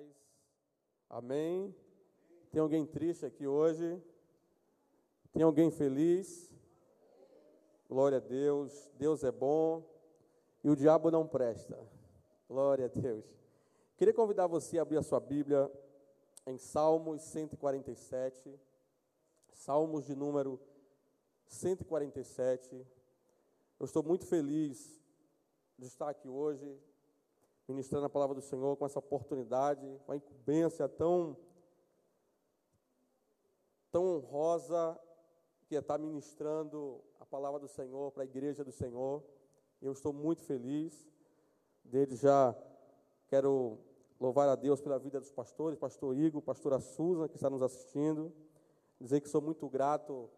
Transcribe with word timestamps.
paz. 0.00 0.16
Amém. 1.08 1.74
Tem 2.50 2.60
alguém 2.60 2.86
triste 2.86 3.26
aqui 3.26 3.46
hoje? 3.46 4.02
Tem 5.32 5.42
alguém 5.42 5.70
feliz? 5.70 6.50
Glória 7.88 8.18
a 8.18 8.20
Deus. 8.20 8.90
Deus 8.94 9.22
é 9.24 9.30
bom 9.30 9.84
e 10.64 10.70
o 10.70 10.76
diabo 10.76 11.10
não 11.10 11.26
presta. 11.26 11.78
Glória 12.48 12.86
a 12.86 12.88
Deus. 12.88 13.24
Queria 13.96 14.14
convidar 14.14 14.46
você 14.46 14.78
a 14.78 14.82
abrir 14.82 14.96
a 14.96 15.02
sua 15.02 15.20
Bíblia 15.20 15.70
em 16.46 16.56
Salmos 16.56 17.22
147. 17.22 18.58
Salmos 19.52 20.06
de 20.06 20.14
número 20.14 20.58
147. 21.46 22.86
Eu 23.78 23.84
estou 23.84 24.02
muito 24.02 24.26
feliz 24.26 25.00
de 25.78 25.86
estar 25.86 26.08
aqui 26.08 26.28
hoje, 26.28 26.78
ministrando 27.70 28.06
a 28.06 28.10
palavra 28.10 28.34
do 28.34 28.42
Senhor 28.42 28.76
com 28.76 28.84
essa 28.84 28.98
oportunidade, 28.98 29.86
com 30.04 30.12
a 30.12 30.16
incumbência 30.16 30.88
tão, 30.88 31.36
tão 33.92 34.16
honrosa 34.16 35.00
que 35.66 35.76
é 35.76 35.78
estar 35.78 35.98
ministrando 35.98 37.00
a 37.20 37.24
palavra 37.24 37.60
do 37.60 37.68
Senhor 37.68 38.10
para 38.10 38.24
a 38.24 38.26
igreja 38.26 38.64
do 38.64 38.72
Senhor. 38.72 39.22
Eu 39.80 39.92
estou 39.92 40.12
muito 40.12 40.42
feliz. 40.42 41.08
Desde 41.84 42.16
já 42.16 42.54
quero 43.28 43.78
louvar 44.18 44.48
a 44.48 44.56
Deus 44.56 44.80
pela 44.80 44.98
vida 44.98 45.20
dos 45.20 45.30
pastores, 45.30 45.78
pastor 45.78 46.16
Igor, 46.16 46.42
pastora 46.42 46.80
Susan, 46.80 47.28
que 47.28 47.36
está 47.36 47.48
nos 47.48 47.62
assistindo. 47.62 48.32
Dizer 49.00 49.20
que 49.20 49.28
sou 49.28 49.40
muito 49.40 49.68
grato 49.68 50.28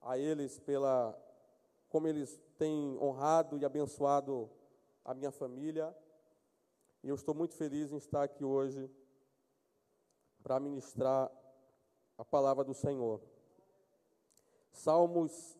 a 0.00 0.18
eles 0.18 0.58
pela 0.58 1.16
como 1.88 2.08
eles 2.08 2.40
têm 2.58 2.98
honrado 3.00 3.56
e 3.56 3.64
abençoado 3.64 4.50
a 5.04 5.14
minha 5.14 5.30
família. 5.30 5.94
E 7.04 7.08
eu 7.08 7.14
estou 7.14 7.34
muito 7.34 7.54
feliz 7.54 7.92
em 7.92 7.96
estar 7.96 8.24
aqui 8.24 8.42
hoje 8.42 8.90
para 10.42 10.58
ministrar 10.58 11.30
a 12.18 12.24
palavra 12.24 12.64
do 12.64 12.74
Senhor. 12.74 13.20
Salmos 14.72 15.56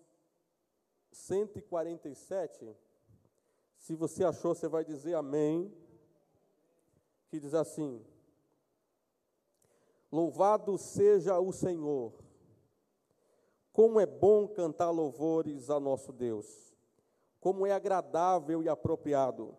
147. 1.13 2.75
Se 3.77 3.95
você 3.95 4.25
achou, 4.25 4.57
você 4.57 4.67
vai 4.67 4.85
dizer 4.85 5.15
amém. 5.15 5.73
Que 7.29 7.39
diz 7.39 7.55
assim: 7.55 8.05
Louvado 10.11 10.77
seja 10.77 11.39
o 11.39 11.53
Senhor. 11.53 12.13
Como 13.71 14.01
é 14.01 14.07
bom 14.07 14.49
cantar 14.49 14.91
louvores 14.91 15.71
a 15.71 15.79
nosso 15.79 16.13
Deus 16.13 16.65
como 17.45 17.67
é 17.67 17.73
agradável 17.73 18.63
e 18.63 18.71
apropriado. 18.71 19.55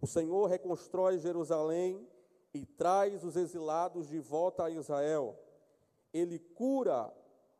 O 0.00 0.06
Senhor 0.06 0.46
reconstrói 0.46 1.18
Jerusalém 1.18 2.06
e 2.54 2.64
traz 2.64 3.22
os 3.22 3.36
exilados 3.36 4.08
de 4.08 4.18
volta 4.18 4.64
a 4.64 4.70
Israel. 4.70 5.38
Ele 6.12 6.38
cura 6.38 7.12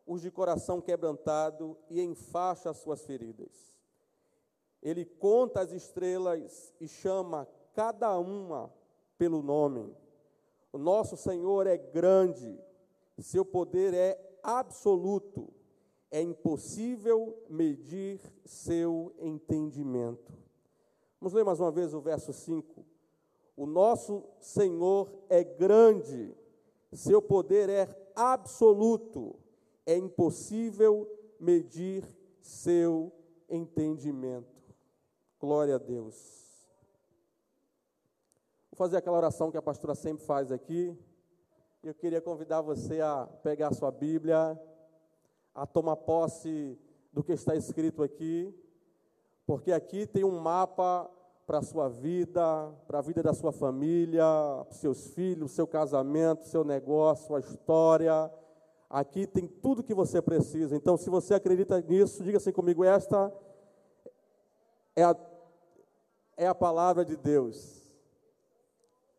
os 0.07 0.23
de 0.23 0.31
coração 0.31 0.81
quebrantado 0.81 1.77
e 1.89 2.01
enfaixa 2.01 2.71
as 2.71 2.79
suas 2.79 3.05
feridas. 3.05 3.79
Ele 4.83 5.05
conta 5.05 5.61
as 5.61 5.73
estrelas 5.73 6.75
e 6.81 6.89
chama 6.89 7.47
cada 7.75 8.19
uma 8.19 8.73
pelo 9.19 9.43
nome. 9.43 9.95
O 10.73 10.79
nosso 10.79 11.17
Senhor 11.17 11.67
é 11.67 11.77
grande, 11.77 12.59
seu 13.19 13.45
poder 13.45 13.93
é 13.93 14.19
absoluto 14.43 15.53
é 16.11 16.21
impossível 16.21 17.39
medir 17.49 18.21
seu 18.45 19.15
entendimento. 19.21 20.33
Vamos 21.21 21.35
ler 21.35 21.45
mais 21.45 21.61
uma 21.61 21.71
vez 21.71 21.93
o 21.93 22.01
verso 22.01 22.33
5. 22.33 22.85
O 23.57 23.67
nosso 23.67 24.25
Senhor 24.41 25.13
é 25.29 25.45
grande, 25.45 26.35
seu 26.93 27.21
poder 27.21 27.69
é 27.69 27.89
absoluto, 28.17 29.37
é 29.85 29.97
impossível 29.97 31.07
medir 31.39 32.05
seu 32.41 33.13
entendimento. 33.49 34.75
Glória 35.39 35.75
a 35.75 35.79
Deus. 35.79 36.41
Vou 38.71 38.79
fazer 38.79 38.97
aquela 38.97 39.19
oração 39.19 39.51
que 39.51 39.59
a 39.59 39.63
pastora 39.63 39.95
sempre 39.95 40.25
faz 40.25 40.51
aqui. 40.51 40.97
Eu 41.83 41.95
queria 41.95 42.21
convidar 42.21 42.63
você 42.63 43.01
a 43.01 43.27
pegar 43.43 43.75
sua 43.75 43.91
Bíblia 43.91 44.59
a 45.55 45.67
tomar 45.67 45.97
posse 45.97 46.79
do 47.13 47.23
que 47.23 47.33
está 47.33 47.55
escrito 47.55 48.03
aqui, 48.03 48.55
porque 49.45 49.73
aqui 49.73 50.07
tem 50.07 50.25
um 50.25 50.39
mapa 50.39 51.11
para 51.51 51.59
a 51.59 51.63
sua 51.63 51.89
vida, 51.89 52.73
para 52.87 53.01
a 53.01 53.03
vida 53.03 53.25
da 53.25 53.35
sua 53.35 53.51
família, 53.51 54.23
para 54.69 54.73
seus 54.79 55.09
filhos, 55.09 55.51
seu 55.51 55.67
casamento, 55.67 56.47
seu 56.47 56.63
negócio, 56.63 57.27
sua 57.27 57.41
história. 57.41 58.33
Aqui 58.89 59.27
tem 59.27 59.49
tudo 59.49 59.83
que 59.83 59.93
você 59.93 60.23
precisa. 60.23 60.77
Então, 60.77 60.97
se 60.97 61.11
você 61.11 61.35
acredita 61.35 61.81
nisso, 61.81 62.23
diga 62.23 62.37
assim 62.37 62.53
comigo: 62.53 62.85
esta 62.85 63.35
é 64.95 65.03
a, 65.03 65.17
é 66.37 66.47
a 66.47 66.55
palavra 66.55 67.05
de 67.05 67.17
Deus. 67.17 67.83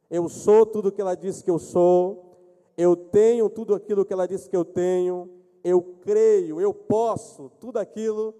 Eu 0.09 0.29
sou 0.29 0.65
tudo 0.65 0.89
que 0.89 1.01
ela 1.01 1.15
disse 1.15 1.43
que 1.43 1.51
eu 1.51 1.59
sou, 1.59 2.39
eu 2.77 2.95
tenho 2.95 3.49
tudo 3.49 3.75
aquilo 3.75 4.05
que 4.05 4.13
ela 4.13 4.25
disse 4.25 4.49
que 4.49 4.55
eu 4.55 4.63
tenho, 4.63 5.29
eu 5.65 5.81
creio, 5.99 6.61
eu 6.61 6.73
posso 6.73 7.49
tudo 7.59 7.77
aquilo 7.77 8.33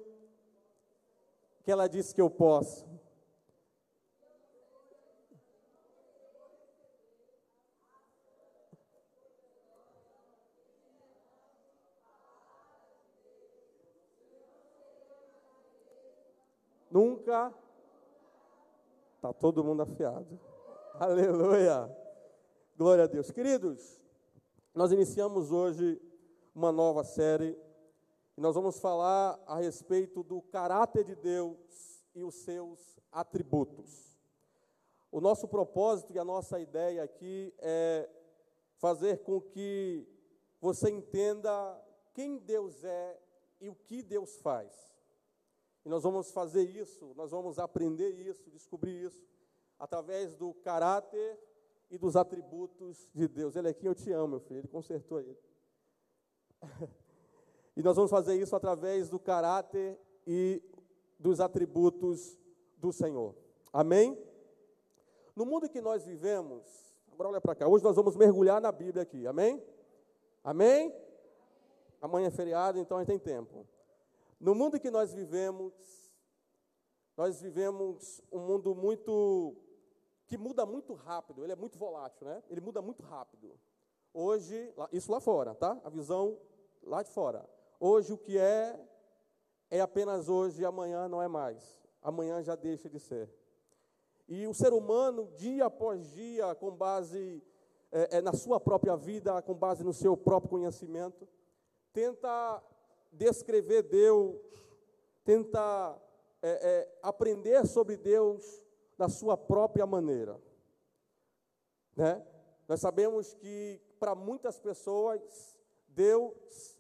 que 1.62 1.70
ela 1.70 1.90
disse 1.90 2.16
que 2.16 2.22
eu 2.22 2.30
posso. 2.30 2.91
Nunca 16.92 17.54
está 19.16 19.32
todo 19.32 19.64
mundo 19.64 19.82
afiado. 19.82 20.38
Aleluia. 21.00 21.90
Glória 22.78 23.06
a 23.06 23.08
Deus. 23.08 23.32
Queridos, 23.32 24.02
nós 24.76 24.92
iniciamos 24.92 25.54
hoje 25.54 26.02
uma 26.54 26.70
nova 26.70 27.06
série. 27.06 27.58
E 28.38 28.42
nós 28.42 28.56
vamos 28.56 28.78
falar 28.78 29.42
a 29.48 29.56
respeito 29.56 30.22
do 30.22 30.42
caráter 30.42 31.06
de 31.06 31.16
Deus 31.16 32.04
e 32.14 32.26
os 32.26 32.36
seus 32.36 33.00
atributos. 33.10 34.20
O 35.10 35.22
nosso 35.22 35.48
propósito 35.48 36.12
e 36.12 36.20
a 36.20 36.26
nossa 36.26 36.60
ideia 36.60 37.04
aqui 37.04 37.54
é 37.60 38.10
fazer 38.80 39.20
com 39.20 39.40
que 39.40 40.06
você 40.60 40.90
entenda 40.90 41.82
quem 42.14 42.38
Deus 42.38 42.84
é 42.84 43.18
e 43.62 43.70
o 43.70 43.76
que 43.76 44.04
Deus 44.04 44.42
faz. 44.42 44.91
E 45.86 45.90
nós 45.90 46.04
vamos 46.04 46.32
fazer 46.32 46.64
isso, 46.64 47.14
nós 47.16 47.32
vamos 47.32 47.58
aprender 47.58 48.10
isso, 48.10 48.50
descobrir 48.52 49.06
isso, 49.06 49.26
através 49.80 50.36
do 50.36 50.54
caráter 50.54 51.40
e 51.90 51.98
dos 51.98 52.16
atributos 52.16 53.10
de 53.14 53.28
Deus. 53.28 53.56
Ele 53.56 53.70
aqui, 53.70 53.86
eu 53.86 53.96
te 53.96 54.12
amo, 54.12 54.28
meu 54.28 54.40
filho, 54.40 54.60
ele 54.60 54.68
consertou 54.68 55.20
ele. 55.20 55.38
E 57.74 57.82
nós 57.82 57.96
vamos 57.96 58.12
fazer 58.12 58.36
isso 58.36 58.54
através 58.54 59.10
do 59.10 59.18
caráter 59.18 59.98
e 60.28 60.62
dos 61.18 61.40
atributos 61.40 62.38
do 62.78 62.92
Senhor. 62.92 63.34
Amém? 63.72 64.22
No 65.36 65.46
mundo 65.46 65.70
que 65.70 65.80
nós 65.80 66.04
vivemos, 66.04 66.94
agora 67.12 67.30
olha 67.30 67.42
para 67.42 67.56
cá, 67.56 67.68
hoje 67.68 67.84
nós 67.84 67.96
vamos 67.96 68.16
mergulhar 68.16 68.60
na 68.60 68.72
Bíblia 68.72 69.04
aqui, 69.04 69.26
amém? 69.26 69.64
Amém? 70.44 70.94
Amanhã 72.02 72.28
é 72.28 72.32
feriado, 72.32 72.78
então 72.78 72.98
a 72.98 73.02
gente 73.02 73.10
tem 73.10 73.20
tempo. 73.20 73.66
No 74.42 74.56
mundo 74.56 74.80
que 74.80 74.90
nós 74.90 75.14
vivemos, 75.14 75.72
nós 77.16 77.40
vivemos 77.40 78.20
um 78.32 78.40
mundo 78.40 78.74
muito 78.74 79.56
que 80.26 80.36
muda 80.36 80.66
muito 80.66 80.96
rápido, 80.96 81.44
ele 81.44 81.54
é 81.54 81.56
muito 81.56 81.78
volátil, 81.78 82.26
né? 82.26 82.42
Ele 82.50 82.60
muda 82.60 82.82
muito 82.82 83.04
rápido. 83.04 83.56
Hoje, 84.12 84.74
isso 84.92 85.12
lá 85.12 85.20
fora, 85.20 85.54
tá? 85.54 85.80
A 85.84 85.90
visão 85.90 86.40
lá 86.82 87.04
de 87.04 87.12
fora. 87.12 87.48
Hoje 87.80 88.14
o 88.14 88.18
que 88.18 88.36
é, 88.36 88.84
é 89.70 89.80
apenas 89.80 90.28
hoje 90.28 90.64
e 90.64 90.66
amanhã 90.66 91.08
não 91.08 91.22
é 91.22 91.28
mais. 91.28 91.80
Amanhã 92.02 92.42
já 92.42 92.56
deixa 92.56 92.90
de 92.90 93.00
ser. 93.00 93.30
E 94.28 94.48
o 94.48 94.56
ser 94.56 94.74
humano, 94.74 95.32
dia 95.36 95.68
após 95.68 96.14
dia, 96.14 96.56
com 96.56 96.72
base 96.72 97.44
é, 97.92 98.18
é, 98.18 98.22
na 98.22 98.34
sua 98.34 98.60
própria 98.60 98.96
vida, 98.96 99.40
com 99.44 99.54
base 99.54 99.84
no 99.84 99.94
seu 99.94 100.18
próprio 100.18 100.50
conhecimento, 100.50 101.28
tenta 101.94 102.64
descrever 103.12 103.84
Deus, 103.84 104.40
tenta 105.24 106.00
é, 106.42 106.50
é 106.50 107.00
aprender 107.02 107.66
sobre 107.68 107.98
Deus 107.98 108.62
da 108.98 109.10
sua 109.10 109.38
própria 109.38 109.86
maneira. 109.86 110.40
Né? 111.96 112.26
Nós 112.68 112.80
sabemos 112.80 113.34
que 113.34 113.82
para 114.00 114.16
muitas 114.16 114.60
pessoas 114.60 115.58
Deus 115.90 116.78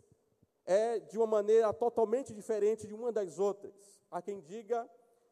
é 0.65 0.99
de 0.99 1.17
uma 1.17 1.27
maneira 1.27 1.73
totalmente 1.73 2.33
diferente 2.33 2.87
de 2.87 2.93
uma 2.93 3.11
das 3.11 3.39
outras. 3.39 4.01
Há 4.09 4.21
quem 4.21 4.39
diga 4.39 4.89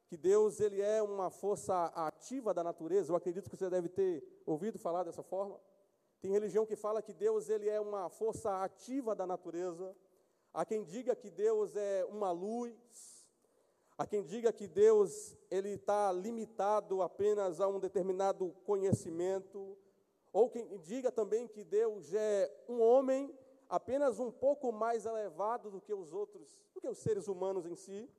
que 0.08 0.18
Deus 0.18 0.60
ele 0.60 0.82
é 0.82 1.02
uma 1.02 1.30
força 1.30 1.86
ativa 1.96 2.54
da 2.54 2.64
natureza. 2.64 3.12
Eu 3.12 3.16
acredito 3.16 3.50
que 3.50 3.56
você 3.56 3.70
deve 3.70 3.88
ter 3.88 4.24
ouvido 4.46 4.80
falar 4.80 5.04
dessa 5.04 5.22
forma. 5.22 5.60
Tem 6.20 6.32
religião 6.32 6.66
que 6.66 6.76
fala 6.76 7.02
que 7.02 7.14
Deus 7.14 7.48
ele 7.48 7.70
é 7.70 7.80
uma 7.80 8.10
força 8.10 8.64
ativa 8.64 9.16
da 9.16 9.26
natureza. 9.28 9.96
Há 10.54 10.66
quem 10.66 10.84
diga 10.84 11.16
que 11.16 11.30
Deus 11.30 11.76
é 11.76 12.06
uma 12.06 12.32
luz. 12.32 12.74
Há 13.98 14.06
quem 14.06 14.24
diga 14.24 14.52
que 14.52 14.68
Deus 14.68 15.38
ele 15.52 15.70
está 15.72 16.12
limitado 16.12 17.02
apenas 17.02 17.60
a 17.60 17.68
um 17.68 17.80
determinado 17.80 18.56
conhecimento. 18.66 19.78
Ou 20.34 20.50
quem 20.50 20.78
diga 20.80 21.12
também 21.12 21.48
que 21.48 21.64
Deus 21.64 22.14
é 22.14 22.52
um 22.68 22.82
homem 22.82 23.34
apenas 23.68 24.20
um 24.20 24.32
pouco 24.32 24.72
mais 24.72 25.06
elevado 25.06 25.70
do 25.70 25.80
que 25.80 25.94
os 25.94 26.12
outros, 26.12 26.60
do 26.74 26.82
que 26.82 26.88
os 26.88 26.98
seres 26.98 27.28
humanos 27.28 27.66
em 27.66 27.76
si. 27.76 28.10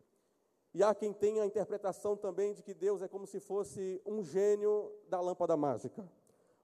E 0.73 0.85
há 0.85 0.94
quem 0.94 1.12
tenha 1.12 1.43
a 1.43 1.47
interpretação 1.47 2.17
também 2.17 2.55
de 2.55 2.62
que 2.62 2.73
Deus 2.73 3.03
é 3.03 3.09
como 3.09 3.26
se 3.26 3.41
fosse 3.41 4.00
um 4.06 4.23
gênio 4.23 4.93
da 5.09 5.21
lâmpada 5.21 5.56
mágica, 5.56 6.09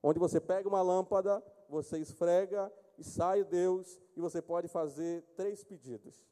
onde 0.01 0.17
você 0.17 0.39
pega 0.39 0.69
uma 0.69 0.81
lâmpada, 0.81 1.43
você 1.67 1.97
esfrega 1.97 2.71
e 2.97 3.03
sai 3.03 3.43
Deus, 3.43 3.99
e 4.15 4.21
você 4.21 4.41
pode 4.41 4.67
fazer 4.67 5.23
três 5.35 5.63
pedidos. 5.63 6.25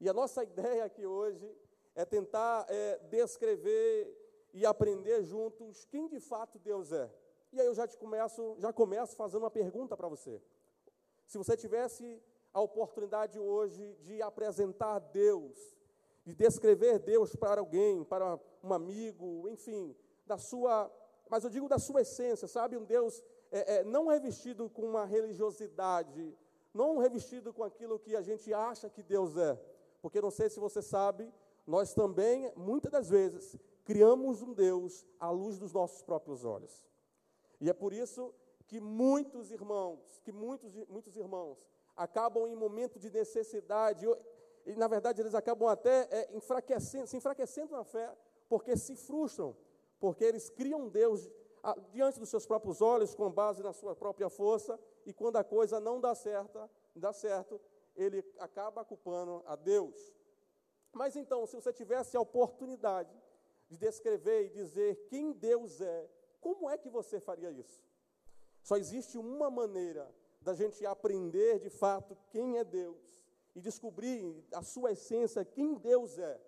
E 0.00 0.08
a 0.08 0.12
nossa 0.12 0.42
ideia 0.44 0.84
aqui 0.84 1.06
hoje 1.06 1.50
é 1.94 2.04
tentar 2.04 2.66
é, 2.68 2.98
descrever 3.10 4.18
e 4.52 4.64
aprender 4.64 5.22
juntos 5.22 5.84
quem 5.86 6.08
de 6.08 6.20
fato 6.20 6.58
Deus 6.58 6.92
é. 6.92 7.10
E 7.52 7.60
aí 7.60 7.66
eu 7.66 7.74
já 7.74 7.86
te 7.86 7.96
começo, 7.98 8.56
já 8.58 8.72
começo 8.72 9.14
fazendo 9.14 9.42
uma 9.42 9.50
pergunta 9.50 9.96
para 9.96 10.08
você. 10.08 10.42
Se 11.26 11.36
você 11.38 11.56
tivesse 11.56 12.22
a 12.52 12.60
oportunidade 12.60 13.38
hoje 13.38 13.94
de 14.00 14.22
apresentar 14.22 14.98
Deus 14.98 15.72
de 16.24 16.34
descrever 16.34 16.98
Deus 17.00 17.34
para 17.34 17.60
alguém, 17.60 18.04
para 18.04 18.38
um 18.62 18.72
amigo, 18.72 19.48
enfim, 19.48 19.94
da 20.24 20.38
sua, 20.38 20.90
mas 21.28 21.44
eu 21.44 21.50
digo 21.50 21.68
da 21.68 21.78
sua 21.78 22.02
essência, 22.02 22.46
sabe? 22.46 22.76
Um 22.76 22.84
Deus 22.84 23.22
é, 23.52 23.76
é, 23.76 23.84
não 23.84 24.08
revestido 24.08 24.68
com 24.70 24.82
uma 24.82 25.04
religiosidade, 25.04 26.34
não 26.72 26.96
revestido 26.96 27.52
com 27.52 27.62
aquilo 27.62 27.98
que 27.98 28.16
a 28.16 28.22
gente 28.22 28.52
acha 28.52 28.88
que 28.88 29.02
Deus 29.02 29.36
é, 29.36 29.60
porque 30.00 30.20
não 30.20 30.30
sei 30.30 30.48
se 30.48 30.58
você 30.58 30.82
sabe, 30.82 31.32
nós 31.66 31.94
também, 31.94 32.50
muitas 32.56 32.90
das 32.90 33.08
vezes, 33.08 33.56
criamos 33.84 34.42
um 34.42 34.52
Deus 34.52 35.06
à 35.20 35.30
luz 35.30 35.58
dos 35.58 35.72
nossos 35.72 36.02
próprios 36.02 36.44
olhos. 36.44 36.84
E 37.60 37.70
é 37.70 37.72
por 37.72 37.92
isso 37.92 38.34
que 38.66 38.80
muitos 38.80 39.52
irmãos, 39.52 40.18
que 40.24 40.32
muitos, 40.32 40.74
muitos 40.88 41.16
irmãos 41.16 41.68
acabam 41.94 42.48
em 42.48 42.56
momento 42.56 42.98
de 42.98 43.10
necessidade, 43.10 44.06
e 44.64 44.74
na 44.74 44.88
verdade 44.88 45.20
eles 45.20 45.34
acabam 45.34 45.68
até 45.68 46.08
é, 46.10 46.36
enfraquecendo, 46.36 47.06
se 47.06 47.16
enfraquecendo 47.16 47.72
na 47.72 47.84
fé, 47.84 48.10
porque 48.48 48.76
se 48.76 48.96
frustram, 48.96 49.54
porque 50.00 50.24
eles 50.24 50.48
criam 50.48 50.88
Deus 50.88 51.28
a, 51.28 51.32
diante 51.90 52.18
dos 52.18 52.28
seus 52.28 52.44
próprios 52.44 52.80
olhos, 52.80 53.14
com 53.14 53.30
base 53.30 53.62
na 53.62 53.72
sua 53.72 53.94
própria 53.94 54.28
força, 54.28 54.78
e 55.06 55.12
quando 55.12 55.36
a 55.36 55.44
coisa 55.44 55.78
não 55.78 56.00
dá 56.00 56.14
certo, 56.14 56.68
dá 56.94 57.12
certo, 57.12 57.60
ele 57.94 58.24
acaba 58.38 58.84
culpando 58.84 59.42
a 59.46 59.54
Deus. 59.54 60.12
Mas 60.92 61.16
então, 61.16 61.46
se 61.46 61.54
você 61.54 61.72
tivesse 61.72 62.16
a 62.16 62.20
oportunidade 62.20 63.16
de 63.68 63.78
descrever 63.78 64.46
e 64.46 64.50
dizer 64.50 65.06
quem 65.08 65.32
Deus 65.32 65.80
é, 65.80 66.10
como 66.40 66.68
é 66.68 66.76
que 66.76 66.90
você 66.90 67.20
faria 67.20 67.50
isso? 67.50 67.82
Só 68.62 68.76
existe 68.76 69.16
uma 69.16 69.50
maneira 69.50 70.12
da 70.40 70.54
gente 70.54 70.84
aprender 70.84 71.60
de 71.60 71.70
fato 71.70 72.16
quem 72.30 72.58
é 72.58 72.64
Deus 72.64 73.22
e 73.54 73.60
descobrir 73.60 74.44
a 74.52 74.62
sua 74.62 74.92
essência, 74.92 75.44
quem 75.44 75.74
Deus 75.74 76.18
é. 76.18 76.40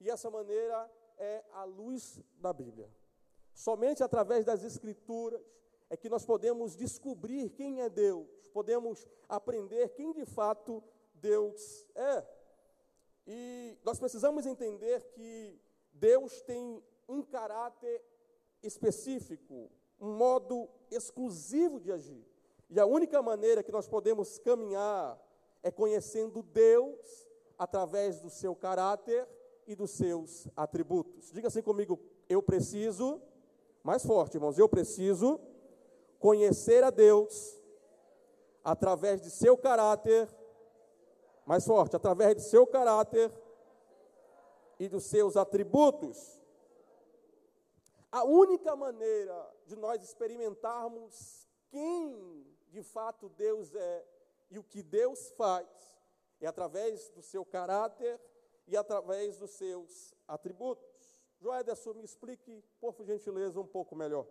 E 0.00 0.10
essa 0.10 0.30
maneira 0.30 0.90
é 1.16 1.44
a 1.52 1.64
luz 1.64 2.20
da 2.38 2.52
Bíblia. 2.52 2.90
Somente 3.58 4.04
através 4.04 4.44
das 4.44 4.62
Escrituras 4.62 5.42
é 5.90 5.96
que 5.96 6.08
nós 6.08 6.24
podemos 6.24 6.76
descobrir 6.76 7.50
quem 7.50 7.80
é 7.80 7.90
Deus, 7.90 8.28
podemos 8.52 9.04
aprender 9.28 9.88
quem 9.94 10.12
de 10.12 10.24
fato 10.24 10.80
Deus 11.14 11.84
é. 11.96 12.24
E 13.26 13.76
nós 13.82 13.98
precisamos 13.98 14.46
entender 14.46 15.02
que 15.10 15.60
Deus 15.92 16.40
tem 16.42 16.80
um 17.08 17.20
caráter 17.20 18.00
específico, 18.62 19.68
um 20.00 20.16
modo 20.16 20.68
exclusivo 20.88 21.80
de 21.80 21.90
agir. 21.90 22.24
E 22.70 22.78
a 22.78 22.86
única 22.86 23.20
maneira 23.20 23.64
que 23.64 23.72
nós 23.72 23.88
podemos 23.88 24.38
caminhar 24.38 25.20
é 25.64 25.70
conhecendo 25.72 26.44
Deus 26.44 27.28
através 27.58 28.20
do 28.20 28.30
seu 28.30 28.54
caráter 28.54 29.28
e 29.66 29.74
dos 29.74 29.90
seus 29.90 30.46
atributos. 30.54 31.32
Diga 31.32 31.48
assim 31.48 31.60
comigo, 31.60 31.98
eu 32.28 32.40
preciso, 32.40 33.20
mais 33.88 34.04
forte, 34.04 34.34
irmãos, 34.34 34.58
eu 34.58 34.68
preciso 34.68 35.40
conhecer 36.18 36.84
a 36.84 36.90
Deus 36.90 37.58
através 38.62 39.18
de 39.18 39.30
seu 39.30 39.56
caráter, 39.56 40.28
mais 41.46 41.64
forte, 41.64 41.96
através 41.96 42.36
de 42.36 42.42
seu 42.42 42.66
caráter 42.66 43.32
e 44.78 44.90
dos 44.90 45.04
seus 45.04 45.38
atributos. 45.38 46.38
A 48.12 48.24
única 48.24 48.76
maneira 48.76 49.54
de 49.64 49.74
nós 49.74 50.02
experimentarmos 50.02 51.48
quem 51.70 52.46
de 52.68 52.82
fato 52.82 53.30
Deus 53.30 53.74
é 53.74 54.06
e 54.50 54.58
o 54.58 54.64
que 54.64 54.82
Deus 54.82 55.30
faz 55.30 55.66
é 56.42 56.46
através 56.46 57.08
do 57.08 57.22
seu 57.22 57.42
caráter 57.42 58.20
e 58.66 58.76
através 58.76 59.38
dos 59.38 59.52
seus 59.52 60.12
atributos. 60.26 60.97
Joederson, 61.40 61.94
me 61.94 62.04
explique, 62.04 62.64
por 62.80 62.94
gentileza, 63.04 63.60
um 63.60 63.66
pouco 63.66 63.94
melhor. 63.94 64.26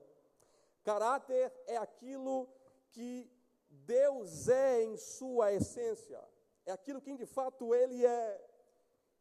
Caráter 0.84 1.52
é 1.66 1.78
aquilo 1.78 2.48
que 2.92 3.30
Deus 3.70 4.48
é 4.48 4.84
em 4.84 4.98
sua 4.98 5.54
essência, 5.54 6.24
é 6.66 6.72
aquilo 6.72 7.02
que 7.02 7.16
de 7.18 7.26
fato 7.26 7.74
Ele 7.74 8.06
é. 8.06 8.44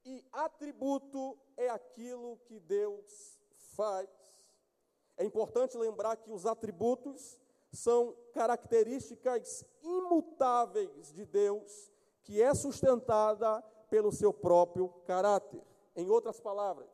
E 0.05 0.25
atributo 0.33 1.37
é 1.57 1.69
aquilo 1.69 2.39
que 2.45 2.61
Deus 2.61 3.41
faz. 3.75 4.09
É 5.17 5.25
importante 5.25 5.77
lembrar 5.77 6.17
que 6.17 6.31
os 6.31 6.47
atributos 6.47 7.39
são 7.73 8.17
características 8.33 9.65
imutáveis 9.83 11.13
de 11.13 11.25
Deus, 11.25 11.91
que 12.23 12.41
é 12.41 12.55
sustentada 12.55 13.61
pelo 13.91 14.13
seu 14.13 14.33
próprio 14.33 14.89
caráter. 15.05 15.63
Em 15.95 16.11
outras 16.11 16.39
palavras, 16.39 16.89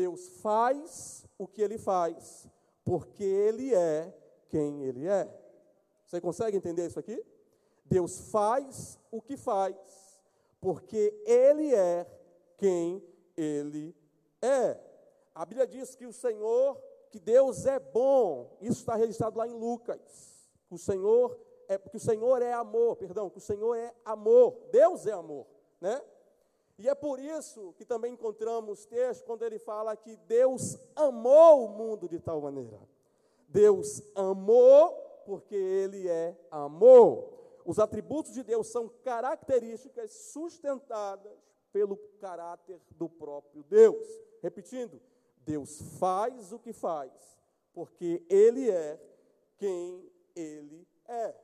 Deus 0.00 0.28
faz 0.40 1.26
o 1.36 1.46
que 1.46 1.60
ele 1.60 1.76
faz, 1.76 2.48
porque 2.82 3.22
ele 3.22 3.74
é 3.74 4.16
quem 4.48 4.82
ele 4.82 5.06
é. 5.06 5.28
Você 6.06 6.18
consegue 6.22 6.56
entender 6.56 6.86
isso 6.86 6.98
aqui? 6.98 7.22
Deus 7.84 8.18
faz 8.30 8.98
o 9.10 9.20
que 9.20 9.36
faz, 9.36 9.76
porque 10.58 11.14
ele 11.26 11.74
é 11.74 12.06
quem 12.56 13.04
ele 13.36 13.94
é. 14.40 14.78
A 15.34 15.44
Bíblia 15.44 15.66
diz 15.66 15.94
que 15.94 16.06
o 16.06 16.12
Senhor 16.14 16.80
que 17.10 17.18
Deus 17.18 17.66
é 17.66 17.78
bom. 17.78 18.56
Isso 18.58 18.80
está 18.80 18.94
registrado 18.94 19.38
lá 19.38 19.46
em 19.46 19.52
Lucas. 19.52 20.00
O 20.70 20.78
Senhor 20.78 21.38
é 21.68 21.76
que 21.76 21.98
o 21.98 22.00
Senhor 22.00 22.40
é 22.40 22.54
amor, 22.54 22.96
perdão, 22.96 23.28
que 23.28 23.38
o 23.38 23.42
Senhor 23.42 23.74
é 23.74 23.94
amor. 24.02 24.56
Deus 24.72 25.06
é 25.06 25.12
amor, 25.12 25.46
né? 25.78 26.00
E 26.80 26.88
é 26.88 26.94
por 26.94 27.20
isso 27.20 27.74
que 27.76 27.84
também 27.84 28.14
encontramos 28.14 28.86
texto 28.86 29.26
quando 29.26 29.44
ele 29.44 29.58
fala 29.58 29.94
que 29.94 30.16
Deus 30.16 30.78
amou 30.96 31.66
o 31.66 31.68
mundo 31.68 32.08
de 32.08 32.18
tal 32.18 32.40
maneira. 32.40 32.80
Deus 33.46 34.02
amou 34.14 34.90
porque 35.26 35.54
ele 35.54 36.08
é 36.08 36.34
amor. 36.50 37.34
Os 37.66 37.78
atributos 37.78 38.32
de 38.32 38.42
Deus 38.42 38.68
são 38.68 38.88
características 39.04 40.10
sustentadas 40.32 41.38
pelo 41.70 41.98
caráter 42.18 42.80
do 42.92 43.10
próprio 43.10 43.62
Deus. 43.64 44.08
Repetindo, 44.42 45.02
Deus 45.44 45.82
faz 45.98 46.50
o 46.50 46.58
que 46.58 46.72
faz, 46.72 47.12
porque 47.74 48.24
Ele 48.30 48.70
é 48.70 48.98
quem 49.58 50.10
Ele 50.34 50.88
é. 51.06 51.34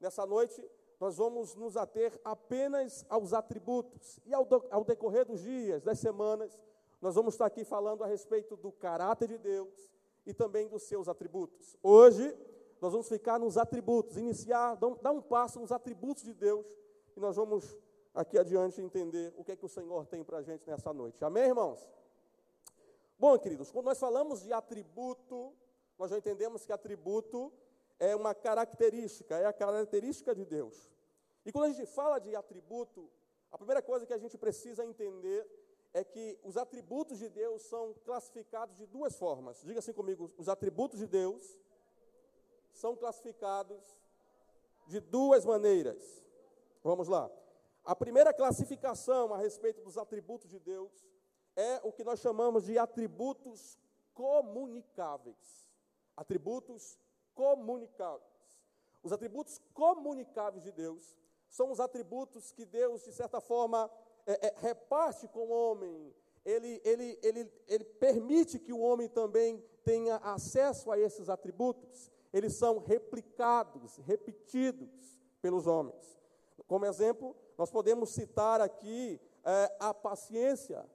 Nessa 0.00 0.24
noite, 0.24 0.66
nós 1.02 1.16
vamos 1.16 1.56
nos 1.56 1.76
ater 1.76 2.16
apenas 2.24 3.04
aos 3.08 3.32
atributos, 3.32 4.20
e 4.24 4.32
ao, 4.32 4.44
do, 4.44 4.64
ao 4.70 4.84
decorrer 4.84 5.26
dos 5.26 5.40
dias, 5.40 5.82
das 5.82 5.98
semanas, 5.98 6.56
nós 7.00 7.16
vamos 7.16 7.34
estar 7.34 7.46
aqui 7.46 7.64
falando 7.64 8.04
a 8.04 8.06
respeito 8.06 8.56
do 8.56 8.70
caráter 8.70 9.26
de 9.26 9.36
Deus 9.36 9.90
e 10.24 10.32
também 10.32 10.68
dos 10.68 10.84
seus 10.84 11.08
atributos. 11.08 11.76
Hoje, 11.82 12.32
nós 12.80 12.92
vamos 12.92 13.08
ficar 13.08 13.36
nos 13.40 13.58
atributos, 13.58 14.16
iniciar, 14.16 14.76
dar 14.76 15.10
um 15.10 15.20
passo 15.20 15.58
nos 15.58 15.72
atributos 15.72 16.22
de 16.22 16.34
Deus, 16.34 16.64
e 17.16 17.18
nós 17.18 17.34
vamos 17.34 17.76
aqui 18.14 18.38
adiante 18.38 18.80
entender 18.80 19.34
o 19.36 19.42
que 19.42 19.50
é 19.50 19.56
que 19.56 19.66
o 19.66 19.68
Senhor 19.68 20.06
tem 20.06 20.22
para 20.22 20.38
a 20.38 20.42
gente 20.42 20.64
nessa 20.70 20.92
noite. 20.92 21.24
Amém, 21.24 21.48
irmãos? 21.48 21.84
Bom, 23.18 23.36
queridos, 23.40 23.72
quando 23.72 23.86
nós 23.86 23.98
falamos 23.98 24.40
de 24.40 24.52
atributo, 24.52 25.52
nós 25.98 26.12
já 26.12 26.18
entendemos 26.18 26.64
que 26.64 26.70
atributo 26.70 27.52
é 28.02 28.16
uma 28.16 28.34
característica, 28.34 29.38
é 29.38 29.46
a 29.46 29.52
característica 29.52 30.34
de 30.34 30.44
Deus. 30.44 30.90
E 31.46 31.52
quando 31.52 31.66
a 31.66 31.68
gente 31.72 31.86
fala 31.86 32.18
de 32.18 32.34
atributo, 32.34 33.08
a 33.52 33.56
primeira 33.56 33.80
coisa 33.80 34.04
que 34.04 34.12
a 34.12 34.18
gente 34.18 34.36
precisa 34.36 34.84
entender 34.84 35.46
é 35.94 36.02
que 36.02 36.36
os 36.42 36.56
atributos 36.56 37.20
de 37.20 37.28
Deus 37.28 37.62
são 37.62 37.94
classificados 38.04 38.76
de 38.76 38.86
duas 38.86 39.16
formas. 39.16 39.62
Diga 39.62 39.78
assim 39.78 39.92
comigo: 39.92 40.28
os 40.36 40.48
atributos 40.48 40.98
de 40.98 41.06
Deus 41.06 41.56
são 42.72 42.96
classificados 42.96 43.80
de 44.88 44.98
duas 44.98 45.44
maneiras. 45.44 46.24
Vamos 46.82 47.06
lá. 47.06 47.30
A 47.84 47.94
primeira 47.94 48.34
classificação 48.34 49.32
a 49.32 49.38
respeito 49.38 49.80
dos 49.80 49.96
atributos 49.96 50.50
de 50.50 50.58
Deus 50.58 50.90
é 51.54 51.80
o 51.84 51.92
que 51.92 52.02
nós 52.02 52.18
chamamos 52.18 52.64
de 52.64 52.76
atributos 52.78 53.78
comunicáveis. 54.12 55.70
Atributos 56.16 56.98
comunicáveis. 57.34 58.32
Os 59.02 59.12
atributos 59.12 59.60
comunicáveis 59.74 60.62
de 60.62 60.72
Deus 60.72 61.16
são 61.48 61.70
os 61.70 61.80
atributos 61.80 62.52
que 62.52 62.64
Deus, 62.64 63.04
de 63.04 63.12
certa 63.12 63.40
forma, 63.40 63.90
é, 64.26 64.48
é, 64.48 64.54
reparte 64.58 65.28
com 65.28 65.40
o 65.40 65.50
homem. 65.50 66.14
Ele, 66.44 66.80
ele, 66.84 67.18
ele, 67.22 67.52
ele 67.68 67.84
permite 67.84 68.58
que 68.58 68.72
o 68.72 68.80
homem 68.80 69.08
também 69.08 69.62
tenha 69.84 70.16
acesso 70.16 70.90
a 70.90 70.98
esses 70.98 71.28
atributos. 71.28 72.10
Eles 72.32 72.54
são 72.54 72.78
replicados, 72.78 73.98
repetidos 73.98 75.20
pelos 75.40 75.66
homens. 75.66 76.18
Como 76.66 76.86
exemplo, 76.86 77.36
nós 77.58 77.70
podemos 77.70 78.10
citar 78.10 78.60
aqui 78.60 79.20
é, 79.44 79.76
a 79.78 79.92
paciência. 79.92 80.88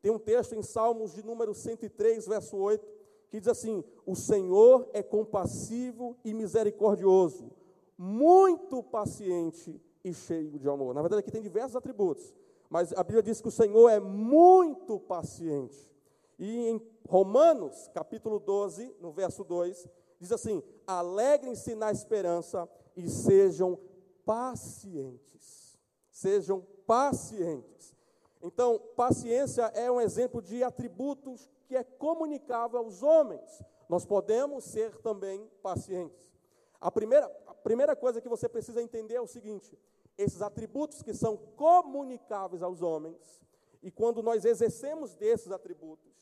Tem 0.00 0.10
um 0.10 0.18
texto 0.18 0.54
em 0.54 0.62
Salmos 0.62 1.14
de 1.14 1.22
número 1.22 1.54
103, 1.54 2.26
verso 2.26 2.56
8, 2.56 2.84
que 3.32 3.40
diz 3.40 3.48
assim: 3.48 3.82
O 4.04 4.14
Senhor 4.14 4.86
é 4.92 5.02
compassivo 5.02 6.14
e 6.22 6.34
misericordioso, 6.34 7.50
muito 7.96 8.82
paciente 8.82 9.80
e 10.04 10.12
cheio 10.12 10.58
de 10.58 10.68
amor. 10.68 10.94
Na 10.94 11.00
verdade, 11.00 11.20
aqui 11.20 11.30
tem 11.30 11.40
diversos 11.40 11.74
atributos, 11.74 12.34
mas 12.68 12.92
a 12.92 13.02
Bíblia 13.02 13.22
diz 13.22 13.40
que 13.40 13.48
o 13.48 13.50
Senhor 13.50 13.88
é 13.88 13.98
muito 13.98 15.00
paciente. 15.00 15.90
E 16.38 16.68
em 16.68 16.82
Romanos, 17.08 17.88
capítulo 17.94 18.38
12, 18.38 18.94
no 19.00 19.10
verso 19.10 19.42
2, 19.44 19.88
diz 20.20 20.30
assim: 20.30 20.62
Alegrem-se 20.86 21.74
na 21.74 21.90
esperança 21.90 22.68
e 22.94 23.08
sejam 23.08 23.78
pacientes. 24.26 25.78
Sejam 26.10 26.66
pacientes. 26.86 27.96
Então, 28.42 28.78
paciência 28.94 29.62
é 29.74 29.90
um 29.90 30.02
exemplo 30.02 30.42
de 30.42 30.62
atributos 30.62 31.48
que 31.72 31.76
é 31.78 31.84
comunicável 31.84 32.80
aos 32.80 33.02
homens. 33.02 33.62
Nós 33.88 34.04
podemos 34.04 34.62
ser 34.62 34.94
também 34.98 35.50
pacientes. 35.62 36.30
A 36.78 36.90
primeira, 36.90 37.24
a 37.46 37.54
primeira 37.54 37.96
coisa 37.96 38.20
que 38.20 38.28
você 38.28 38.46
precisa 38.46 38.82
entender 38.82 39.14
é 39.14 39.20
o 39.22 39.26
seguinte: 39.26 39.78
esses 40.18 40.42
atributos 40.42 41.00
que 41.00 41.14
são 41.14 41.34
comunicáveis 41.56 42.62
aos 42.62 42.82
homens, 42.82 43.40
e 43.82 43.90
quando 43.90 44.22
nós 44.22 44.44
exercemos 44.44 45.14
desses 45.14 45.50
atributos, 45.50 46.12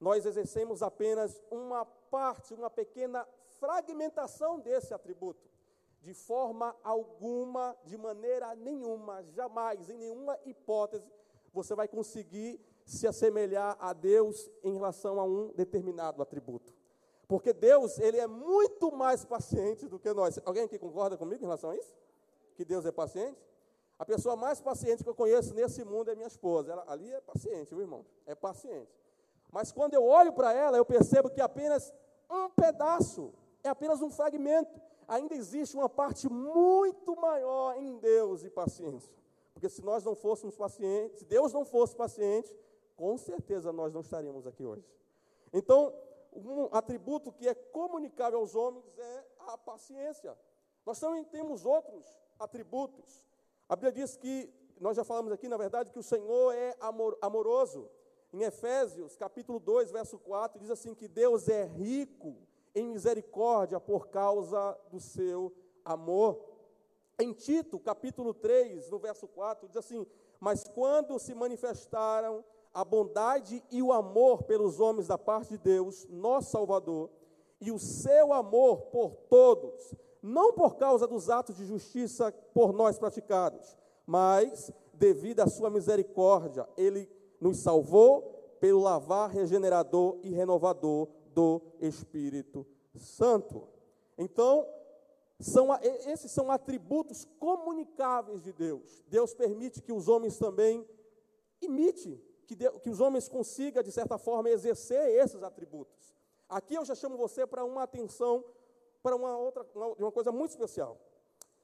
nós 0.00 0.26
exercemos 0.26 0.82
apenas 0.82 1.40
uma 1.52 1.84
parte, 1.84 2.52
uma 2.52 2.68
pequena 2.68 3.24
fragmentação 3.60 4.58
desse 4.58 4.92
atributo. 4.92 5.48
De 6.02 6.14
forma 6.14 6.74
alguma, 6.82 7.76
de 7.84 7.96
maneira 7.96 8.56
nenhuma, 8.56 9.22
jamais, 9.22 9.88
em 9.88 9.98
nenhuma 9.98 10.36
hipótese, 10.44 11.08
você 11.52 11.76
vai 11.76 11.86
conseguir 11.86 12.60
se 12.86 13.06
assemelhar 13.06 13.76
a 13.80 13.92
Deus 13.92 14.48
em 14.62 14.72
relação 14.72 15.18
a 15.18 15.24
um 15.24 15.52
determinado 15.54 16.22
atributo. 16.22 16.72
Porque 17.26 17.52
Deus, 17.52 17.98
ele 17.98 18.18
é 18.18 18.26
muito 18.28 18.92
mais 18.92 19.24
paciente 19.24 19.88
do 19.88 19.98
que 19.98 20.12
nós. 20.12 20.38
Alguém 20.44 20.62
aqui 20.62 20.78
concorda 20.78 21.16
comigo 21.16 21.42
em 21.42 21.44
relação 21.44 21.70
a 21.70 21.76
isso? 21.76 21.92
Que 22.54 22.64
Deus 22.64 22.86
é 22.86 22.92
paciente? 22.92 23.36
A 23.98 24.04
pessoa 24.04 24.36
mais 24.36 24.60
paciente 24.60 25.02
que 25.02 25.10
eu 25.10 25.14
conheço 25.14 25.52
nesse 25.52 25.84
mundo 25.84 26.10
é 26.10 26.14
minha 26.14 26.28
esposa. 26.28 26.72
Ela 26.72 26.84
ali 26.86 27.12
é 27.12 27.20
paciente, 27.20 27.70
viu, 27.70 27.80
irmão? 27.80 28.06
É 28.24 28.34
paciente. 28.34 28.92
Mas 29.50 29.72
quando 29.72 29.94
eu 29.94 30.04
olho 30.04 30.32
para 30.32 30.52
ela, 30.52 30.76
eu 30.76 30.84
percebo 30.84 31.28
que 31.28 31.40
apenas 31.40 31.92
um 32.30 32.48
pedaço, 32.50 33.32
é 33.64 33.68
apenas 33.68 34.00
um 34.00 34.10
fragmento. 34.10 34.80
Ainda 35.08 35.34
existe 35.34 35.76
uma 35.76 35.88
parte 35.88 36.28
muito 36.28 37.16
maior 37.16 37.76
em 37.76 37.96
Deus 37.98 38.44
e 38.44 38.50
paciência. 38.50 39.12
Porque 39.52 39.68
se 39.68 39.82
nós 39.82 40.04
não 40.04 40.14
fôssemos 40.14 40.56
pacientes, 40.56 41.20
se 41.20 41.24
Deus 41.24 41.52
não 41.52 41.64
fosse 41.64 41.96
paciente, 41.96 42.54
com 42.96 43.16
certeza 43.16 43.72
nós 43.72 43.92
não 43.92 44.00
estaríamos 44.00 44.46
aqui 44.46 44.64
hoje. 44.64 44.90
Então, 45.52 45.92
um 46.32 46.68
atributo 46.72 47.32
que 47.32 47.46
é 47.46 47.54
comunicável 47.54 48.38
aos 48.38 48.54
homens 48.54 48.98
é 48.98 49.24
a 49.38 49.58
paciência. 49.58 50.36
Nós 50.84 50.98
também 50.98 51.24
temos 51.24 51.64
outros 51.64 52.04
atributos. 52.38 53.24
A 53.68 53.76
Bíblia 53.76 53.92
diz 53.92 54.16
que, 54.16 54.52
nós 54.80 54.96
já 54.96 55.04
falamos 55.04 55.32
aqui, 55.32 55.48
na 55.48 55.56
verdade, 55.56 55.90
que 55.90 55.98
o 55.98 56.02
Senhor 56.02 56.52
é 56.52 56.76
amor, 56.80 57.16
amoroso. 57.20 57.88
Em 58.32 58.42
Efésios, 58.42 59.16
capítulo 59.16 59.58
2, 59.58 59.90
verso 59.90 60.18
4, 60.18 60.60
diz 60.60 60.70
assim: 60.70 60.94
que 60.94 61.08
Deus 61.08 61.48
é 61.48 61.64
rico 61.64 62.36
em 62.74 62.88
misericórdia 62.88 63.80
por 63.80 64.08
causa 64.08 64.78
do 64.90 65.00
seu 65.00 65.52
amor. 65.84 66.44
Em 67.18 67.32
Tito, 67.32 67.78
capítulo 67.78 68.34
3, 68.34 68.90
no 68.90 68.98
verso 68.98 69.26
4, 69.26 69.68
diz 69.68 69.76
assim: 69.76 70.06
Mas 70.38 70.64
quando 70.64 71.18
se 71.18 71.34
manifestaram 71.34 72.44
a 72.76 72.84
bondade 72.84 73.64
e 73.70 73.82
o 73.82 73.90
amor 73.90 74.42
pelos 74.42 74.80
homens 74.80 75.06
da 75.06 75.16
parte 75.16 75.48
de 75.48 75.56
Deus, 75.56 76.06
nosso 76.10 76.50
Salvador, 76.50 77.08
e 77.58 77.72
o 77.72 77.78
seu 77.78 78.34
amor 78.34 78.82
por 78.92 79.16
todos, 79.30 79.94
não 80.22 80.52
por 80.52 80.76
causa 80.76 81.06
dos 81.06 81.30
atos 81.30 81.56
de 81.56 81.64
justiça 81.64 82.30
por 82.52 82.74
nós 82.74 82.98
praticados, 82.98 83.78
mas 84.06 84.70
devido 84.92 85.40
à 85.40 85.46
sua 85.46 85.70
misericórdia, 85.70 86.68
ele 86.76 87.10
nos 87.40 87.60
salvou 87.60 88.56
pelo 88.60 88.82
lavar 88.82 89.30
regenerador 89.30 90.18
e 90.22 90.28
renovador 90.28 91.08
do 91.32 91.62
Espírito 91.80 92.66
Santo. 92.94 93.66
Então, 94.18 94.66
são, 95.40 95.68
esses 96.06 96.30
são 96.30 96.50
atributos 96.50 97.24
comunicáveis 97.38 98.42
de 98.42 98.52
Deus. 98.52 99.02
Deus 99.08 99.32
permite 99.32 99.80
que 99.80 99.94
os 99.94 100.08
homens 100.08 100.36
também 100.36 100.86
imitem 101.62 102.20
que, 102.46 102.56
que 102.80 102.90
os 102.90 103.00
homens 103.00 103.28
consigam, 103.28 103.82
de 103.82 103.90
certa 103.90 104.16
forma, 104.16 104.48
exercer 104.48 105.08
esses 105.22 105.42
atributos. 105.42 106.14
Aqui 106.48 106.74
eu 106.74 106.84
já 106.84 106.94
chamo 106.94 107.16
você 107.16 107.46
para 107.46 107.64
uma 107.64 107.82
atenção, 107.82 108.44
para 109.02 109.16
uma 109.16 109.36
outra, 109.36 109.66
uma, 109.74 109.86
uma 109.88 110.12
coisa 110.12 110.30
muito 110.30 110.50
especial. 110.50 110.96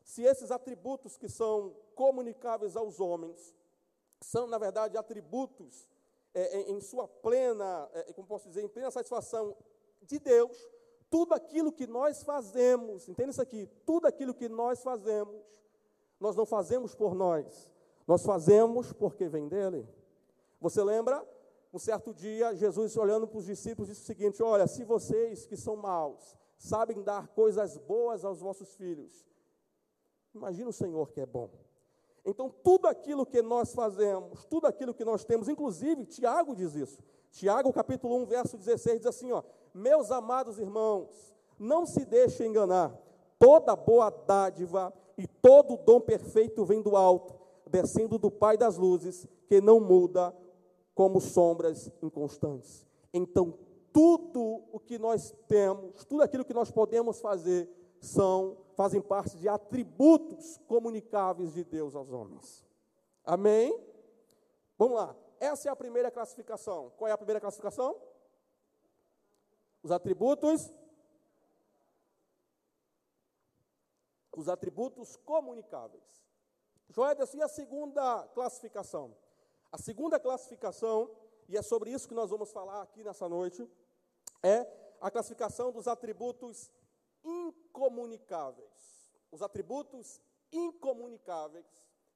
Se 0.03 0.23
esses 0.23 0.51
atributos 0.51 1.17
que 1.17 1.29
são 1.29 1.77
comunicáveis 1.95 2.77
aos 2.77 2.99
homens, 2.99 3.55
são, 4.21 4.47
na 4.47 4.59
verdade, 4.59 4.97
atributos 4.97 5.89
é, 6.35 6.61
em, 6.61 6.77
em, 6.77 6.81
sua 6.81 7.07
plena, 7.07 7.89
é, 7.93 8.12
como 8.12 8.27
posso 8.27 8.49
dizer, 8.49 8.62
em 8.62 8.69
plena 8.69 8.91
satisfação 8.91 9.57
de 10.03 10.19
Deus, 10.19 10.69
tudo 11.09 11.35
aquilo 11.35 11.71
que 11.71 11.87
nós 11.87 12.23
fazemos, 12.23 13.09
entenda 13.09 13.31
isso 13.31 13.43
aqui, 13.43 13.69
tudo 13.85 14.07
aquilo 14.07 14.35
que 14.35 14.49
nós 14.49 14.83
fazemos, 14.83 15.45
nós 16.19 16.35
não 16.35 16.47
fazemos 16.47 16.95
por 16.95 17.15
nós, 17.15 17.71
nós 18.07 18.25
fazemos 18.25 18.93
porque 18.93 19.29
vem 19.29 19.49
dele. 19.49 19.87
Você 20.62 20.81
lembra? 20.81 21.26
Um 21.75 21.78
certo 21.78 22.14
dia, 22.14 22.54
Jesus, 22.54 22.97
olhando 22.97 23.26
para 23.26 23.38
os 23.38 23.47
discípulos, 23.47 23.88
disse 23.88 24.02
o 24.02 24.07
seguinte: 24.07 24.40
Olha, 24.42 24.69
se 24.69 24.85
vocês 24.85 25.45
que 25.45 25.57
são 25.57 25.75
maus 25.75 26.37
sabem 26.57 27.02
dar 27.02 27.26
coisas 27.28 27.76
boas 27.76 28.25
aos 28.25 28.40
vossos 28.40 28.73
filhos, 28.76 29.26
imagina 30.33 30.71
o 30.71 30.73
Senhor 30.73 31.11
que 31.11 31.21
é 31.21 31.26
bom. 31.26 31.50
Então, 32.25 32.49
tudo 32.62 32.87
aquilo 32.87 33.26
que 33.26 33.42
nós 33.42 33.75
fazemos, 33.75 34.45
tudo 34.45 34.69
aquilo 34.69 34.95
que 34.95 35.04
nós 35.04 35.25
temos, 35.25 35.49
inclusive, 35.49 36.07
Tiago 36.07 36.54
diz 36.54 36.76
isso. 36.76 37.02
Tiago, 37.33 37.73
capítulo 37.73 38.14
1, 38.19 38.26
verso 38.26 38.57
16, 38.57 38.99
diz 38.99 39.07
assim: 39.07 39.33
ó, 39.33 39.42
Meus 39.75 40.12
amados 40.12 40.61
irmãos, 40.61 41.35
não 41.59 41.85
se 41.85 42.04
deixem 42.04 42.50
enganar, 42.50 42.97
toda 43.37 43.75
boa 43.75 44.11
dádiva 44.11 44.92
e 45.19 45.26
todo 45.26 45.76
dom 45.76 46.00
perfeito 46.00 46.64
vem 46.64 46.81
do 46.81 46.95
alto, 46.95 47.35
descendo 47.69 48.16
do 48.16 48.31
Pai 48.31 48.57
das 48.57 48.76
luzes, 48.76 49.26
que 49.49 49.61
não 49.61 49.81
muda 49.81 50.33
como 50.95 51.21
sombras 51.21 51.91
inconstantes. 52.03 52.87
Então, 53.13 53.59
tudo 53.93 54.65
o 54.73 54.81
que 54.81 54.99
nós 54.99 55.35
temos, 55.47 56.05
tudo 56.05 56.23
aquilo 56.23 56.45
que 56.45 56.55
nós 56.55 56.71
podemos 56.71 57.21
fazer, 57.21 57.69
são, 58.01 58.57
fazem 58.75 59.01
parte 59.01 59.37
de 59.37 59.49
atributos 59.49 60.59
comunicáveis 60.67 61.55
de 61.55 61.63
Deus 61.63 61.95
aos 61.95 62.11
homens. 62.11 62.65
Amém? 63.25 63.79
Vamos 64.77 64.97
lá. 64.97 65.17
Essa 65.39 65.69
é 65.69 65.73
a 65.73 65.77
primeira 65.77 66.11
classificação. 66.11 66.93
Qual 66.97 67.09
é 67.09 67.13
a 67.13 67.17
primeira 67.17 67.41
classificação? 67.41 67.97
Os 69.83 69.91
atributos. 69.91 70.73
Os 74.37 74.49
atributos 74.49 75.17
comunicáveis. 75.17 76.25
Joedas, 76.89 77.35
e 77.35 77.43
a 77.43 77.49
segunda 77.49 78.27
classificação? 78.29 79.15
A 79.73 79.79
segunda 79.79 80.21
classificação, 80.21 81.11
e 81.49 81.57
é 81.57 81.62
sobre 81.62 81.91
isso 81.91 82.07
que 82.07 82.14
nós 82.14 82.29
vamos 82.29 82.52
falar 82.52 82.83
aqui 82.83 83.02
nessa 83.02 83.26
noite, 83.26 83.67
é 84.43 84.67
a 85.00 85.11
classificação 85.11 85.73
dos 85.73 85.88
atributos 85.88 86.71
incomunicáveis. 87.25 89.09
Os 89.31 89.41
atributos 89.41 90.21
incomunicáveis. 90.52 91.67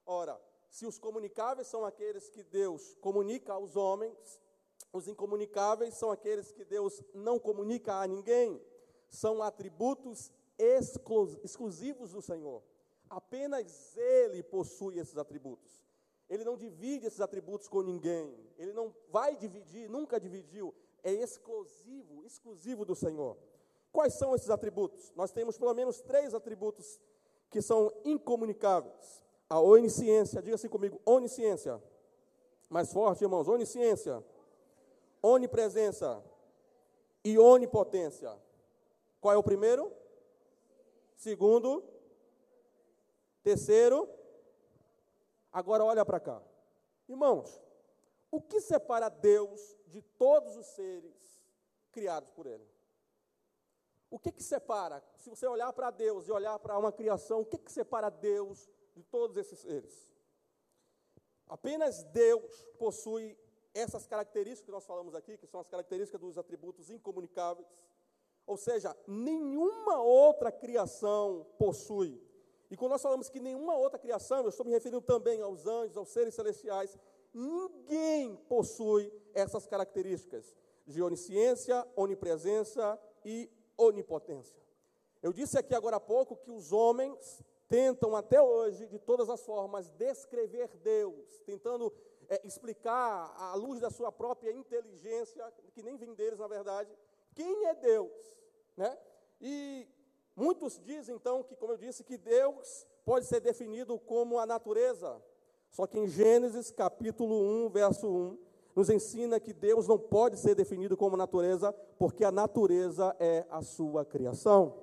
Ora, 0.04 0.38
se 0.68 0.84
os 0.84 0.98
comunicáveis 0.98 1.66
são 1.66 1.82
aqueles 1.82 2.28
que 2.28 2.44
Deus 2.44 2.94
comunica 3.00 3.54
aos 3.54 3.75
homens, 3.75 4.38
os 4.92 5.08
incomunicáveis 5.08 5.94
são 5.94 6.10
aqueles 6.10 6.52
que 6.52 6.64
Deus 6.64 7.02
não 7.14 7.38
comunica 7.38 7.94
a 7.94 8.06
ninguém. 8.06 8.62
São 9.08 9.42
atributos 9.42 10.30
exclusivos 11.42 12.12
do 12.12 12.20
Senhor. 12.20 12.62
Apenas 13.08 13.96
Ele 13.96 14.42
possui 14.42 14.98
esses 14.98 15.16
atributos. 15.16 15.85
Ele 16.28 16.45
não 16.45 16.56
divide 16.56 17.06
esses 17.06 17.21
atributos 17.21 17.68
com 17.68 17.83
ninguém. 17.83 18.35
Ele 18.59 18.73
não 18.73 18.95
vai 19.11 19.37
dividir, 19.37 19.88
nunca 19.88 20.18
dividiu. 20.18 20.75
É 21.02 21.12
exclusivo, 21.12 22.25
exclusivo 22.25 22.85
do 22.85 22.95
Senhor. 22.95 23.37
Quais 23.92 24.14
são 24.14 24.35
esses 24.35 24.50
atributos? 24.50 25.12
Nós 25.14 25.30
temos 25.30 25.56
pelo 25.56 25.73
menos 25.73 26.00
três 26.00 26.35
atributos 26.35 27.00
que 27.50 27.62
são 27.62 27.92
incomunicáveis. 28.04 29.23
A 29.49 29.61
onisciência, 29.61 30.42
diga 30.42 30.56
assim 30.56 30.68
comigo, 30.68 31.00
onisciência. 31.06 31.80
Mais 32.68 32.92
forte, 32.92 33.23
irmãos, 33.23 33.47
onisciência. 33.47 34.23
Onipresença 35.23 36.23
e 37.25 37.38
onipotência. 37.38 38.37
Qual 39.21 39.33
é 39.33 39.37
o 39.37 39.42
primeiro? 39.42 39.92
Segundo? 41.16 41.83
Terceiro? 43.42 44.09
Agora 45.56 45.82
olha 45.82 46.04
para 46.04 46.20
cá. 46.20 46.42
Irmãos, 47.08 47.58
o 48.30 48.42
que 48.42 48.60
separa 48.60 49.08
Deus 49.08 49.75
de 49.86 50.02
todos 50.02 50.54
os 50.54 50.66
seres 50.66 51.42
criados 51.90 52.28
por 52.28 52.44
Ele? 52.46 52.68
O 54.10 54.18
que 54.18 54.32
que 54.32 54.42
separa? 54.42 55.02
Se 55.16 55.30
você 55.30 55.46
olhar 55.46 55.72
para 55.72 55.90
Deus 55.90 56.28
e 56.28 56.30
olhar 56.30 56.58
para 56.58 56.78
uma 56.78 56.92
criação, 56.92 57.40
o 57.40 57.46
que 57.46 57.56
que 57.56 57.72
separa 57.72 58.10
Deus 58.10 58.68
de 58.94 59.02
todos 59.02 59.38
esses 59.38 59.60
seres? 59.60 60.12
Apenas 61.48 62.02
Deus 62.02 62.66
possui 62.78 63.34
essas 63.72 64.06
características 64.06 64.66
que 64.66 64.70
nós 64.70 64.84
falamos 64.84 65.14
aqui, 65.14 65.38
que 65.38 65.46
são 65.46 65.60
as 65.60 65.68
características 65.68 66.20
dos 66.20 66.36
atributos 66.36 66.90
incomunicáveis. 66.90 67.82
Ou 68.46 68.58
seja, 68.58 68.94
nenhuma 69.06 70.02
outra 70.02 70.52
criação 70.52 71.46
possui. 71.58 72.22
E 72.70 72.76
quando 72.76 72.92
nós 72.92 73.02
falamos 73.02 73.28
que 73.28 73.40
nenhuma 73.40 73.76
outra 73.76 73.99
criação, 73.99 74.42
eu 74.42 74.49
estou 74.49 74.66
me 74.66 74.73
referindo 74.73 75.00
também 75.00 75.40
aos 75.40 75.66
anjos, 75.66 75.96
aos 75.96 76.08
seres 76.08 76.35
celestiais, 76.35 76.96
ninguém 77.32 78.37
possui 78.49 79.12
essas 79.35 79.66
características 79.66 80.54
de 80.87 81.02
onisciência, 81.02 81.87
onipresença 81.94 82.99
e 83.25 83.50
onipotência. 83.76 84.61
Eu 85.23 85.32
disse 85.32 85.58
aqui 85.58 85.75
agora 85.75 85.96
há 85.96 86.00
pouco 86.00 86.37
que 86.37 86.50
os 86.50 86.73
homens 86.73 87.42
tentam 87.68 88.14
até 88.14 88.40
hoje, 88.40 88.87
de 88.87 88.99
todas 88.99 89.28
as 89.28 89.44
formas, 89.44 89.90
descrever 89.90 90.68
Deus, 90.82 91.40
tentando 91.44 91.92
é, 92.28 92.40
explicar 92.44 93.35
à 93.37 93.54
luz 93.54 93.80
da 93.80 93.90
sua 93.90 94.12
própria 94.12 94.52
inteligência, 94.52 95.52
que 95.73 95.82
nem 95.82 95.96
vem 95.96 96.14
deles 96.14 96.38
na 96.38 96.46
verdade, 96.46 96.96
quem 97.35 97.66
é 97.66 97.75
Deus, 97.75 98.38
né? 98.76 98.96
E 99.40 99.88
muitos 100.36 100.78
dizem 100.84 101.16
então 101.16 101.42
que, 101.42 101.56
como 101.56 101.72
eu 101.72 101.78
disse, 101.78 102.04
que 102.04 102.16
Deus 102.16 102.86
pode 103.04 103.26
ser 103.26 103.40
definido 103.40 103.98
como 103.98 104.38
a 104.38 104.46
natureza. 104.46 105.20
Só 105.70 105.86
que 105.86 105.98
em 105.98 106.06
Gênesis 106.06 106.70
capítulo 106.70 107.66
1, 107.66 107.70
verso 107.70 108.06
1, 108.06 108.38
nos 108.76 108.90
ensina 108.90 109.40
que 109.40 109.52
Deus 109.52 109.88
não 109.88 109.98
pode 109.98 110.36
ser 110.36 110.54
definido 110.54 110.96
como 110.96 111.16
natureza, 111.16 111.72
porque 111.98 112.24
a 112.24 112.30
natureza 112.30 113.16
é 113.18 113.46
a 113.50 113.62
sua 113.62 114.04
criação. 114.04 114.76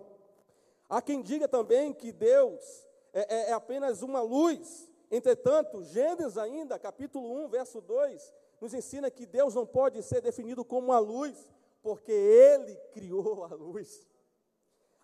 Há 0.89 1.01
quem 1.01 1.21
diga 1.21 1.47
também 1.47 1.93
que 1.93 2.11
Deus 2.11 2.87
é, 3.13 3.35
é, 3.35 3.49
é 3.49 3.53
apenas 3.53 4.01
uma 4.01 4.21
luz, 4.21 4.89
Entretanto, 5.13 5.83
Gênesis 5.83 6.39
ainda, 6.39 6.79
capítulo 6.79 7.45
1, 7.45 7.47
verso 7.47 7.79
2, 7.79 8.33
nos 8.59 8.73
ensina 8.73 9.11
que 9.11 9.27
Deus 9.27 9.53
não 9.53 9.63
pode 9.63 10.01
ser 10.01 10.21
definido 10.21 10.65
como 10.65 10.91
a 10.91 10.97
luz, 10.97 11.51
porque 11.83 12.11
Ele 12.11 12.75
criou 12.91 13.43
a 13.43 13.53
luz. 13.53 14.07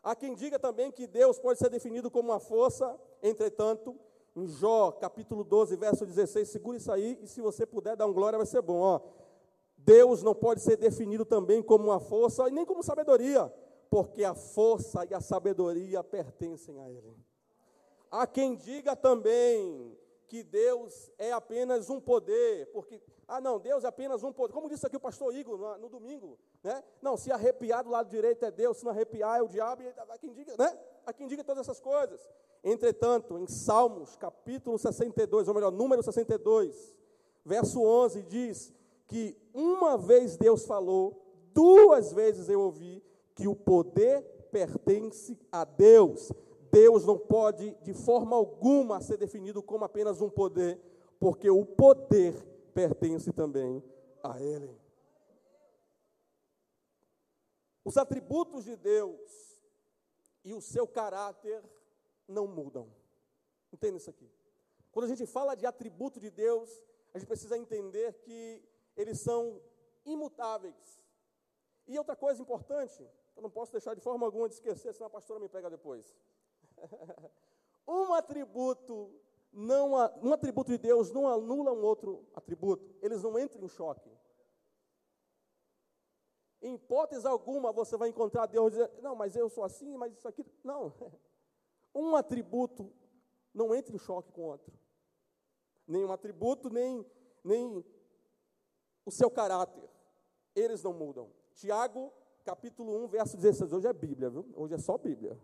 Há 0.10 0.16
quem 0.16 0.34
diga 0.34 0.58
também 0.58 0.92
que 0.92 1.06
Deus 1.06 1.38
pode 1.38 1.60
ser 1.60 1.70
definido 1.70 2.10
como 2.10 2.30
uma 2.30 2.40
força, 2.40 3.00
entretanto, 3.22 3.96
em 4.36 4.48
Jó, 4.48 4.92
capítulo 4.92 5.44
12, 5.44 5.76
verso 5.76 6.04
16, 6.04 6.50
segura 6.50 6.78
isso 6.78 6.92
aí, 6.92 7.20
e 7.22 7.28
se 7.28 7.40
você 7.42 7.64
puder 7.64 7.96
dar 7.96 8.08
um 8.08 8.12
glória, 8.12 8.36
vai 8.36 8.48
ser 8.48 8.60
bom. 8.64 8.80
Ó. 8.80 9.02
Deus 9.78 10.24
não 10.24 10.34
pode 10.34 10.62
ser 10.62 10.78
definido 10.78 11.26
também 11.26 11.62
como 11.62 11.90
uma 11.90 12.00
força 12.00 12.50
e 12.50 12.52
nem 12.52 12.66
como 12.66 12.82
sabedoria, 12.82 13.54
porque 13.88 14.24
a 14.24 14.34
força 14.34 15.06
e 15.08 15.14
a 15.14 15.22
sabedoria 15.22 16.04
pertencem 16.04 16.82
a 16.82 16.90
Ele. 16.90 17.16
Há 18.10 18.26
quem 18.26 18.56
diga 18.56 18.96
também 18.96 19.96
que 20.30 20.44
Deus 20.44 21.12
é 21.18 21.32
apenas 21.32 21.90
um 21.90 22.00
poder, 22.00 22.68
porque, 22.68 23.02
ah, 23.28 23.42
não, 23.42 23.60
Deus 23.60 23.84
é 23.84 23.88
apenas 23.88 24.24
um 24.24 24.32
poder. 24.32 24.54
Como 24.54 24.70
disse 24.70 24.86
aqui 24.86 24.96
o 24.96 25.00
pastor 25.00 25.36
Igor 25.36 25.58
no, 25.58 25.78
no 25.80 25.90
domingo, 25.90 26.38
né? 26.64 26.84
Não, 27.02 27.18
se 27.18 27.32
arrepiar 27.32 27.84
do 27.84 27.90
lado 27.90 28.10
direito 28.10 28.46
é 28.46 28.52
Deus, 28.52 28.78
se 28.78 28.86
não 28.86 28.92
arrepiar 28.92 29.40
é 29.40 29.42
o 29.42 29.48
diabo, 29.48 29.82
há 29.98 30.18
quem 30.20 30.32
diga, 30.32 30.56
né? 30.58 30.80
Há 31.04 31.12
quem 31.12 31.28
diga 31.28 31.44
todas 31.44 31.68
essas 31.68 31.80
coisas. 31.80 32.30
Entretanto, 32.64 33.40
em 33.40 33.48
Salmos, 33.48 34.16
capítulo 34.16 34.78
62, 34.78 35.48
ou 35.48 35.54
melhor, 35.56 35.72
número 35.72 36.04
62, 36.04 36.96
verso 37.44 37.82
11, 37.82 38.22
diz 38.24 38.72
que 39.08 39.36
uma 39.52 39.98
vez 39.98 40.38
Deus 40.38 40.66
falou, 40.66 41.26
duas 41.54 42.14
vezes 42.14 42.48
eu 42.50 42.62
ouvi, 42.62 43.04
que 43.34 43.48
o 43.48 43.56
poder 43.56 44.22
pertence 44.52 45.40
a 45.52 45.64
Deus. 45.64 46.32
Deus 46.72 47.06
não 47.06 47.18
pode, 47.18 47.76
de 47.82 47.94
forma 47.94 48.36
alguma, 48.36 49.02
ser 49.02 49.18
definido 49.18 49.62
como 49.62 49.86
apenas 49.86 50.22
um 50.22 50.30
poder, 50.30 50.80
porque 51.20 51.50
o 51.50 51.66
poder 51.66 52.34
pertence 52.74 53.32
também 53.32 53.84
a 54.24 54.40
Ele. 54.42 54.80
Os 57.84 57.98
atributos 57.98 58.66
de 58.66 58.76
Deus 58.76 59.60
e 60.44 60.54
o 60.54 60.62
seu 60.62 60.88
caráter 60.88 61.64
não 62.28 62.48
mudam. 62.48 62.88
Entenda 63.74 63.98
isso 63.98 64.10
aqui. 64.10 64.30
Quando 64.92 65.06
a 65.06 65.10
gente 65.10 65.26
fala 65.26 65.56
de 65.56 65.66
atributo 65.66 66.20
de 66.20 66.30
Deus, 66.30 66.70
a 67.14 67.18
gente 67.18 67.28
precisa 67.28 67.58
entender 67.58 68.14
que 68.22 68.64
eles 68.96 69.20
são 69.20 69.62
imutáveis. 70.06 71.02
E 71.88 71.98
outra 71.98 72.16
coisa 72.16 72.42
importante, 72.42 73.08
eu 73.36 73.42
não 73.42 73.50
posso 73.50 73.72
deixar 73.72 73.96
de 73.96 74.02
forma 74.02 74.26
alguma 74.26 74.48
de 74.48 74.56
esquecer, 74.56 74.94
senão 74.94 75.08
a 75.08 75.10
pastora 75.10 75.40
me 75.40 75.50
pega 75.50 75.70
depois. 75.70 76.16
um 77.88 78.14
atributo 78.14 79.14
não 79.52 79.94
um 79.94 80.34
atributo 80.34 80.72
de 80.72 80.78
Deus 80.78 81.12
não 81.12 81.28
anula 81.28 81.72
um 81.72 81.82
outro 81.82 82.26
atributo. 82.34 82.96
Eles 83.02 83.24
não 83.24 83.38
entram 83.40 83.64
em 83.64 83.70
choque. 83.70 84.10
Em 86.62 86.76
hipótese 86.76 87.26
alguma 87.26 87.72
você 87.72 87.96
vai 87.98 88.10
encontrar 88.10 88.46
Deus 88.46 88.72
dizer, 88.72 88.92
não, 89.02 89.16
mas 89.16 89.36
eu 89.36 89.50
sou 89.50 89.64
assim, 89.64 89.98
mas 89.98 90.14
isso 90.14 90.28
aqui. 90.28 90.46
Não. 90.64 90.94
Um 91.92 92.16
atributo 92.16 92.94
não 93.52 93.74
entra 93.74 93.96
em 93.96 93.98
choque 93.98 94.32
com 94.32 94.42
o 94.42 94.46
outro. 94.46 94.72
Nem 95.88 96.06
um 96.06 96.12
atributo, 96.12 96.70
nem, 96.70 97.04
nem 97.44 97.84
o 99.04 99.10
seu 99.10 99.32
caráter. 99.32 99.90
Eles 100.56 100.84
não 100.84 100.94
mudam. 100.94 101.32
Tiago, 101.56 102.14
capítulo 102.46 103.06
1, 103.06 103.08
verso 103.08 103.36
16. 103.36 103.74
Hoje 103.74 103.88
é 103.88 103.94
Bíblia, 103.94 104.30
viu? 104.30 104.46
Hoje 104.56 104.76
é 104.76 104.78
só 104.78 105.00
Bíblia. 105.00 105.36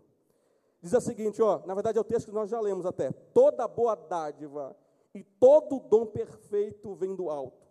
Diz 0.86 0.92
o 0.92 1.00
seguinte, 1.00 1.42
ó, 1.42 1.66
na 1.66 1.74
verdade 1.74 1.98
é 1.98 2.00
o 2.00 2.04
texto 2.04 2.28
que 2.28 2.32
nós 2.32 2.48
já 2.48 2.60
lemos 2.60 2.86
até. 2.86 3.10
Toda 3.10 3.66
boa 3.66 3.96
dádiva 3.96 4.76
e 5.12 5.24
todo 5.24 5.80
dom 5.80 6.06
perfeito 6.06 6.94
vem 6.94 7.16
do 7.16 7.28
alto, 7.28 7.66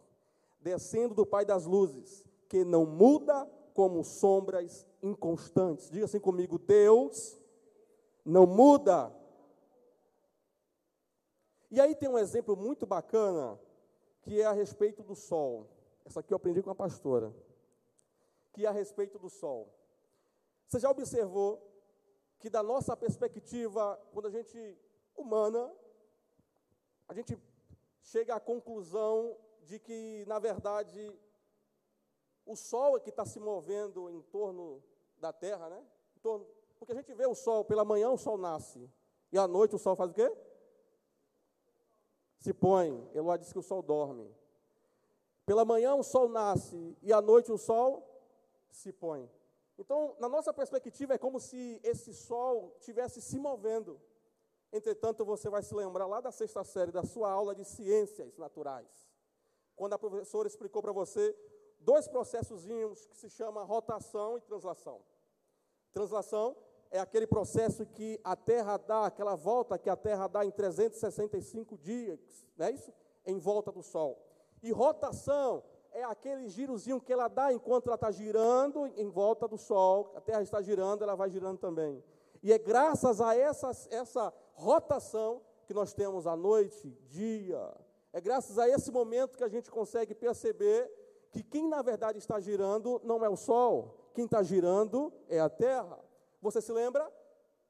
descendo 0.60 1.16
do 1.16 1.26
Pai 1.26 1.46
das 1.46 1.66
luzes, 1.66 2.28
que 2.50 2.66
não 2.66 2.86
muda 2.86 3.50
como 3.74 4.04
sombras 4.04 4.86
inconstantes. 5.02 5.90
Diga 5.90 6.04
assim 6.04 6.20
comigo, 6.20 6.60
Deus 6.60 7.40
não 8.26 8.46
muda. 8.46 9.16
E 11.72 11.80
aí 11.80 11.96
tem 11.96 12.10
um 12.10 12.18
exemplo 12.18 12.58
muito 12.58 12.86
bacana, 12.86 13.58
que 14.24 14.42
é 14.42 14.46
a 14.46 14.52
respeito 14.52 15.02
do 15.02 15.16
sol. 15.16 15.70
Essa 16.04 16.20
aqui 16.20 16.34
eu 16.34 16.36
aprendi 16.36 16.62
com 16.62 16.70
a 16.70 16.76
pastora. 16.76 17.34
Que 18.52 18.66
é 18.66 18.68
a 18.68 18.74
respeito 18.74 19.18
do 19.18 19.30
sol. 19.30 19.74
Você 20.68 20.80
já 20.80 20.92
observou 20.92 21.75
que 22.40 22.50
da 22.50 22.62
nossa 22.62 22.96
perspectiva, 22.96 24.00
quando 24.12 24.28
a 24.28 24.32
gente 24.32 24.78
humana, 25.16 25.72
a 27.08 27.14
gente 27.14 27.38
chega 28.02 28.36
à 28.36 28.40
conclusão 28.40 29.38
de 29.64 29.80
que, 29.80 30.24
na 30.28 30.40
verdade, 30.40 31.12
o 32.46 32.56
Sol 32.56 32.98
é 32.98 33.00
que 33.00 33.10
está 33.10 33.26
se 33.26 33.40
movendo 33.40 34.10
em 34.10 34.22
torno 34.22 34.84
da 35.18 35.34
Terra, 35.34 35.70
né? 35.70 35.84
Torno, 36.22 36.46
porque 36.78 36.92
a 36.92 36.96
gente 36.96 37.14
vê 37.14 37.26
o 37.26 37.36
Sol, 37.36 37.66
pela 37.66 37.84
manhã 37.84 38.10
o 38.12 38.18
Sol 38.18 38.38
nasce, 38.38 38.90
e 39.32 39.38
à 39.38 39.48
noite 39.48 39.76
o 39.76 39.80
Sol 39.80 39.96
faz 39.96 40.12
o 40.12 40.14
quê? 40.14 40.32
Se 42.38 42.54
põe. 42.54 43.10
Eloá 43.14 43.38
disse 43.38 43.54
que 43.54 43.60
o 43.60 43.64
Sol 43.64 43.82
dorme. 43.82 44.30
Pela 45.46 45.66
manhã 45.66 45.96
o 45.96 46.04
Sol 46.04 46.30
nasce, 46.30 46.98
e 47.02 47.12
à 47.12 47.22
noite 47.22 47.52
o 47.52 47.58
Sol 47.58 48.04
se 48.70 48.92
põe. 48.92 49.30
Então, 49.78 50.16
na 50.20 50.30
nossa 50.30 50.54
perspectiva, 50.54 51.14
é 51.14 51.18
como 51.18 51.40
se 51.40 51.80
esse 51.84 52.14
sol 52.14 52.76
tivesse 52.80 53.22
se 53.22 53.38
movendo 53.38 54.00
Entretanto, 54.76 55.24
você 55.24 55.50
vai 55.50 55.64
se 55.64 55.74
lembrar 55.74 56.06
lá 56.06 56.20
da 56.20 56.34
sexta 56.34 56.62
série 56.66 56.92
da 56.92 57.02
sua 57.02 57.32
aula 57.32 57.56
de 57.56 57.64
ciências 57.64 58.38
naturais, 58.38 59.08
quando 59.74 59.94
a 59.94 59.98
professora 59.98 60.50
explicou 60.50 60.82
para 60.82 60.92
você 60.92 61.34
dois 61.80 62.10
processozinhos 62.10 63.06
que 63.06 63.16
se 63.16 63.30
chama 63.30 63.64
rotação 63.64 64.38
e 64.38 64.42
translação. 64.42 65.02
Translação 65.94 66.58
é 66.92 67.00
aquele 67.00 67.26
processo 67.26 67.86
que 67.86 68.20
a 68.22 68.36
Terra 68.36 68.76
dá, 68.76 69.06
aquela 69.06 69.36
volta 69.36 69.78
que 69.78 69.90
a 69.90 69.96
Terra 69.96 70.28
dá 70.28 70.44
em 70.44 70.52
365 70.52 71.78
dias, 71.78 72.20
não 72.58 72.66
é 72.66 72.72
isso? 72.72 72.94
Em 73.26 73.40
volta 73.40 73.72
do 73.72 73.82
Sol. 73.82 74.22
E 74.62 74.74
rotação 74.74 75.64
é 75.96 76.04
aquele 76.04 76.50
girozinho 76.50 77.00
que 77.00 77.14
ela 77.14 77.30
dá 77.30 77.54
enquanto 77.54 77.88
ela 77.88 77.96
está 77.96 78.12
girando 78.12 78.86
em 78.86 79.10
volta 79.10 79.48
do 79.48 79.58
Sol, 79.58 80.12
a 80.14 80.20
Terra 80.20 80.42
está 80.42 80.62
girando, 80.62 81.04
ela 81.04 81.16
vai 81.16 81.30
girando 81.30 81.58
também. 81.58 82.04
E 82.44 82.52
é 82.52 82.60
graças 82.60 83.22
a 83.22 83.36
essa, 83.36 83.72
essa 83.90 84.34
rotação 84.54 85.42
que 85.66 85.74
nós 85.74 85.94
temos 85.94 86.28
a 86.28 86.36
noite, 86.36 86.90
dia. 87.08 87.74
É 88.12 88.20
graças 88.20 88.60
a 88.60 88.68
esse 88.68 88.92
momento 88.92 89.38
que 89.38 89.44
a 89.44 89.48
gente 89.48 89.72
consegue 89.72 90.14
perceber 90.14 90.92
que 91.32 91.42
quem 91.42 91.68
na 91.68 91.82
verdade 91.82 92.18
está 92.18 92.42
girando 92.42 93.00
não 93.04 93.24
é 93.24 93.30
o 93.30 93.38
Sol, 93.38 94.12
quem 94.14 94.26
está 94.26 94.44
girando 94.44 95.14
é 95.30 95.40
a 95.40 95.50
Terra. 95.50 95.98
Você 96.42 96.62
se 96.62 96.74
lembra 96.74 97.10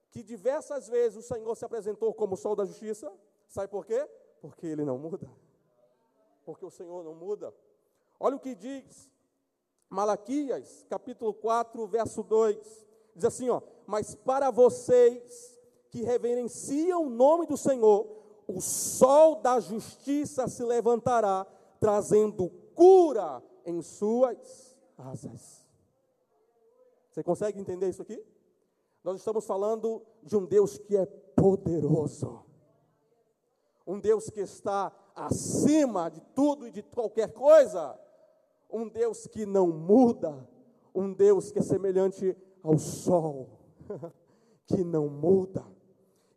que 0.09 0.23
diversas 0.23 0.87
vezes 0.87 1.17
o 1.19 1.21
Senhor 1.21 1.55
se 1.55 1.63
apresentou 1.63 2.11
como 2.11 2.33
o 2.33 2.37
Sol 2.37 2.55
da 2.55 2.65
Justiça? 2.65 3.13
Sabe 3.47 3.67
por 3.67 3.85
quê? 3.85 4.09
Porque 4.41 4.65
ele 4.65 4.83
não 4.83 4.97
muda. 4.97 5.29
Porque 6.43 6.65
o 6.65 6.71
Senhor 6.71 7.03
não 7.03 7.13
muda. 7.13 7.53
Olha 8.19 8.35
o 8.35 8.39
que 8.39 8.55
diz 8.55 9.09
Malaquias, 9.89 10.85
capítulo 10.89 11.33
4, 11.33 11.85
verso 11.87 12.23
2. 12.23 12.85
Diz 13.15 13.25
assim, 13.25 13.49
ó: 13.49 13.61
"Mas 13.85 14.15
para 14.15 14.51
vocês 14.51 15.59
que 15.89 16.01
reverenciam 16.01 17.03
o 17.03 17.09
nome 17.09 17.45
do 17.45 17.57
Senhor, 17.57 18.07
o 18.47 18.61
sol 18.61 19.41
da 19.41 19.59
justiça 19.59 20.47
se 20.47 20.63
levantará, 20.63 21.45
trazendo 21.79 22.49
cura 22.73 23.43
em 23.65 23.81
suas 23.81 24.75
asas." 24.97 25.65
Você 27.11 27.23
consegue 27.23 27.59
entender 27.59 27.89
isso 27.89 28.01
aqui? 28.01 28.21
Nós 29.03 29.17
estamos 29.17 29.45
falando 29.45 30.01
de 30.23 30.35
um 30.35 30.45
Deus 30.45 30.77
que 30.77 30.97
é 30.97 31.05
poderoso. 31.05 32.43
Um 33.85 33.99
Deus 33.99 34.29
que 34.29 34.41
está 34.41 34.91
acima 35.15 36.09
de 36.09 36.19
tudo 36.33 36.67
e 36.67 36.71
de 36.71 36.81
qualquer 36.81 37.31
coisa 37.31 37.97
um 38.75 38.89
Deus 38.89 39.25
que 39.25 39.45
não 39.45 39.67
muda, 39.67 40.45
um 40.93 41.13
Deus 41.13 41.49
que 41.49 41.59
é 41.59 41.61
semelhante 41.61 42.35
ao 42.61 42.77
sol, 42.77 43.47
que 44.67 44.83
não 44.83 45.07
muda. 45.07 45.65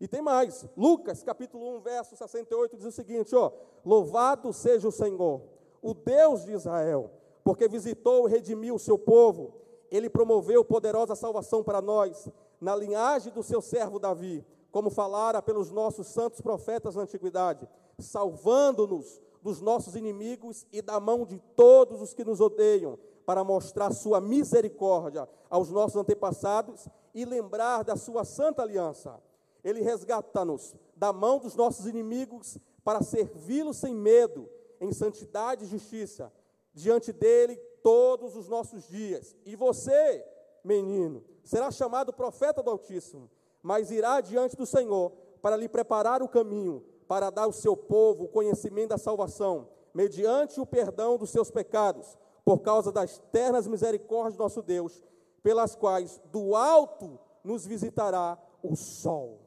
E 0.00 0.06
tem 0.06 0.22
mais, 0.22 0.64
Lucas 0.76 1.24
capítulo 1.24 1.76
1, 1.78 1.80
verso 1.80 2.16
68 2.16 2.76
diz 2.76 2.86
o 2.86 2.92
seguinte: 2.92 3.34
ó, 3.34 3.50
louvado 3.84 4.52
seja 4.52 4.86
o 4.86 4.92
Senhor, 4.92 5.42
o 5.82 5.92
Deus 5.92 6.44
de 6.44 6.52
Israel, 6.52 7.10
porque 7.42 7.66
visitou 7.66 8.28
e 8.28 8.30
redimiu 8.30 8.76
o 8.76 8.78
seu 8.78 8.96
povo, 8.96 9.54
ele 9.90 10.08
promoveu 10.08 10.64
poderosa 10.64 11.16
salvação 11.16 11.64
para 11.64 11.82
nós, 11.82 12.28
na 12.60 12.76
linhagem 12.76 13.32
do 13.32 13.42
seu 13.42 13.60
servo 13.60 13.98
Davi, 13.98 14.46
como 14.70 14.90
falara 14.90 15.42
pelos 15.42 15.72
nossos 15.72 16.06
santos 16.06 16.40
profetas 16.40 16.94
na 16.94 17.02
antiguidade, 17.02 17.68
salvando-nos 17.98 19.20
dos 19.48 19.62
nossos 19.62 19.96
inimigos 19.96 20.66
e 20.70 20.82
da 20.82 21.00
mão 21.00 21.24
de 21.24 21.38
todos 21.56 22.02
os 22.02 22.12
que 22.12 22.22
nos 22.22 22.38
odeiam, 22.38 22.98
para 23.24 23.42
mostrar 23.42 23.92
sua 23.94 24.20
misericórdia 24.20 25.26
aos 25.48 25.70
nossos 25.70 25.96
antepassados 25.96 26.86
e 27.14 27.24
lembrar 27.24 27.82
da 27.82 27.96
sua 27.96 28.24
santa 28.24 28.60
aliança. 28.62 29.18
Ele 29.64 29.80
resgata-nos 29.80 30.74
da 30.94 31.14
mão 31.14 31.38
dos 31.38 31.54
nossos 31.54 31.86
inimigos 31.86 32.58
para 32.84 33.02
servi-lo 33.02 33.72
sem 33.72 33.94
medo, 33.94 34.48
em 34.80 34.92
santidade 34.92 35.64
e 35.64 35.68
justiça, 35.68 36.30
diante 36.74 37.10
dele 37.10 37.56
todos 37.82 38.36
os 38.36 38.48
nossos 38.48 38.86
dias. 38.86 39.34
E 39.46 39.56
você, 39.56 40.24
menino, 40.62 41.24
será 41.42 41.70
chamado 41.70 42.12
profeta 42.12 42.62
do 42.62 42.70
Altíssimo, 42.70 43.30
mas 43.62 43.90
irá 43.90 44.20
diante 44.20 44.56
do 44.56 44.66
Senhor 44.66 45.10
para 45.40 45.56
lhe 45.56 45.68
preparar 45.68 46.22
o 46.22 46.28
caminho 46.28 46.84
para 47.08 47.30
dar 47.30 47.44
ao 47.44 47.52
seu 47.52 47.74
povo 47.74 48.24
o 48.24 48.28
conhecimento 48.28 48.90
da 48.90 48.98
salvação, 48.98 49.70
mediante 49.94 50.60
o 50.60 50.66
perdão 50.66 51.16
dos 51.16 51.30
seus 51.30 51.50
pecados, 51.50 52.18
por 52.44 52.60
causa 52.60 52.92
das 52.92 53.18
ternas 53.32 53.66
misericórdias 53.66 54.36
do 54.36 54.42
nosso 54.42 54.62
Deus, 54.62 55.02
pelas 55.42 55.74
quais 55.74 56.20
do 56.26 56.54
alto 56.54 57.18
nos 57.42 57.64
visitará 57.64 58.38
o 58.62 58.76
sol. 58.76 59.40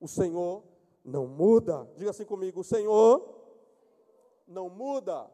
O 0.00 0.06
Senhor 0.06 0.62
não 1.04 1.26
muda. 1.26 1.90
Diga 1.96 2.10
assim 2.10 2.24
comigo: 2.24 2.60
o 2.60 2.64
Senhor 2.64 3.28
não 4.46 4.68
muda. 4.68 5.28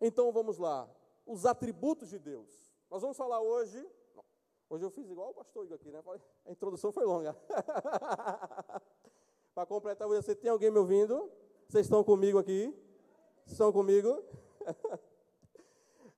Então 0.00 0.30
vamos 0.32 0.58
lá. 0.58 0.88
Os 1.26 1.44
atributos 1.44 2.08
de 2.10 2.18
Deus. 2.18 2.48
Nós 2.88 3.02
vamos 3.02 3.16
falar 3.16 3.40
hoje. 3.40 3.84
Hoje 4.68 4.84
eu 4.84 4.90
fiz 4.90 5.08
igual 5.08 5.30
o 5.30 5.34
pastor 5.34 5.72
aqui, 5.72 5.90
né? 5.90 6.02
A 6.44 6.50
introdução 6.50 6.92
foi 6.92 7.04
longa. 7.04 7.36
Para 9.56 9.64
completar, 9.64 10.06
você 10.06 10.34
tem 10.34 10.50
alguém 10.50 10.70
me 10.70 10.78
ouvindo? 10.78 11.32
Vocês 11.66 11.86
estão 11.86 12.04
comigo 12.04 12.38
aqui? 12.38 12.78
Estão 13.46 13.72
comigo? 13.72 14.22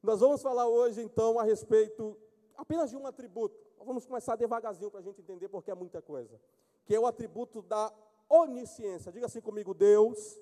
Nós 0.03 0.19
vamos 0.19 0.43
falar 0.43 0.67
hoje, 0.67 1.01
então, 1.03 1.39
a 1.39 1.45
respeito 1.45 2.19
apenas 2.57 2.91
de 2.91 2.97
um 2.97 3.07
atributo. 3.07 3.57
Vamos 3.79 4.05
começar 4.05 4.35
devagarzinho 4.35 4.91
para 4.91 4.99
a 4.99 5.03
gente 5.05 5.21
entender, 5.21 5.49
porque 5.49 5.71
é 5.71 5.75
muita 5.75 6.03
coisa. 6.03 6.37
Que 6.85 6.97
é 6.97 6.99
o 6.99 7.07
atributo 7.07 7.63
da 7.63 7.95
onisciência. 8.29 9.13
Diga 9.13 9.27
assim 9.27 9.41
comigo: 9.41 9.73
Deus 9.73 10.37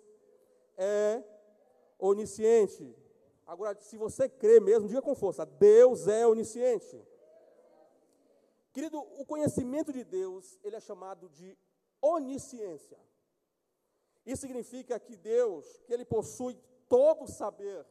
é 0.79 1.23
onisciente. 1.99 2.97
Agora, 3.47 3.79
se 3.79 3.99
você 3.99 4.27
crê 4.27 4.59
mesmo, 4.59 4.89
diga 4.89 5.03
com 5.03 5.15
força: 5.15 5.45
Deus 5.45 6.09
é 6.09 6.27
onisciente. 6.27 6.99
Querido, 8.73 8.99
o 8.99 9.27
conhecimento 9.27 9.93
de 9.93 10.03
Deus, 10.03 10.59
ele 10.65 10.77
é 10.77 10.81
chamado 10.81 11.29
de 11.29 11.55
onisciência. 12.01 12.99
Isso 14.25 14.43
significa 14.43 14.99
que 14.99 15.17
Deus, 15.17 15.83
que 15.87 15.93
Ele 15.93 16.05
possui 16.05 16.59
todo 16.89 17.25
o 17.25 17.29
saber, 17.29 17.87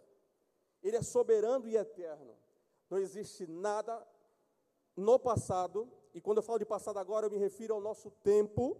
Ele 0.83 0.97
é 0.97 1.01
soberano 1.01 1.67
e 1.67 1.77
eterno. 1.77 2.35
Não 2.89 2.97
existe 2.97 3.47
nada 3.47 4.05
no 4.95 5.17
passado, 5.19 5.91
e 6.13 6.21
quando 6.21 6.37
eu 6.37 6.43
falo 6.43 6.59
de 6.59 6.65
passado 6.65 6.97
agora, 6.97 7.25
eu 7.25 7.31
me 7.31 7.37
refiro 7.37 7.73
ao 7.73 7.81
nosso 7.81 8.09
tempo. 8.11 8.77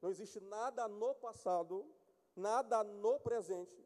Não 0.00 0.10
existe 0.10 0.40
nada 0.40 0.88
no 0.88 1.14
passado, 1.14 1.86
nada 2.34 2.82
no 2.82 3.20
presente 3.20 3.76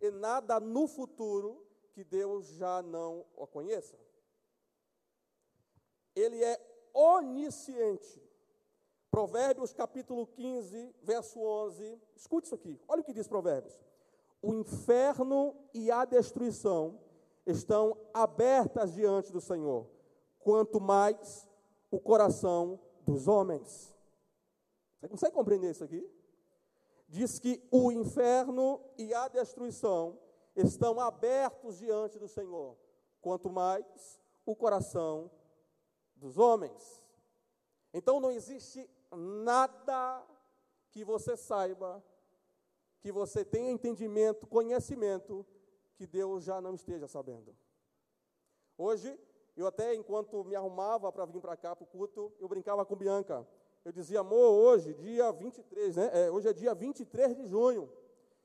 e 0.00 0.10
nada 0.10 0.60
no 0.60 0.86
futuro 0.86 1.66
que 1.92 2.04
Deus 2.04 2.46
já 2.48 2.82
não 2.82 3.24
o 3.36 3.46
conheça. 3.46 3.98
Ele 6.14 6.42
é 6.42 6.60
onisciente. 6.92 8.20
Provérbios 9.12 9.74
capítulo 9.74 10.26
15, 10.26 10.94
verso 11.02 11.38
11. 11.38 12.00
Escute 12.16 12.46
isso 12.46 12.54
aqui. 12.54 12.80
Olha 12.88 13.02
o 13.02 13.04
que 13.04 13.12
diz 13.12 13.28
Provérbios. 13.28 13.78
O 14.40 14.54
inferno 14.54 15.54
e 15.74 15.90
a 15.90 16.06
destruição 16.06 16.98
estão 17.44 17.94
abertas 18.14 18.94
diante 18.94 19.30
do 19.30 19.38
Senhor, 19.38 19.86
quanto 20.38 20.80
mais 20.80 21.46
o 21.90 22.00
coração 22.00 22.80
dos 23.02 23.28
homens. 23.28 23.94
Você 24.98 25.08
consegue 25.08 25.34
compreender 25.34 25.72
isso 25.72 25.84
aqui? 25.84 26.10
Diz 27.06 27.38
que 27.38 27.62
o 27.70 27.92
inferno 27.92 28.80
e 28.96 29.12
a 29.12 29.28
destruição 29.28 30.18
estão 30.56 30.98
abertos 30.98 31.76
diante 31.76 32.18
do 32.18 32.28
Senhor, 32.28 32.78
quanto 33.20 33.50
mais 33.50 34.18
o 34.46 34.56
coração 34.56 35.30
dos 36.16 36.38
homens. 36.38 37.04
Então 37.92 38.18
não 38.18 38.30
existe 38.30 38.88
nada 39.16 40.24
que 40.90 41.04
você 41.04 41.36
saiba, 41.36 42.02
que 43.00 43.10
você 43.10 43.44
tenha 43.44 43.70
entendimento, 43.70 44.46
conhecimento, 44.46 45.46
que 45.96 46.06
Deus 46.06 46.44
já 46.44 46.60
não 46.60 46.74
esteja 46.74 47.08
sabendo. 47.08 47.56
Hoje, 48.76 49.18
eu 49.56 49.66
até 49.66 49.94
enquanto 49.94 50.44
me 50.44 50.54
arrumava 50.54 51.12
para 51.12 51.24
vir 51.26 51.40
para 51.40 51.56
cá 51.56 51.76
para 51.76 51.84
o 51.84 51.86
culto, 51.86 52.32
eu 52.38 52.48
brincava 52.48 52.84
com 52.84 52.96
Bianca. 52.96 53.46
Eu 53.84 53.92
dizia, 53.92 54.20
amor, 54.20 54.52
hoje, 54.52 54.94
dia 54.94 55.32
23, 55.32 55.96
né? 55.96 56.10
É, 56.12 56.30
hoje 56.30 56.48
é 56.48 56.52
dia 56.52 56.74
23 56.74 57.36
de 57.36 57.46
junho. 57.46 57.90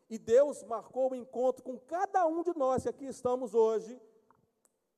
E 0.10 0.17
Deus 0.17 0.63
marcou 0.63 1.10
o 1.10 1.12
um 1.12 1.15
encontro 1.15 1.63
com 1.63 1.77
cada 1.77 2.25
um 2.25 2.41
de 2.41 2.58
nós 2.58 2.84
que 2.84 2.89
aqui 2.89 3.06
estamos 3.06 3.53
hoje, 3.53 4.01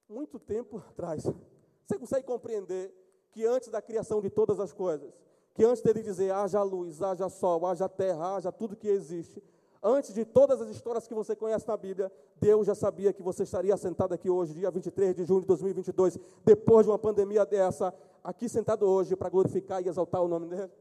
muito 0.08 0.39
tempo 0.39 0.77
atrás. 0.89 1.23
Você 1.86 1.97
consegue 1.97 2.25
compreender 2.25 2.93
que 3.32 3.45
antes 3.45 3.69
da 3.69 3.82
criação 3.82 4.21
de 4.21 4.29
todas 4.29 4.60
as 4.60 4.71
coisas, 4.71 5.13
que 5.53 5.63
antes 5.63 5.81
dele 5.81 6.01
dizer 6.01 6.31
haja 6.31 6.62
luz, 6.63 7.01
haja 7.01 7.29
sol, 7.29 7.65
haja 7.65 7.89
terra, 7.89 8.35
haja 8.35 8.51
tudo 8.51 8.75
que 8.75 8.88
existe, 8.88 9.43
antes 9.81 10.13
de 10.13 10.25
todas 10.25 10.62
as 10.62 10.69
histórias 10.69 11.07
que 11.07 11.13
você 11.13 11.35
conhece 11.35 11.67
na 11.67 11.77
Bíblia, 11.77 12.12
Deus 12.35 12.67
já 12.67 12.75
sabia 12.75 13.13
que 13.13 13.21
você 13.21 13.43
estaria 13.43 13.75
sentado 13.77 14.13
aqui 14.13 14.29
hoje, 14.29 14.53
dia 14.53 14.71
23 14.71 15.15
de 15.15 15.25
junho 15.25 15.41
de 15.41 15.47
2022, 15.47 16.17
depois 16.43 16.85
de 16.85 16.91
uma 16.91 16.99
pandemia 16.99 17.45
dessa, 17.45 17.93
aqui 18.23 18.47
sentado 18.47 18.85
hoje 18.85 19.15
para 19.15 19.29
glorificar 19.29 19.81
e 19.83 19.88
exaltar 19.88 20.21
o 20.21 20.27
nome 20.27 20.47
dele. 20.47 20.71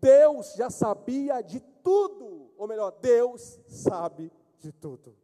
Deus 0.00 0.54
já 0.54 0.70
sabia 0.70 1.42
de 1.42 1.60
tudo, 1.82 2.50
ou 2.56 2.66
melhor, 2.66 2.92
Deus 3.00 3.58
sabe 3.66 4.32
de 4.58 4.72
tudo. 4.72 5.14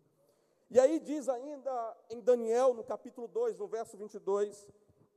E 0.70 0.80
aí 0.80 0.98
diz 0.98 1.28
ainda 1.28 1.96
em 2.10 2.20
Daniel, 2.20 2.74
no 2.74 2.82
capítulo 2.82 3.28
2, 3.28 3.58
no 3.58 3.66
verso 3.66 3.96
22, 3.96 4.66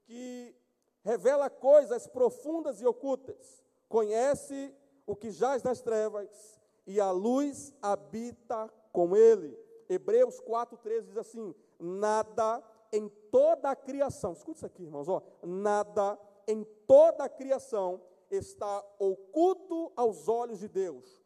que 0.06 0.56
revela 1.04 1.50
coisas 1.50 2.08
profundas 2.08 2.82
e 2.82 2.86
ocultas, 2.86 3.64
conhece 3.88 4.74
o 5.06 5.16
que 5.16 5.32
jaz 5.32 5.64
nas 5.64 5.82
trevas, 5.82 6.60
e 6.86 7.00
a 7.00 7.12
luz 7.12 7.74
habita 7.82 8.72
com 8.92 9.16
ele. 9.16 9.58
Hebreus 9.88 10.40
4,13 10.42 11.02
diz 11.04 11.18
assim: 11.18 11.54
nada 11.80 12.64
em 12.92 13.08
toda 13.32 13.70
a 13.70 13.76
criação, 13.76 14.34
escuta 14.34 14.58
isso 14.58 14.66
aqui, 14.66 14.84
irmãos, 14.84 15.08
ó, 15.08 15.22
nada 15.44 16.20
em 16.48 16.64
toda 16.88 17.24
a 17.24 17.30
criação 17.30 18.02
está 18.32 18.84
oculto 18.98 19.92
aos 19.96 20.28
olhos 20.28 20.60
de 20.60 20.68
Deus. 20.68 21.22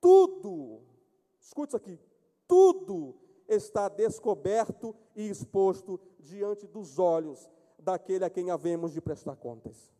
Tudo, 0.00 0.82
escuta 1.40 1.70
isso 1.70 1.76
aqui, 1.76 2.00
tudo 2.46 3.16
está 3.48 3.88
descoberto 3.88 4.94
e 5.14 5.28
exposto 5.28 6.00
diante 6.20 6.66
dos 6.66 6.98
olhos 6.98 7.48
daquele 7.80 8.24
a 8.24 8.30
quem 8.30 8.50
havemos 8.50 8.92
de 8.92 9.00
prestar 9.00 9.36
contas. 9.36 9.92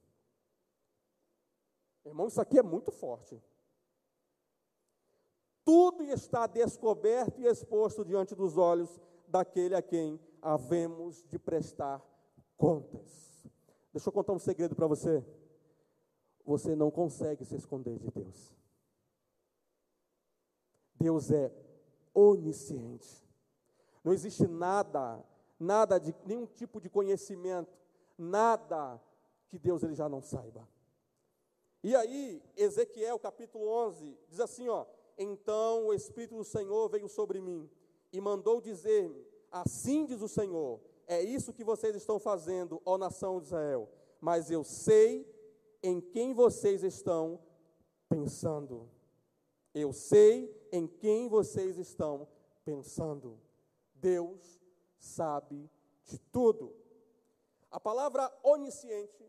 Irmão, 2.04 2.28
isso 2.28 2.40
aqui 2.40 2.58
é 2.58 2.62
muito 2.62 2.90
forte. 2.90 3.40
Tudo 5.64 6.02
está 6.04 6.46
descoberto 6.46 7.40
e 7.40 7.46
exposto 7.46 8.04
diante 8.04 8.34
dos 8.34 8.56
olhos 8.56 9.00
daquele 9.28 9.74
a 9.74 9.82
quem 9.82 10.20
havemos 10.42 11.22
de 11.28 11.38
prestar 11.38 12.02
contas. 12.56 13.48
Deixa 13.92 14.08
eu 14.08 14.12
contar 14.12 14.32
um 14.32 14.38
segredo 14.38 14.74
para 14.74 14.86
você. 14.86 15.24
Você 16.44 16.74
não 16.74 16.90
consegue 16.90 17.44
se 17.44 17.54
esconder 17.54 17.98
de 17.98 18.10
Deus. 18.10 18.56
Deus 20.94 21.30
é 21.30 21.52
onisciente. 22.14 23.28
Não 24.02 24.12
existe 24.12 24.46
nada, 24.46 25.22
nada 25.60 26.00
de 26.00 26.14
nenhum 26.24 26.46
tipo 26.46 26.80
de 26.80 26.88
conhecimento, 26.88 27.78
nada 28.16 29.00
que 29.48 29.58
Deus 29.58 29.82
ele 29.82 29.94
já 29.94 30.08
não 30.08 30.22
saiba. 30.22 30.66
E 31.82 31.94
aí, 31.94 32.42
Ezequiel 32.56 33.18
capítulo 33.18 33.68
11 33.68 34.18
diz 34.28 34.40
assim, 34.40 34.68
ó: 34.68 34.86
Então 35.18 35.86
o 35.86 35.94
espírito 35.94 36.36
do 36.36 36.44
Senhor 36.44 36.88
veio 36.88 37.08
sobre 37.08 37.40
mim 37.40 37.70
e 38.12 38.20
mandou 38.20 38.60
dizer-me: 38.60 39.24
Assim 39.50 40.06
diz 40.06 40.22
o 40.22 40.28
Senhor: 40.28 40.80
É 41.06 41.22
isso 41.22 41.52
que 41.52 41.64
vocês 41.64 41.94
estão 41.94 42.18
fazendo, 42.18 42.80
ó 42.84 42.96
nação 42.96 43.38
de 43.38 43.46
Israel. 43.46 43.88
Mas 44.20 44.50
eu 44.50 44.62
sei 44.62 45.26
em 45.82 46.00
quem 46.00 46.34
vocês 46.34 46.82
estão 46.82 47.40
pensando. 48.08 48.88
Eu 49.72 49.92
sei 49.92 50.54
em 50.72 50.86
quem 50.86 51.28
vocês 51.28 51.78
estão 51.78 52.28
pensando. 52.64 53.38
Deus 53.94 54.59
sabe 55.00 55.68
de 56.04 56.18
tudo. 56.18 56.76
A 57.70 57.80
palavra 57.80 58.30
onisciente, 58.42 59.24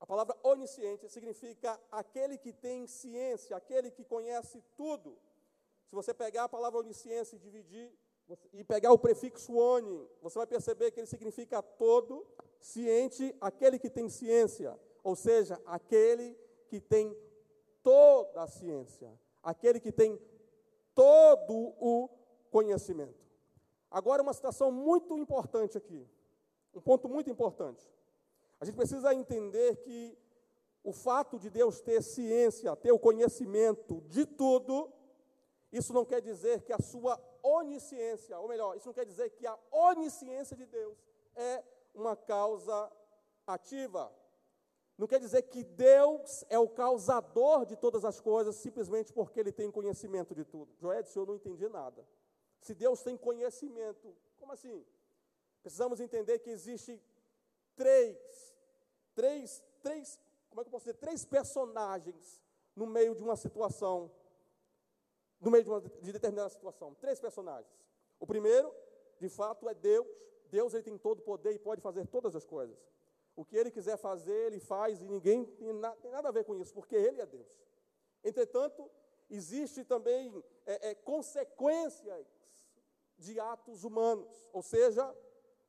a 0.00 0.06
palavra 0.06 0.36
onisciente 0.42 1.08
significa 1.08 1.80
aquele 1.90 2.38
que 2.38 2.52
tem 2.52 2.86
ciência, 2.86 3.56
aquele 3.56 3.90
que 3.90 4.04
conhece 4.04 4.62
tudo. 4.76 5.16
Se 5.86 5.94
você 5.94 6.12
pegar 6.12 6.44
a 6.44 6.48
palavra 6.48 6.80
onisciência 6.80 7.36
e 7.36 7.38
dividir 7.38 7.92
e 8.52 8.64
pegar 8.64 8.92
o 8.92 8.98
prefixo 8.98 9.54
oni, 9.54 10.08
você 10.22 10.38
vai 10.38 10.46
perceber 10.46 10.90
que 10.90 11.00
ele 11.00 11.06
significa 11.06 11.62
todo, 11.62 12.26
ciente, 12.58 13.36
aquele 13.40 13.78
que 13.78 13.90
tem 13.90 14.08
ciência, 14.08 14.78
ou 15.02 15.14
seja, 15.14 15.60
aquele 15.66 16.34
que 16.68 16.80
tem 16.80 17.14
toda 17.82 18.42
a 18.42 18.46
ciência, 18.46 19.12
aquele 19.42 19.78
que 19.78 19.92
tem 19.92 20.18
todo 20.94 21.74
o 21.78 22.08
conhecimento. 22.50 23.23
Agora, 23.94 24.24
uma 24.24 24.32
situação 24.32 24.72
muito 24.72 25.16
importante 25.16 25.78
aqui, 25.78 26.04
um 26.74 26.80
ponto 26.80 27.08
muito 27.08 27.30
importante. 27.30 27.88
A 28.58 28.64
gente 28.64 28.74
precisa 28.74 29.14
entender 29.14 29.76
que 29.76 30.18
o 30.82 30.92
fato 30.92 31.38
de 31.38 31.48
Deus 31.48 31.80
ter 31.80 32.02
ciência, 32.02 32.74
ter 32.74 32.90
o 32.90 32.98
conhecimento 32.98 34.00
de 34.08 34.26
tudo, 34.26 34.92
isso 35.70 35.92
não 35.92 36.04
quer 36.04 36.20
dizer 36.20 36.62
que 36.62 36.72
a 36.72 36.78
sua 36.80 37.22
onisciência, 37.40 38.36
ou 38.36 38.48
melhor, 38.48 38.76
isso 38.76 38.88
não 38.88 38.92
quer 38.92 39.06
dizer 39.06 39.30
que 39.30 39.46
a 39.46 39.56
onisciência 39.70 40.56
de 40.56 40.66
Deus 40.66 40.98
é 41.36 41.62
uma 41.94 42.16
causa 42.16 42.90
ativa. 43.46 44.12
Não 44.98 45.06
quer 45.06 45.20
dizer 45.20 45.42
que 45.42 45.62
Deus 45.62 46.44
é 46.48 46.58
o 46.58 46.68
causador 46.68 47.64
de 47.64 47.76
todas 47.76 48.04
as 48.04 48.20
coisas 48.20 48.56
simplesmente 48.56 49.12
porque 49.12 49.38
Ele 49.38 49.52
tem 49.52 49.70
conhecimento 49.70 50.34
de 50.34 50.44
tudo. 50.44 50.74
Joedson, 50.80 51.20
eu 51.20 51.26
não 51.26 51.36
entendi 51.36 51.68
nada. 51.68 52.04
Se 52.64 52.74
Deus 52.74 53.02
tem 53.02 53.16
conhecimento, 53.16 54.16
como 54.36 54.52
assim? 54.52 54.84
Precisamos 55.62 56.00
entender 56.00 56.40
que 56.40 56.50
existe 56.50 57.00
três, 57.76 58.16
três, 59.14 59.62
três, 59.82 60.18
como 60.48 60.60
é 60.60 60.64
que 60.64 60.68
eu 60.68 60.72
posso 60.72 60.86
dizer? 60.86 60.98
Três 60.98 61.24
personagens 61.24 62.42
no 62.74 62.86
meio 62.86 63.14
de 63.14 63.22
uma 63.22 63.36
situação 63.36 64.10
no 65.44 65.50
meio 65.50 65.62
de, 65.62 65.70
uma, 65.70 65.80
de 65.80 66.12
determinada 66.12 66.48
situação. 66.48 66.94
Três 66.94 67.20
personagens. 67.20 67.70
O 68.18 68.26
primeiro, 68.26 68.74
de 69.20 69.28
fato, 69.28 69.68
é 69.68 69.74
Deus. 69.74 70.06
Deus 70.50 70.72
ele 70.72 70.82
tem 70.82 70.96
todo 70.96 71.18
o 71.18 71.22
poder 71.22 71.52
e 71.52 71.58
pode 71.58 71.82
fazer 71.82 72.06
todas 72.06 72.34
as 72.34 72.46
coisas. 72.46 72.78
O 73.36 73.44
que 73.44 73.56
ele 73.56 73.70
quiser 73.70 73.98
fazer, 73.98 74.46
ele 74.46 74.58
faz 74.58 75.02
e 75.02 75.04
ninguém 75.04 75.44
tem, 75.44 75.72
na, 75.74 75.90
tem 75.96 76.10
nada 76.10 76.28
a 76.28 76.32
ver 76.32 76.44
com 76.44 76.54
isso, 76.54 76.72
porque 76.72 76.94
ele 76.94 77.20
é 77.20 77.26
Deus. 77.26 77.46
Entretanto, 78.22 78.90
existe 79.28 79.84
também 79.84 80.32
é, 80.64 80.90
é, 80.90 80.94
consequências 80.94 82.26
de 83.24 83.40
atos 83.40 83.84
humanos, 83.84 84.48
ou 84.52 84.62
seja, 84.62 85.14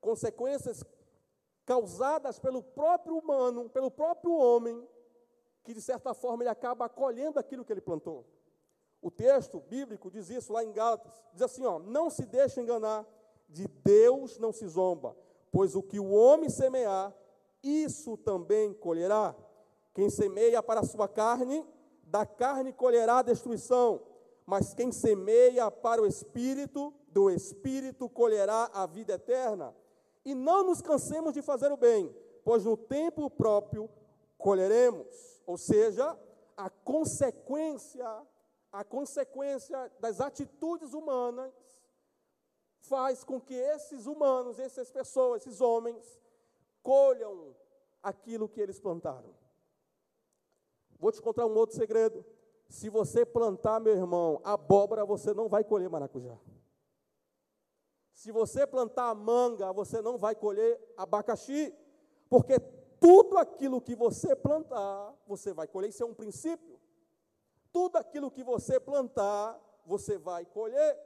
consequências 0.01 0.83
causadas 1.65 2.37
pelo 2.37 2.61
próprio 2.61 3.17
humano, 3.17 3.69
pelo 3.69 3.89
próprio 3.89 4.33
homem, 4.35 4.87
que 5.63 5.73
de 5.73 5.81
certa 5.81 6.13
forma 6.13 6.43
ele 6.43 6.49
acaba 6.49 6.85
acolhendo 6.85 7.39
aquilo 7.39 7.65
que 7.65 7.73
ele 7.73 7.81
plantou. 7.81 8.25
O 9.01 9.09
texto 9.09 9.59
bíblico 9.59 10.11
diz 10.11 10.29
isso 10.29 10.53
lá 10.53 10.63
em 10.63 10.71
Gálatas, 10.71 11.13
diz 11.33 11.41
assim, 11.41 11.65
ó, 11.65 11.79
não 11.79 12.09
se 12.09 12.25
deixe 12.25 12.61
enganar, 12.61 13.05
de 13.47 13.67
Deus 13.67 14.37
não 14.37 14.51
se 14.51 14.67
zomba, 14.67 15.15
pois 15.51 15.75
o 15.75 15.81
que 15.81 15.99
o 15.99 16.11
homem 16.11 16.49
semear, 16.49 17.13
isso 17.63 18.17
também 18.17 18.73
colherá. 18.73 19.35
Quem 19.93 20.09
semeia 20.09 20.61
para 20.61 20.81
a 20.81 20.85
sua 20.85 21.07
carne, 21.07 21.65
da 22.03 22.25
carne 22.25 22.73
colherá 22.73 23.21
destruição, 23.21 24.01
mas 24.45 24.73
quem 24.73 24.91
semeia 24.91 25.69
para 25.71 26.01
o 26.01 26.05
espírito, 26.05 26.93
do 27.09 27.29
espírito 27.29 28.07
colherá 28.09 28.69
a 28.73 28.85
vida 28.85 29.13
eterna. 29.13 29.75
E 30.23 30.35
não 30.35 30.63
nos 30.63 30.81
cansemos 30.81 31.33
de 31.33 31.41
fazer 31.41 31.71
o 31.71 31.77
bem, 31.77 32.13
pois 32.43 32.65
no 32.65 32.77
tempo 32.77 33.29
próprio 33.29 33.89
colheremos. 34.37 35.41
Ou 35.45 35.57
seja, 35.57 36.17
a 36.55 36.69
consequência 36.69 38.05
a 38.75 38.83
consequência 38.83 39.89
das 40.01 40.19
atitudes 40.19 40.93
humanas 40.93 41.53
faz 42.81 43.23
com 43.23 43.39
que 43.39 43.53
esses 43.53 44.05
humanos, 44.05 44.59
essas 44.59 44.91
pessoas, 44.91 45.41
esses 45.41 45.61
homens, 45.61 46.19
colham 46.83 47.55
aquilo 48.03 48.49
que 48.49 48.59
eles 48.59 48.77
plantaram. 48.77 49.33
Vou 50.99 51.09
te 51.09 51.21
contar 51.21 51.45
um 51.45 51.55
outro 51.55 51.77
segredo. 51.77 52.25
Se 52.75 52.89
você 52.89 53.25
plantar, 53.25 53.79
meu 53.79 53.95
irmão, 53.95 54.41
abóbora, 54.43 55.05
você 55.05 55.33
não 55.33 55.47
vai 55.47 55.63
colher 55.63 55.89
maracujá. 55.89 56.37
Se 58.13 58.31
você 58.31 58.67
plantar 58.67 59.13
manga, 59.15 59.71
você 59.71 60.01
não 60.01 60.17
vai 60.17 60.35
colher 60.35 60.79
abacaxi, 60.97 61.73
porque 62.29 62.59
tudo 62.99 63.37
aquilo 63.37 63.81
que 63.81 63.95
você 63.95 64.35
plantar, 64.35 65.13
você 65.25 65.53
vai 65.53 65.67
colher. 65.67 65.89
Isso 65.89 66.03
é 66.03 66.05
um 66.05 66.13
princípio 66.13 66.75
tudo 67.75 67.97
aquilo 67.97 68.31
que 68.31 68.41
você 68.41 68.79
plantar, 68.79 69.59
você 69.85 70.17
vai 70.17 70.45
colher. 70.45 70.97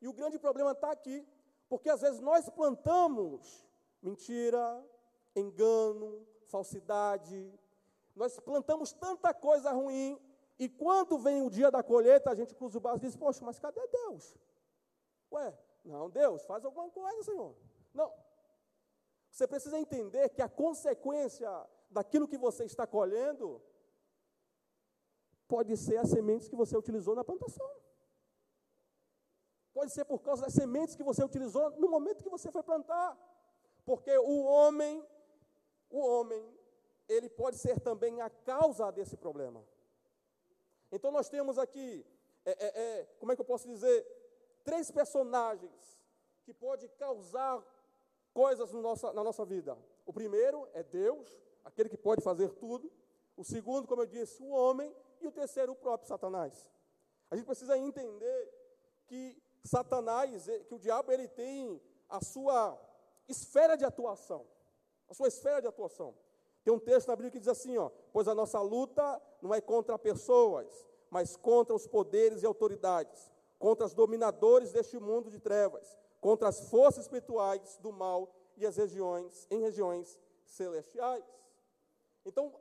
E 0.00 0.08
o 0.08 0.12
grande 0.14 0.38
problema 0.38 0.72
está 0.72 0.90
aqui, 0.90 1.22
porque 1.68 1.90
às 1.90 2.00
vezes 2.00 2.18
nós 2.18 2.48
plantamos 2.48 3.68
mentira, 4.00 4.82
engano, 5.36 6.26
falsidade, 6.46 7.52
nós 8.16 8.40
plantamos 8.40 8.90
tanta 8.94 9.34
coisa 9.34 9.70
ruim, 9.70 10.18
e 10.58 10.68
quando 10.68 11.18
vem 11.18 11.42
o 11.42 11.50
dia 11.50 11.70
da 11.70 11.82
colheita, 11.82 12.30
a 12.30 12.34
gente 12.34 12.54
cruza 12.54 12.78
o 12.78 12.80
braço 12.80 13.04
e 13.04 13.06
diz: 13.08 13.16
Poxa, 13.16 13.44
mas 13.44 13.58
cadê 13.58 13.86
Deus? 13.86 14.36
Ué, 15.32 15.56
não, 15.84 16.10
Deus, 16.10 16.44
faz 16.44 16.64
alguma 16.64 16.90
coisa, 16.90 17.22
Senhor. 17.22 17.54
Não. 17.94 18.12
Você 19.30 19.46
precisa 19.46 19.78
entender 19.78 20.30
que 20.30 20.42
a 20.42 20.48
consequência 20.48 21.48
daquilo 21.90 22.26
que 22.26 22.38
você 22.38 22.64
está 22.64 22.86
colhendo 22.86 23.62
Pode 25.48 25.74
ser 25.78 25.96
as 25.96 26.10
sementes 26.10 26.46
que 26.46 26.54
você 26.54 26.76
utilizou 26.76 27.14
na 27.16 27.24
plantação. 27.24 27.66
Pode 29.72 29.90
ser 29.90 30.04
por 30.04 30.20
causa 30.20 30.42
das 30.42 30.52
sementes 30.52 30.94
que 30.94 31.02
você 31.02 31.24
utilizou 31.24 31.70
no 31.70 31.88
momento 31.88 32.22
que 32.22 32.28
você 32.28 32.52
foi 32.52 32.62
plantar. 32.62 33.16
Porque 33.86 34.14
o 34.18 34.44
homem, 34.44 35.02
o 35.88 36.00
homem, 36.00 36.54
ele 37.08 37.30
pode 37.30 37.56
ser 37.56 37.80
também 37.80 38.20
a 38.20 38.28
causa 38.28 38.92
desse 38.92 39.16
problema. 39.16 39.64
Então 40.90 41.10
nós 41.10 41.28
temos 41.28 41.58
aqui, 41.58 42.04
é, 42.44 42.50
é, 42.50 42.82
é, 42.82 43.04
como 43.18 43.32
é 43.32 43.34
que 43.34 43.40
eu 43.40 43.46
posso 43.46 43.68
dizer, 43.68 44.06
três 44.64 44.90
personagens 44.90 45.98
que 46.44 46.54
podem 46.54 46.88
causar 46.98 47.62
coisas 48.32 48.72
no 48.72 48.80
nossa, 48.80 49.12
na 49.12 49.22
nossa 49.22 49.44
vida. 49.44 49.76
O 50.06 50.12
primeiro 50.12 50.68
é 50.72 50.82
Deus, 50.82 51.28
aquele 51.64 51.88
que 51.88 51.96
pode 51.96 52.22
fazer 52.22 52.50
tudo. 52.54 52.90
O 53.36 53.44
segundo, 53.44 53.86
como 53.86 54.02
eu 54.02 54.06
disse, 54.06 54.42
o 54.42 54.48
homem. 54.48 54.94
E 55.20 55.26
o 55.26 55.32
terceiro, 55.32 55.72
o 55.72 55.76
próprio 55.76 56.08
Satanás. 56.08 56.68
A 57.30 57.36
gente 57.36 57.44
precisa 57.44 57.76
entender 57.76 58.52
que 59.06 59.36
Satanás, 59.64 60.46
que 60.66 60.74
o 60.74 60.78
diabo, 60.78 61.12
ele 61.12 61.28
tem 61.28 61.80
a 62.08 62.22
sua 62.22 62.78
esfera 63.28 63.76
de 63.76 63.84
atuação. 63.84 64.46
A 65.08 65.14
sua 65.14 65.28
esfera 65.28 65.60
de 65.60 65.66
atuação. 65.66 66.14
Tem 66.64 66.72
um 66.72 66.78
texto 66.78 67.08
na 67.08 67.16
Bíblia 67.16 67.30
que 67.30 67.38
diz 67.38 67.48
assim, 67.48 67.76
ó, 67.76 67.90
pois 68.12 68.28
a 68.28 68.34
nossa 68.34 68.60
luta 68.60 69.20
não 69.40 69.54
é 69.54 69.60
contra 69.60 69.98
pessoas, 69.98 70.86
mas 71.10 71.36
contra 71.36 71.74
os 71.74 71.86
poderes 71.86 72.42
e 72.42 72.46
autoridades, 72.46 73.32
contra 73.58 73.86
os 73.86 73.94
dominadores 73.94 74.72
deste 74.72 74.98
mundo 74.98 75.30
de 75.30 75.38
trevas, 75.38 75.96
contra 76.20 76.48
as 76.48 76.68
forças 76.68 77.04
espirituais 77.04 77.78
do 77.78 77.92
mal 77.92 78.34
e 78.56 78.66
as 78.66 78.76
regiões 78.76 79.46
em 79.50 79.60
regiões 79.60 80.18
celestiais. 80.44 81.24
Então, 82.24 82.52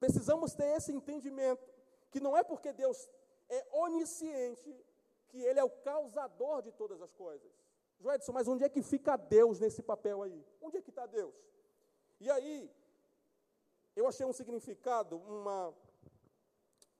precisamos 0.00 0.54
ter 0.54 0.76
esse 0.76 0.92
entendimento 0.92 1.72
que 2.10 2.20
não 2.20 2.36
é 2.36 2.42
porque 2.42 2.72
Deus 2.72 3.08
é 3.48 3.66
onisciente 3.72 4.74
que 5.28 5.42
ele 5.42 5.58
é 5.58 5.64
o 5.64 5.70
causador 5.70 6.62
de 6.62 6.72
todas 6.72 7.00
as 7.02 7.12
coisas. 7.12 7.50
Joedson, 8.00 8.32
mas 8.32 8.48
onde 8.48 8.64
é 8.64 8.68
que 8.68 8.82
fica 8.82 9.16
Deus 9.16 9.60
nesse 9.60 9.82
papel 9.82 10.22
aí? 10.22 10.44
Onde 10.60 10.78
é 10.78 10.82
que 10.82 10.90
está 10.90 11.06
Deus? 11.06 11.34
E 12.20 12.30
aí, 12.30 12.70
eu 13.96 14.06
achei 14.06 14.26
um 14.26 14.32
significado, 14.32 15.16
uma, 15.16 15.74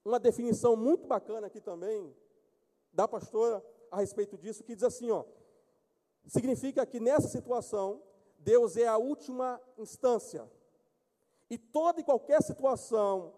uma 0.05 0.19
definição 0.19 0.75
muito 0.75 1.07
bacana 1.07 1.47
aqui 1.47 1.59
também, 1.59 2.15
da 2.93 3.07
pastora, 3.07 3.65
a 3.91 3.97
respeito 3.97 4.37
disso, 4.37 4.63
que 4.63 4.75
diz 4.75 4.83
assim, 4.83 5.09
ó, 5.09 5.25
significa 6.27 6.85
que 6.85 6.99
nessa 6.99 7.27
situação, 7.27 8.01
Deus 8.37 8.77
é 8.77 8.85
a 8.85 8.97
última 8.97 9.59
instância. 9.77 10.49
E 11.49 11.57
toda 11.57 11.99
e 11.99 12.03
qualquer 12.03 12.41
situação, 12.43 13.33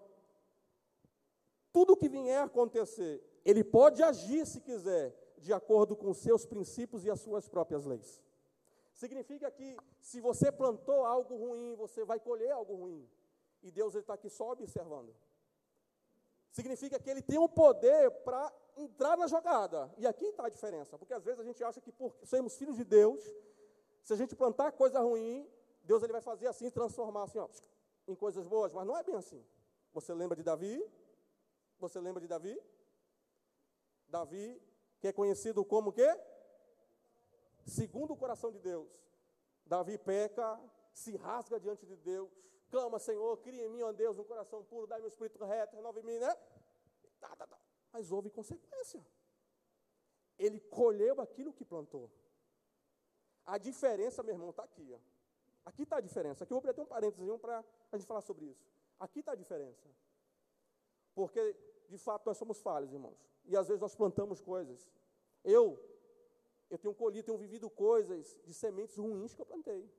tudo 1.71 1.95
que 1.95 2.09
vier 2.09 2.43
acontecer, 2.43 3.23
ele 3.45 3.63
pode 3.63 4.03
agir 4.03 4.45
se 4.45 4.59
quiser, 4.59 5.15
de 5.37 5.53
acordo 5.53 5.95
com 5.95 6.13
seus 6.13 6.45
princípios 6.45 7.05
e 7.05 7.09
as 7.09 7.21
suas 7.21 7.47
próprias 7.47 7.85
leis. 7.85 8.21
Significa 8.93 9.49
que 9.51 9.77
se 10.01 10.19
você 10.19 10.51
plantou 10.51 11.05
algo 11.05 11.35
ruim, 11.35 11.75
você 11.75 12.03
vai 12.03 12.19
colher 12.19 12.51
algo 12.51 12.75
ruim. 12.75 13.07
E 13.61 13.71
Deus 13.71 13.95
está 13.95 14.15
aqui 14.15 14.29
só 14.29 14.51
observando. 14.51 15.13
Significa 16.51 16.99
que 16.99 17.09
ele 17.09 17.21
tem 17.21 17.37
um 17.37 17.47
poder 17.47 18.09
para 18.23 18.51
entrar 18.75 19.17
na 19.17 19.27
jogada. 19.27 19.91
E 19.97 20.07
aqui 20.07 20.25
está 20.25 20.45
a 20.45 20.49
diferença, 20.49 20.97
porque 20.97 21.13
às 21.13 21.23
vezes 21.23 21.39
a 21.39 21.43
gente 21.43 21.63
acha 21.63 21.81
que 21.81 21.91
por 21.91 22.15
sermos 22.23 22.55
filhos 22.57 22.77
de 22.77 22.83
Deus, 22.83 23.23
se 24.03 24.13
a 24.13 24.15
gente 24.15 24.35
plantar 24.35 24.71
coisa 24.71 24.99
ruim, 24.99 25.49
Deus 25.83 26.03
ele 26.03 26.13
vai 26.13 26.21
fazer 26.21 26.47
assim, 26.47 26.69
transformar 26.69 27.23
assim, 27.23 27.39
ó, 27.39 27.47
em 28.07 28.15
coisas 28.15 28.47
boas, 28.47 28.73
mas 28.73 28.85
não 28.85 28.97
é 28.97 29.03
bem 29.03 29.15
assim. 29.15 29.43
Você 29.93 30.13
lembra 30.13 30.35
de 30.35 30.43
Davi? 30.43 30.83
Você 31.79 31.99
lembra 31.99 32.21
de 32.21 32.27
Davi? 32.27 32.59
Davi, 34.07 34.61
que 34.99 35.07
é 35.07 35.11
conhecido 35.11 35.65
como 35.65 35.91
quê? 35.91 36.07
Segundo 37.65 38.13
o 38.13 38.17
coração 38.17 38.51
de 38.51 38.59
Deus. 38.59 38.89
Davi 39.65 39.97
peca, 39.97 40.59
se 40.93 41.15
rasga 41.17 41.59
diante 41.59 41.85
de 41.85 41.95
Deus, 41.97 42.31
clama, 42.69 42.99
Senhor, 42.99 43.37
cria 43.37 43.65
em 43.65 43.69
mim, 43.69 43.81
ó 43.81 43.91
Deus, 43.91 44.17
um 44.17 44.23
coração 44.23 44.63
puro, 44.63 44.87
dá-me 44.87 45.05
um 45.05 45.07
espírito 45.07 45.43
reto, 45.45 45.75
renove 45.75 46.01
em 46.01 46.03
mim, 46.03 46.19
né? 46.19 46.33
Tá, 47.19 47.35
tá, 47.35 47.47
tá 47.47 47.57
mas 47.91 48.11
houve 48.11 48.29
consequência. 48.29 49.03
Ele 50.37 50.59
colheu 50.59 51.19
aquilo 51.19 51.51
que 51.51 51.65
plantou. 51.65 52.11
A 53.45 53.57
diferença, 53.57 54.21
meu 54.21 54.35
irmão, 54.35 54.51
está 54.51 54.63
aqui. 54.63 54.93
Ó. 54.93 54.99
Aqui 55.65 55.83
está 55.83 55.97
a 55.97 56.01
diferença. 56.01 56.43
Aqui 56.43 56.53
eu 56.53 56.59
vou 56.59 56.69
até 56.69 56.81
um 56.81 56.85
parênteses 56.85 57.25
para 57.39 57.65
a 57.91 57.97
gente 57.97 58.07
falar 58.07 58.21
sobre 58.21 58.45
isso. 58.45 58.69
Aqui 58.99 59.19
está 59.19 59.31
a 59.31 59.35
diferença. 59.35 59.89
Porque, 61.15 61.55
de 61.89 61.97
fato, 61.97 62.25
nós 62.27 62.37
somos 62.37 62.61
falhos, 62.61 62.93
irmãos. 62.93 63.17
E 63.45 63.57
às 63.57 63.67
vezes 63.67 63.81
nós 63.81 63.95
plantamos 63.95 64.41
coisas. 64.41 64.87
Eu, 65.43 65.79
eu 66.69 66.77
tenho 66.77 66.93
colhido, 66.93 67.25
tenho 67.25 67.37
vivido 67.37 67.69
coisas 67.69 68.37
de 68.45 68.53
sementes 68.53 68.97
ruins 68.97 69.33
que 69.33 69.41
eu 69.41 69.45
plantei. 69.45 69.89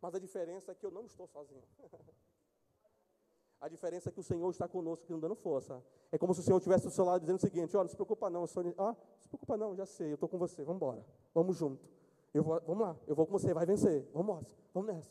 Mas 0.00 0.14
a 0.14 0.18
diferença 0.18 0.72
é 0.72 0.74
que 0.74 0.84
eu 0.86 0.90
não 0.90 1.04
estou 1.04 1.26
sozinho. 1.26 1.64
A 3.60 3.68
diferença 3.68 4.08
é 4.08 4.12
que 4.12 4.20
o 4.20 4.22
Senhor 4.22 4.48
está 4.50 4.68
conosco 4.68 5.02
aqui, 5.02 5.12
não 5.12 5.18
dando 5.18 5.34
força. 5.34 5.82
É 6.12 6.18
como 6.18 6.32
se 6.32 6.38
o 6.40 6.42
Senhor 6.44 6.58
estivesse 6.58 6.84
do 6.84 6.92
seu 6.92 7.04
lado 7.04 7.22
dizendo 7.22 7.38
o 7.38 7.40
seguinte: 7.40 7.76
olha, 7.76 7.84
não 7.84 7.90
se 7.90 7.96
preocupa 7.96 8.30
não, 8.30 8.46
Sônia. 8.46 8.72
Ah, 8.78 8.94
não 8.94 9.20
se 9.20 9.28
preocupa 9.28 9.56
não, 9.56 9.74
já 9.74 9.84
sei, 9.84 10.10
eu 10.10 10.14
estou 10.14 10.28
com 10.28 10.38
você, 10.38 10.62
vamos 10.62 10.76
embora. 10.76 11.04
Vamos 11.34 11.56
junto. 11.56 11.84
Eu 12.32 12.44
vou, 12.44 12.60
vamos 12.60 12.86
lá, 12.86 12.96
eu 13.06 13.16
vou 13.16 13.26
com 13.26 13.32
você, 13.32 13.52
vai 13.52 13.66
vencer. 13.66 14.08
Vamos, 14.12 14.46
vamos 14.72 14.94
nessa. 14.94 15.10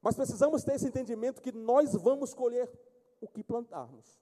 Mas 0.00 0.14
precisamos 0.14 0.62
ter 0.62 0.74
esse 0.74 0.86
entendimento 0.86 1.42
que 1.42 1.50
nós 1.50 1.92
vamos 1.94 2.32
colher 2.32 2.70
o 3.20 3.26
que 3.26 3.42
plantarmos. 3.42 4.20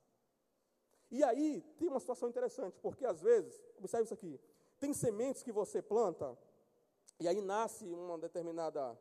E 1.10 1.24
aí 1.24 1.62
tem 1.76 1.88
uma 1.88 2.00
situação 2.00 2.28
interessante, 2.28 2.78
porque 2.80 3.04
às 3.04 3.20
vezes, 3.20 3.60
observe 3.76 4.04
isso 4.04 4.14
aqui, 4.14 4.40
tem 4.78 4.94
sementes 4.94 5.42
que 5.42 5.50
você 5.50 5.82
planta, 5.82 6.38
e 7.20 7.28
aí 7.28 7.40
nasce 7.42 7.86
uma 7.86 8.18
determinada 8.18 8.98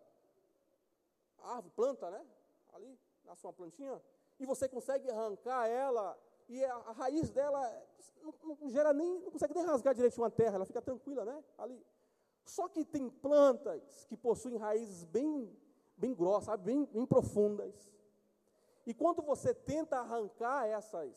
árvore, 1.41 1.73
planta, 1.75 2.11
né? 2.11 2.25
Ali, 2.73 2.99
nasce 3.23 3.45
uma 3.45 3.53
plantinha, 3.53 4.01
e 4.39 4.45
você 4.45 4.67
consegue 4.67 5.09
arrancar 5.09 5.67
ela, 5.67 6.19
e 6.47 6.63
a, 6.63 6.75
a 6.75 6.91
raiz 6.91 7.29
dela 7.29 7.87
não, 8.21 8.57
não, 8.59 8.69
gera 8.69 8.93
nem, 8.93 9.19
não 9.19 9.31
consegue 9.31 9.53
nem 9.53 9.63
rasgar 9.63 9.93
direito 9.93 10.17
uma 10.17 10.29
terra, 10.29 10.55
ela 10.55 10.65
fica 10.65 10.81
tranquila, 10.81 11.23
né? 11.23 11.43
Ali. 11.57 11.85
Só 12.45 12.67
que 12.67 12.83
tem 12.83 13.09
plantas 13.09 14.05
que 14.05 14.17
possuem 14.17 14.57
raízes 14.57 15.03
bem, 15.05 15.55
bem 15.95 16.13
grossas? 16.13 16.59
Bem, 16.59 16.85
bem 16.85 17.05
profundas. 17.05 17.89
E 18.85 18.93
quando 18.93 19.21
você 19.21 19.53
tenta 19.53 19.99
arrancar 19.99 20.65
essas, 20.65 21.13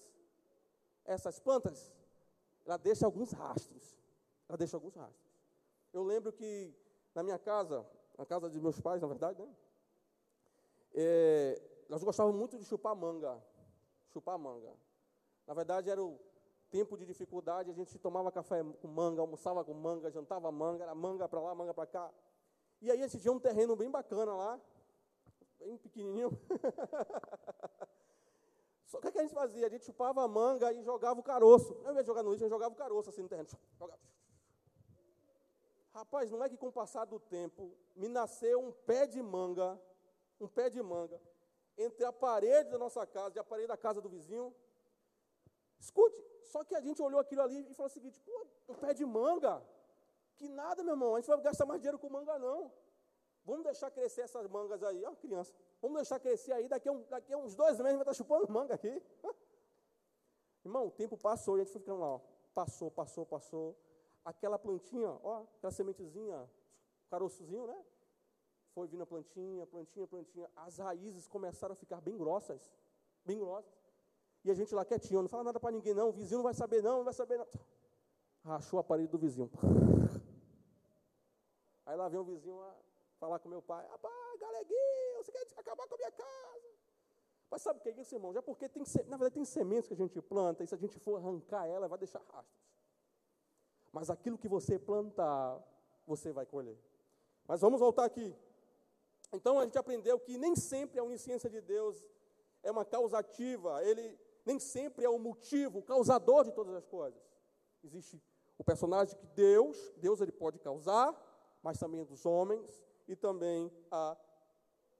essas 1.04 1.40
plantas, 1.40 1.92
ela 2.66 2.76
deixa 2.76 3.06
alguns 3.06 3.32
rastros. 3.32 3.98
Ela 4.48 4.58
deixa 4.58 4.76
alguns 4.76 4.94
rastros. 4.94 5.32
Eu 5.92 6.02
lembro 6.02 6.32
que 6.32 6.74
na 7.14 7.22
minha 7.22 7.38
casa, 7.38 7.87
na 8.16 8.27
casa 8.27 8.48
dos 8.48 8.59
meus 8.59 8.81
pais, 8.81 9.01
na 9.01 9.09
verdade, 9.09 9.40
né? 9.40 9.48
É, 10.94 11.62
nós 11.88 12.03
gostávamos 12.03 12.38
muito 12.38 12.59
de 12.59 12.64
chupar 12.64 12.94
manga. 12.94 13.42
Chupar 14.09 14.38
manga. 14.38 14.72
Na 15.46 15.55
verdade, 15.55 15.90
era 15.90 16.03
o 16.03 16.18
tempo 16.70 16.96
de 16.96 17.05
dificuldade, 17.05 17.70
a 17.70 17.75
gente 17.75 17.98
tomava 17.98 18.33
café 18.33 18.64
com 18.81 18.88
manga, 18.88 19.20
almoçava 19.20 19.62
com 19.62 19.75
manga, 19.75 20.11
jantava 20.11 20.51
manga, 20.51 20.85
era 20.85 20.94
manga 20.94 21.29
para 21.29 21.40
lá, 21.40 21.55
manga 21.55 21.75
para 21.75 21.87
cá. 21.87 22.11
E 22.81 22.90
aí 22.90 23.03
a 23.03 23.07
gente 23.07 23.20
tinha 23.20 23.33
um 23.33 23.38
terreno 23.38 23.77
bem 23.77 23.90
bacana 23.90 24.35
lá, 24.35 24.59
bem 25.59 25.77
pequenininho. 25.77 26.31
Só 28.87 29.01
que 29.01 29.09
o 29.09 29.12
que 29.12 29.18
a 29.18 29.22
gente 29.22 29.35
fazia? 29.35 29.66
A 29.66 29.70
gente 29.70 29.85
chupava 29.85 30.27
manga 30.27 30.72
e 30.72 30.83
jogava 30.83 31.20
o 31.20 31.22
caroço. 31.22 31.75
Não 31.83 31.94
ia 31.94 32.03
jogar 32.03 32.22
no 32.22 32.31
lixo, 32.31 32.44
a 32.44 32.46
gente 32.46 32.55
jogava 32.55 32.75
o 32.75 32.77
caroço 32.77 33.11
assim 33.11 33.22
no 33.22 33.29
terreno. 33.29 33.48
Jogava. 33.79 34.01
Rapaz, 35.92 36.31
não 36.31 36.42
é 36.42 36.48
que 36.48 36.57
com 36.57 36.68
o 36.68 36.72
passar 36.72 37.05
do 37.05 37.20
tempo 37.20 37.76
me 37.94 38.09
nasceu 38.09 38.61
um 38.61 38.72
pé 38.72 39.07
de 39.07 39.20
manga, 39.22 39.81
um 40.40 40.48
pé 40.48 40.70
de 40.70 40.83
manga, 40.83 41.20
entre 41.76 42.05
a 42.05 42.12
parede 42.12 42.70
da 42.70 42.78
nossa 42.78 43.07
casa 43.07 43.37
e 43.37 43.38
a 43.38 43.44
parede 43.44 43.68
da 43.68 43.76
casa 43.76 44.00
do 44.00 44.09
vizinho. 44.09 44.55
Escute, 45.78 46.16
só 46.44 46.64
que 46.64 46.74
a 46.74 46.81
gente 46.81 47.02
olhou 47.02 47.20
aquilo 47.20 47.42
ali 47.42 47.61
e 47.70 47.74
falou 47.74 47.90
o 47.90 47.92
seguinte: 47.92 48.18
pô, 48.20 48.46
um 48.68 48.74
pé 48.74 48.94
de 48.94 49.05
manga? 49.05 49.62
Que 50.37 50.48
nada, 50.48 50.83
meu 50.83 50.94
irmão, 50.94 51.14
a 51.14 51.20
gente 51.20 51.28
vai 51.28 51.40
gastar 51.42 51.66
mais 51.66 51.81
dinheiro 51.81 51.98
com 51.98 52.09
manga, 52.09 52.38
não. 52.38 52.72
Vamos 53.44 53.64
deixar 53.64 53.90
crescer 53.90 54.22
essas 54.22 54.46
mangas 54.46 54.83
aí, 54.83 55.05
ó, 55.05 55.14
criança. 55.16 55.52
Vamos 55.81 55.96
deixar 55.96 56.18
crescer 56.20 56.52
aí, 56.52 56.68
daqui 56.68 56.88
a, 56.88 56.92
um, 56.92 57.02
daqui 57.02 57.33
a 57.33 57.37
uns 57.37 57.55
dois 57.55 57.78
meses 57.78 57.94
vai 57.94 58.02
estar 58.02 58.14
chupando 58.14 58.50
manga 58.50 58.74
aqui. 58.74 59.02
Irmão, 60.64 60.87
o 60.87 60.90
tempo 60.90 61.16
passou 61.18 61.57
a 61.57 61.59
gente 61.59 61.72
foi 61.72 61.81
ficando 61.81 62.00
lá, 62.00 62.07
ó. 62.07 62.20
Passou, 62.55 62.90
passou, 62.90 63.26
passou. 63.26 63.76
Aquela 64.24 64.58
plantinha, 64.58 65.11
ó, 65.22 65.44
aquela 65.56 65.73
sementezinha, 65.73 66.48
caroçozinho, 67.10 67.66
né? 67.66 67.85
Foi 68.75 68.87
vindo 68.87 69.02
a 69.02 69.06
plantinha, 69.06 69.66
plantinha, 69.66 70.06
plantinha. 70.06 70.50
As 70.56 70.79
raízes 70.79 71.27
começaram 71.29 71.75
a 71.75 71.77
ficar 71.77 72.00
bem 72.00 72.16
grossas. 72.16 72.73
Bem 73.25 73.38
grossas. 73.38 73.73
E 74.44 74.50
a 74.50 74.54
gente 74.54 74.75
lá 74.75 74.85
quietinho, 74.85 75.23
não 75.23 75.29
fala 75.29 75.44
nada 75.44 75.60
para 75.60 75.70
ninguém 75.70 75.94
não, 75.94 76.08
o 76.08 76.12
vizinho 76.12 76.38
não 76.38 76.44
vai 76.44 76.54
saber 76.54 76.83
não, 76.83 76.98
não 76.98 77.04
vai 77.04 77.14
saber 77.14 77.38
não. 77.38 77.46
Rachou 78.44 78.81
a 78.81 78.85
parede 78.85 79.08
do 79.08 79.18
vizinho. 79.18 79.50
Aí 81.87 81.96
lá 81.96 82.08
vem 82.08 82.18
o 82.18 82.25
vizinho 82.25 82.56
lá 82.56 82.77
falar 83.20 83.38
com 83.38 83.48
meu 83.48 83.62
pai, 83.62 83.87
rapaz, 83.87 84.40
galeguinho, 84.40 85.23
você 85.23 85.31
quer 85.31 85.46
acabar 85.60 85.87
com 85.87 85.94
a 85.94 85.98
minha 85.98 86.10
casa? 86.10 86.68
Mas 87.48 87.62
sabe 87.62 87.79
o 87.79 87.83
que 87.83 87.90
é 87.90 88.00
isso, 88.00 88.14
irmão? 88.14 88.33
Já 88.33 88.42
porque 88.42 88.68
tem, 88.68 88.83
na 89.06 89.16
verdade 89.16 89.35
tem 89.35 89.44
sementes 89.44 89.87
que 89.87 89.94
a 89.94 89.96
gente 89.96 90.20
planta, 90.20 90.64
e 90.64 90.66
se 90.66 90.75
a 90.75 90.79
gente 90.79 90.98
for 90.98 91.16
arrancar 91.16 91.66
ela, 91.66 91.87
vai 91.87 91.98
deixar 91.98 92.20
rastros. 92.33 92.62
Mas 93.92 94.08
aquilo 94.08 94.38
que 94.38 94.48
você 94.48 94.78
plantar, 94.78 95.62
você 96.06 96.32
vai 96.32 96.46
colher. 96.46 96.78
Mas 97.46 97.60
vamos 97.60 97.78
voltar 97.78 98.04
aqui. 98.04 98.34
Então 99.32 99.58
a 99.58 99.64
gente 99.64 99.78
aprendeu 99.78 100.18
que 100.18 100.38
nem 100.38 100.56
sempre 100.56 100.98
a 100.98 101.04
onisciência 101.04 101.48
de 101.50 101.60
Deus 101.60 102.04
é 102.62 102.70
uma 102.70 102.84
causativa, 102.84 103.84
ele 103.84 104.18
nem 104.44 104.58
sempre 104.58 105.04
é 105.04 105.08
o 105.08 105.18
motivo, 105.18 105.78
o 105.78 105.82
causador 105.82 106.44
de 106.44 106.52
todas 106.52 106.74
as 106.74 106.86
coisas. 106.86 107.22
Existe 107.84 108.20
o 108.58 108.64
personagem 108.64 109.16
que 109.16 109.26
Deus, 109.26 109.76
Deus 109.96 110.20
ele 110.20 110.32
pode 110.32 110.58
causar, 110.58 111.14
mas 111.62 111.78
também 111.78 112.04
dos 112.04 112.24
homens 112.24 112.82
e 113.08 113.16
também 113.16 113.70
a 113.90 114.16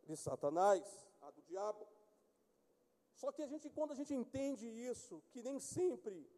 de 0.05 0.17
Satanás, 0.17 1.09
a 1.21 1.31
do 1.31 1.43
diabo. 1.43 1.87
Só 3.15 3.31
que 3.31 3.43
a 3.43 3.47
gente, 3.47 3.71
quando 3.71 3.93
a 3.93 3.95
gente 3.95 4.13
entende 4.15 4.67
isso, 4.67 5.23
que 5.31 5.43
nem 5.43 5.61
sempre 5.61 6.29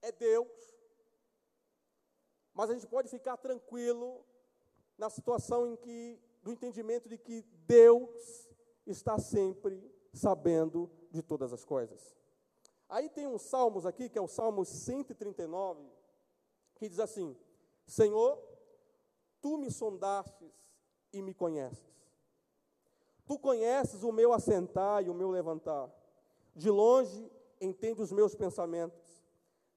é 0.00 0.12
Deus, 0.12 0.48
mas 2.54 2.70
a 2.70 2.74
gente 2.74 2.86
pode 2.86 3.08
ficar 3.08 3.36
tranquilo 3.36 4.24
na 4.98 5.08
situação 5.08 5.66
em 5.66 5.76
que, 5.76 6.20
do 6.42 6.52
entendimento 6.52 7.08
de 7.08 7.18
que 7.18 7.42
Deus 7.66 8.48
está 8.86 9.18
sempre 9.18 9.90
sabendo 10.12 10.90
de 11.10 11.22
todas 11.22 11.52
as 11.52 11.64
coisas. 11.64 12.16
Aí 12.88 13.08
tem 13.08 13.26
uns 13.26 13.42
salmos 13.42 13.86
aqui, 13.86 14.08
que 14.08 14.18
é 14.18 14.20
o 14.20 14.28
Salmo 14.28 14.64
139, 14.64 15.82
que 16.74 16.88
diz 16.88 16.98
assim: 16.98 17.36
Senhor, 17.86 18.38
tu 19.40 19.56
me 19.56 19.70
sondastes 19.70 20.52
e 21.12 21.22
me 21.22 21.32
conheces. 21.32 21.92
Tu 23.26 23.38
conheces 23.38 24.02
o 24.02 24.12
meu 24.12 24.32
assentar 24.32 25.02
e 25.04 25.08
o 25.08 25.14
meu 25.14 25.30
levantar. 25.30 25.90
De 26.54 26.70
longe 26.70 27.30
entende 27.60 28.02
os 28.02 28.12
meus 28.12 28.34
pensamentos. 28.34 29.00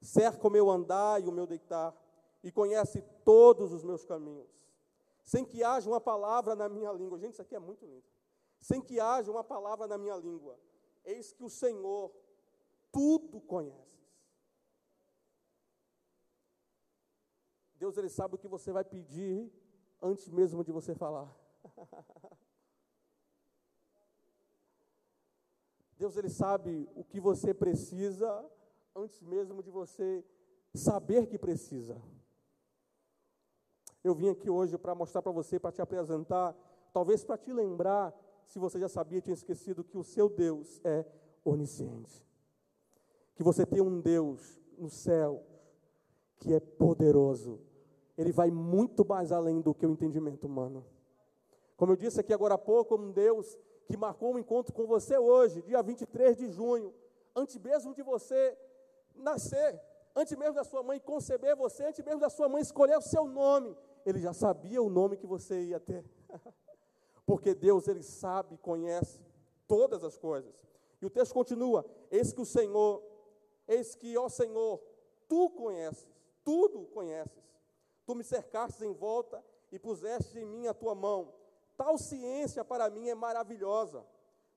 Cerca 0.01 0.47
o 0.47 0.51
meu 0.51 0.69
andar 0.69 1.21
e 1.21 1.27
o 1.27 1.31
meu 1.31 1.47
deitar. 1.47 1.95
E 2.45 2.51
conhece 2.51 3.01
todos 3.23 3.73
os 3.73 3.83
meus 3.83 4.05
caminhos. 4.05 4.47
Sem 5.23 5.43
que 5.43 5.63
haja 5.63 5.89
uma 5.89 5.99
palavra 5.99 6.55
na 6.55 6.69
minha 6.69 6.91
língua. 6.91 7.17
Gente, 7.17 7.33
isso 7.33 7.41
aqui 7.41 7.55
é 7.55 7.59
muito 7.59 7.83
lindo. 7.87 8.05
Sem 8.61 8.79
que 8.79 8.99
haja 8.99 9.31
uma 9.31 9.43
palavra 9.43 9.87
na 9.87 9.97
minha 9.97 10.15
língua. 10.15 10.55
Eis 11.03 11.33
que 11.33 11.43
o 11.43 11.49
Senhor 11.49 12.13
tudo 12.91 13.41
conheces. 13.41 14.05
Deus 17.79 17.97
ele 17.97 18.09
sabe 18.09 18.35
o 18.35 18.37
que 18.37 18.47
você 18.47 18.71
vai 18.71 18.83
pedir 18.83 19.51
antes 19.99 20.29
mesmo 20.29 20.63
de 20.63 20.71
você 20.71 20.93
falar. 20.93 21.35
Deus 25.97 26.15
ele 26.15 26.29
sabe 26.29 26.87
o 26.93 27.03
que 27.03 27.19
você 27.19 27.55
precisa 27.55 28.47
antes 28.95 29.19
mesmo 29.23 29.63
de 29.63 29.71
você 29.71 30.23
saber 30.75 31.25
que 31.25 31.39
precisa. 31.39 31.99
Eu 34.05 34.13
vim 34.13 34.29
aqui 34.29 34.49
hoje 34.49 34.77
para 34.77 34.93
mostrar 34.93 35.21
para 35.21 35.31
você, 35.31 35.59
para 35.59 35.71
te 35.71 35.81
apresentar, 35.81 36.55
talvez 36.93 37.23
para 37.23 37.37
te 37.37 37.51
lembrar, 37.51 38.13
se 38.45 38.59
você 38.59 38.79
já 38.79 38.87
sabia, 38.87 39.19
tinha 39.19 39.33
esquecido 39.33 39.83
que 39.83 39.97
o 39.97 40.03
seu 40.03 40.29
Deus 40.29 40.79
é 40.83 41.05
onisciente 41.43 42.25
que 43.35 43.43
você 43.43 43.65
tem 43.65 43.81
um 43.81 43.99
Deus 43.99 44.59
no 44.77 44.89
céu 44.89 45.43
que 46.37 46.53
é 46.53 46.59
poderoso. 46.59 47.59
Ele 48.17 48.31
vai 48.31 48.49
muito 48.49 49.05
mais 49.05 49.31
além 49.31 49.61
do 49.61 49.73
que 49.73 49.85
o 49.85 49.91
entendimento 49.91 50.47
humano. 50.47 50.85
Como 51.75 51.91
eu 51.91 51.97
disse 51.97 52.19
aqui 52.19 52.33
agora 52.33 52.53
há 52.53 52.57
pouco, 52.57 52.95
um 52.95 53.11
Deus 53.11 53.57
que 53.85 53.97
marcou 53.97 54.33
um 54.33 54.39
encontro 54.39 54.73
com 54.73 54.87
você 54.87 55.17
hoje, 55.17 55.61
dia 55.61 55.83
23 55.83 56.37
de 56.37 56.49
junho, 56.49 56.93
antes 57.35 57.57
mesmo 57.57 57.93
de 57.93 58.01
você 58.01 58.57
nascer, 59.13 59.79
antes 60.15 60.37
mesmo 60.37 60.55
da 60.55 60.63
sua 60.63 60.81
mãe 60.81 60.99
conceber 60.99 61.55
você, 61.55 61.85
antes 61.85 62.03
mesmo 62.03 62.19
da 62.19 62.29
sua 62.29 62.47
mãe 62.47 62.61
escolher 62.61 62.97
o 62.97 63.01
seu 63.01 63.25
nome, 63.25 63.75
ele 64.05 64.19
já 64.19 64.33
sabia 64.33 64.81
o 64.81 64.89
nome 64.89 65.17
que 65.17 65.27
você 65.27 65.61
ia 65.61 65.79
ter. 65.79 66.05
Porque 67.25 67.55
Deus, 67.55 67.87
ele 67.87 68.03
sabe, 68.03 68.57
conhece 68.57 69.19
todas 69.67 70.03
as 70.03 70.17
coisas. 70.17 70.53
E 71.01 71.05
o 71.05 71.09
texto 71.09 71.33
continua: 71.33 71.83
Eis 72.11 72.31
que 72.31 72.41
o 72.41 72.45
Senhor 72.45 73.01
Eis 73.67 73.95
que, 73.95 74.15
ó 74.17 74.29
Senhor, 74.29 74.79
tu 75.27 75.49
conheces, 75.49 76.07
tudo 76.43 76.85
conheces. 76.87 77.43
Tu 78.05 78.13
me 78.13 78.23
cercastes 78.23 78.81
em 78.81 78.93
volta 78.93 79.43
e 79.71 79.79
puseste 79.79 80.39
em 80.39 80.45
mim 80.45 80.67
a 80.67 80.73
tua 80.73 80.93
mão. 80.93 81.33
Tal 81.75 81.97
ciência 81.97 82.63
para 82.63 82.89
mim 82.89 83.09
é 83.09 83.15
maravilhosa, 83.15 84.05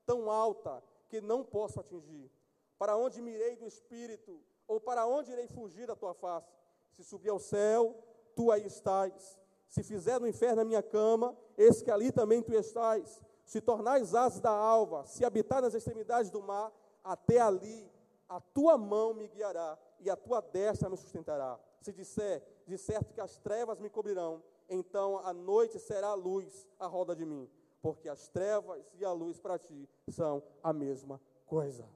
tão 0.04 0.30
alta 0.30 0.82
que 1.08 1.20
não 1.20 1.42
posso 1.42 1.80
atingir. 1.80 2.30
Para 2.78 2.96
onde 2.96 3.22
mirei 3.22 3.56
do 3.56 3.66
espírito, 3.66 4.40
ou 4.68 4.78
para 4.78 5.06
onde 5.06 5.32
irei 5.32 5.48
fugir 5.48 5.86
da 5.86 5.96
tua 5.96 6.14
face? 6.14 6.52
Se 6.92 7.02
subir 7.02 7.30
ao 7.30 7.38
céu, 7.40 7.96
tu 8.36 8.52
aí 8.52 8.66
estás. 8.66 9.38
Se 9.68 9.82
fizer 9.82 10.20
no 10.20 10.28
inferno 10.28 10.60
a 10.60 10.64
minha 10.64 10.82
cama, 10.82 11.36
eis 11.56 11.82
que 11.82 11.90
ali 11.90 12.12
também 12.12 12.42
tu 12.42 12.52
estás. 12.54 13.20
Se 13.44 13.60
tornares 13.60 14.14
asas 14.14 14.40
da 14.40 14.50
alva, 14.50 15.06
se 15.06 15.24
habitar 15.24 15.62
nas 15.62 15.74
extremidades 15.74 16.30
do 16.30 16.42
mar, 16.42 16.70
até 17.02 17.40
ali 17.40 17.90
a 18.28 18.40
tua 18.40 18.76
mão 18.76 19.14
me 19.14 19.26
guiará 19.26 19.78
e 20.00 20.10
a 20.10 20.16
tua 20.16 20.40
destra 20.40 20.88
me 20.90 20.96
sustentará. 20.96 21.58
Se 21.80 21.92
disser, 21.92 22.42
de 22.66 22.76
certo 22.76 23.14
que 23.14 23.20
as 23.20 23.38
trevas 23.38 23.80
me 23.80 23.88
cobrirão, 23.88 24.42
então 24.68 25.18
a 25.18 25.32
noite 25.32 25.78
será 25.78 26.08
a 26.08 26.14
luz 26.14 26.68
à 26.78 26.86
roda 26.86 27.16
de 27.16 27.24
mim, 27.24 27.48
porque 27.80 28.08
as 28.08 28.28
trevas 28.28 28.84
e 28.94 29.04
a 29.04 29.12
luz 29.12 29.40
para 29.40 29.58
ti 29.58 29.88
são 30.10 30.42
a 30.62 30.72
mesma 30.72 31.18
coisa. 31.46 31.88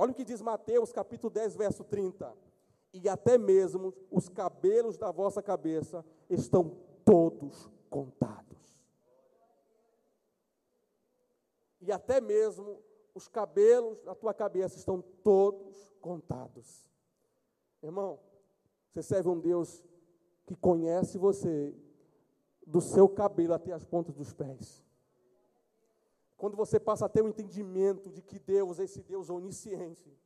Olha 0.00 0.12
o 0.12 0.14
que 0.14 0.24
diz 0.24 0.40
Mateus 0.40 0.92
capítulo 0.92 1.28
10, 1.28 1.56
verso 1.56 1.82
30. 1.82 2.32
E 2.94 3.08
até 3.08 3.36
mesmo 3.36 3.92
os 4.12 4.28
cabelos 4.28 4.96
da 4.96 5.10
vossa 5.10 5.42
cabeça 5.42 6.04
estão 6.30 6.78
todos 7.04 7.68
contados. 7.90 8.80
E 11.80 11.90
até 11.90 12.20
mesmo 12.20 12.80
os 13.12 13.26
cabelos 13.26 14.00
da 14.02 14.14
tua 14.14 14.32
cabeça 14.32 14.76
estão 14.76 15.02
todos 15.24 15.92
contados. 16.00 16.88
Irmão, 17.82 18.20
você 18.88 19.02
serve 19.02 19.28
um 19.28 19.40
Deus 19.40 19.84
que 20.46 20.54
conhece 20.54 21.18
você 21.18 21.74
do 22.64 22.80
seu 22.80 23.08
cabelo 23.08 23.52
até 23.52 23.72
as 23.72 23.82
pontas 23.84 24.14
dos 24.14 24.32
pés. 24.32 24.87
Quando 26.38 26.56
você 26.56 26.78
passa 26.78 27.04
a 27.04 27.08
ter 27.08 27.20
o 27.20 27.24
um 27.24 27.28
entendimento 27.28 28.08
de 28.08 28.22
que 28.22 28.38
Deus 28.38 28.78
é 28.78 28.84
esse 28.84 29.02
Deus 29.02 29.28
onisciente, 29.28 30.16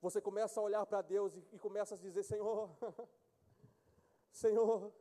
você 0.00 0.20
começa 0.20 0.60
a 0.60 0.62
olhar 0.62 0.84
para 0.84 1.00
Deus 1.00 1.34
e, 1.34 1.42
e 1.52 1.58
começa 1.58 1.94
a 1.94 1.98
dizer: 1.98 2.22
Senhor, 2.22 2.68
Senhor, 4.30 4.92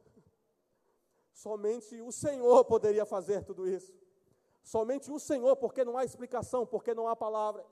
somente 1.34 2.01
o 2.01 2.14
Senhor 2.14 2.64
poderia 2.64 3.05
fazer 3.05 3.43
tudo 3.43 3.68
isso. 3.68 3.93
Somente 4.64 5.11
o 5.11 5.20
Senhor, 5.20 5.57
porque 5.57 5.84
não 5.84 5.97
há 5.97 6.05
explicação, 6.05 6.66
porque 6.66 6.93
não 6.93 7.09
há 7.09 7.16
palavras. 7.16 7.68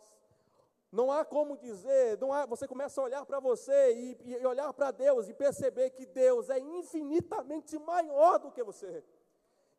Não 0.91 1.09
há 1.09 1.23
como 1.23 1.55
dizer, 1.55 2.17
não 2.19 2.33
há, 2.33 2.45
você 2.45 2.67
começa 2.67 2.99
a 2.99 3.05
olhar 3.05 3.25
para 3.25 3.39
você 3.39 3.93
e, 3.93 4.17
e 4.25 4.45
olhar 4.45 4.73
para 4.73 4.91
Deus 4.91 5.29
e 5.29 5.33
perceber 5.33 5.91
que 5.91 6.05
Deus 6.05 6.49
é 6.49 6.59
infinitamente 6.59 7.79
maior 7.79 8.37
do 8.37 8.51
que 8.51 8.61
você. 8.61 9.01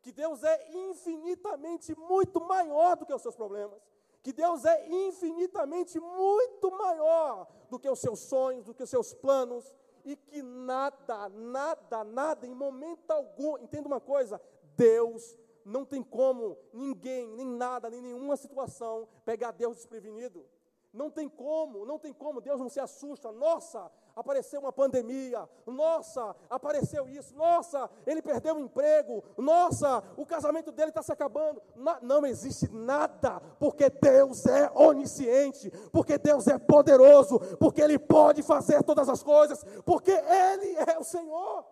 Que 0.03 0.11
Deus 0.11 0.43
é 0.43 0.69
infinitamente 0.89 1.97
muito 1.97 2.39
maior 2.41 2.97
do 2.97 3.05
que 3.05 3.13
os 3.13 3.21
seus 3.21 3.35
problemas. 3.35 3.81
Que 4.21 4.33
Deus 4.33 4.65
é 4.65 4.87
infinitamente 4.89 5.99
muito 5.99 6.69
maior 6.71 7.47
do 7.69 7.79
que 7.79 7.89
os 7.89 7.99
seus 7.99 8.19
sonhos, 8.19 8.65
do 8.65 8.73
que 8.73 8.83
os 8.83 8.89
seus 8.89 9.13
planos. 9.13 9.73
E 10.03 10.17
que 10.17 10.41
nada, 10.41 11.29
nada, 11.29 12.03
nada, 12.03 12.45
em 12.45 12.53
momento 12.53 13.09
algum, 13.11 13.57
entenda 13.57 13.87
uma 13.87 14.01
coisa: 14.01 14.41
Deus 14.75 15.39
não 15.63 15.85
tem 15.85 16.03
como 16.03 16.57
ninguém, 16.73 17.31
nem 17.31 17.45
nada, 17.45 17.89
nem 17.89 18.01
nenhuma 18.01 18.35
situação 18.35 19.07
pegar 19.23 19.51
Deus 19.51 19.77
desprevenido. 19.77 20.45
Não 20.91 21.09
tem 21.09 21.29
como, 21.29 21.85
não 21.85 21.97
tem 21.97 22.11
como, 22.11 22.41
Deus 22.41 22.59
não 22.59 22.69
se 22.69 22.79
assusta. 22.81 23.31
Nossa, 23.31 23.89
apareceu 24.15 24.59
uma 24.59 24.71
pandemia. 24.71 25.47
Nossa, 25.65 26.35
apareceu 26.49 27.07
isso. 27.07 27.35
Nossa, 27.35 27.89
ele 28.05 28.21
perdeu 28.21 28.55
o 28.55 28.59
emprego. 28.59 29.23
Nossa, 29.37 30.03
o 30.17 30.25
casamento 30.25 30.71
dele 30.71 30.89
está 30.89 31.01
se 31.01 31.11
acabando. 31.11 31.61
Não, 31.75 31.99
não 32.01 32.25
existe 32.25 32.69
nada, 32.71 33.39
porque 33.59 33.89
Deus 33.89 34.45
é 34.45 34.71
onisciente, 34.75 35.71
porque 35.91 36.17
Deus 36.17 36.47
é 36.47 36.57
poderoso, 36.57 37.39
porque 37.57 37.81
Ele 37.81 37.97
pode 37.97 38.43
fazer 38.43 38.83
todas 38.83 39.09
as 39.09 39.23
coisas, 39.23 39.63
porque 39.85 40.11
Ele 40.11 40.75
é 40.91 40.97
o 40.97 41.03
Senhor. 41.03 41.65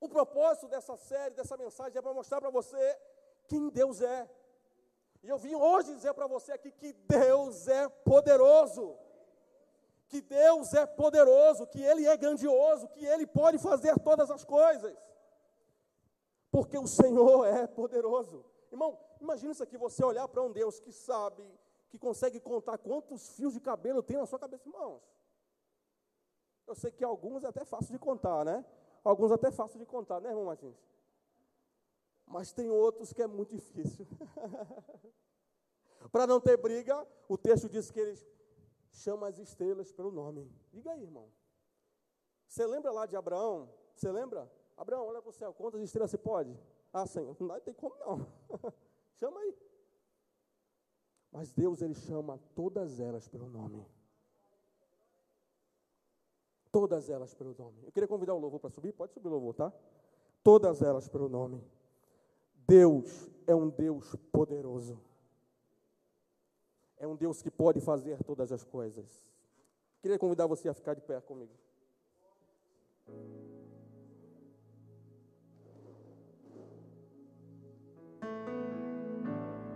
O 0.00 0.08
propósito 0.08 0.68
dessa 0.68 0.96
série, 0.96 1.34
dessa 1.34 1.56
mensagem, 1.56 1.96
é 1.96 2.02
para 2.02 2.12
mostrar 2.12 2.40
para 2.40 2.50
você 2.50 2.98
quem 3.48 3.68
Deus 3.70 4.00
é. 4.02 4.28
E 5.22 5.28
eu 5.28 5.38
vim 5.38 5.54
hoje 5.54 5.94
dizer 5.94 6.12
para 6.12 6.26
você 6.26 6.52
aqui 6.52 6.70
que 6.70 6.92
Deus 6.92 7.66
é 7.66 7.88
poderoso. 7.88 8.98
Que 10.08 10.20
Deus 10.20 10.72
é 10.74 10.86
poderoso, 10.86 11.66
que 11.66 11.82
Ele 11.82 12.06
é 12.06 12.16
grandioso, 12.16 12.88
que 12.88 13.04
Ele 13.04 13.26
pode 13.26 13.58
fazer 13.58 13.98
todas 14.00 14.30
as 14.30 14.44
coisas. 14.44 14.96
Porque 16.50 16.78
o 16.78 16.86
Senhor 16.86 17.46
é 17.46 17.66
poderoso. 17.66 18.44
Irmão, 18.70 18.98
imagina 19.20 19.52
isso 19.52 19.62
aqui, 19.62 19.76
você 19.76 20.04
olhar 20.04 20.28
para 20.28 20.42
um 20.42 20.52
Deus 20.52 20.78
que 20.78 20.92
sabe, 20.92 21.44
que 21.88 21.98
consegue 21.98 22.40
contar 22.40 22.78
quantos 22.78 23.30
fios 23.30 23.54
de 23.54 23.60
cabelo 23.60 24.02
tem 24.02 24.16
na 24.16 24.26
sua 24.26 24.38
cabeça, 24.38 24.68
irmãos. 24.68 25.02
Eu 26.66 26.74
sei 26.74 26.90
que 26.90 27.04
alguns 27.04 27.44
é 27.44 27.48
até 27.48 27.64
fácil 27.64 27.92
de 27.92 27.98
contar, 27.98 28.44
né? 28.44 28.64
Alguns 29.02 29.32
até 29.32 29.50
fácil 29.50 29.78
de 29.78 29.84
contar, 29.84 30.20
né, 30.20 30.30
irmão 30.30 30.46
Martins? 30.46 30.76
Mas 32.26 32.52
tem 32.52 32.70
outros 32.70 33.12
que 33.12 33.22
é 33.22 33.26
muito 33.26 33.54
difícil. 33.54 34.06
Para 36.10 36.26
não 36.26 36.40
ter 36.40 36.56
briga, 36.56 37.06
o 37.28 37.36
texto 37.36 37.68
diz 37.68 37.90
que 37.90 38.00
eles 38.00 38.26
chamam 38.94 39.28
as 39.28 39.38
estrelas 39.38 39.92
pelo 39.92 40.10
nome. 40.10 40.50
Diga 40.72 40.92
aí, 40.92 41.02
irmão. 41.02 41.28
Você 42.46 42.66
lembra 42.66 42.92
lá 42.92 43.06
de 43.06 43.16
Abraão? 43.16 43.68
Você 43.94 44.10
lembra? 44.10 44.50
Abraão, 44.76 45.06
olha 45.06 45.20
para 45.20 45.30
o 45.30 45.32
céu, 45.32 45.52
quantas 45.52 45.80
estrelas 45.82 46.10
você 46.10 46.18
pode? 46.18 46.58
Ah, 46.92 47.06
Senhor, 47.06 47.36
não 47.40 47.60
tem 47.60 47.74
como 47.74 47.94
não. 47.96 48.26
Chama 49.18 49.40
aí. 49.40 49.56
Mas 51.32 51.52
Deus, 51.52 51.82
Ele 51.82 51.94
chama 51.94 52.38
todas 52.54 53.00
elas 53.00 53.26
pelo 53.28 53.48
nome. 53.48 53.84
Todas 56.70 57.08
elas 57.08 57.34
pelo 57.34 57.54
nome. 57.58 57.84
Eu 57.84 57.92
queria 57.92 58.08
convidar 58.08 58.34
o 58.34 58.38
louvor 58.38 58.60
para 58.60 58.70
subir. 58.70 58.92
Pode 58.92 59.12
subir 59.12 59.28
o 59.28 59.30
louvor, 59.30 59.54
tá? 59.54 59.72
Todas 60.42 60.82
elas 60.82 61.08
pelo 61.08 61.28
nome. 61.28 61.62
Deus 62.66 63.28
é 63.46 63.54
um 63.54 63.68
Deus 63.68 64.14
poderoso. 64.32 65.00
É 66.98 67.06
um 67.06 67.16
Deus 67.16 67.42
que 67.42 67.50
pode 67.50 67.80
fazer 67.80 68.22
todas 68.24 68.52
as 68.52 68.64
coisas. 68.64 69.22
Queria 70.00 70.18
convidar 70.18 70.46
você 70.46 70.68
a 70.68 70.74
ficar 70.74 70.94
de 70.94 71.00
pé 71.00 71.20
comigo. 71.20 71.52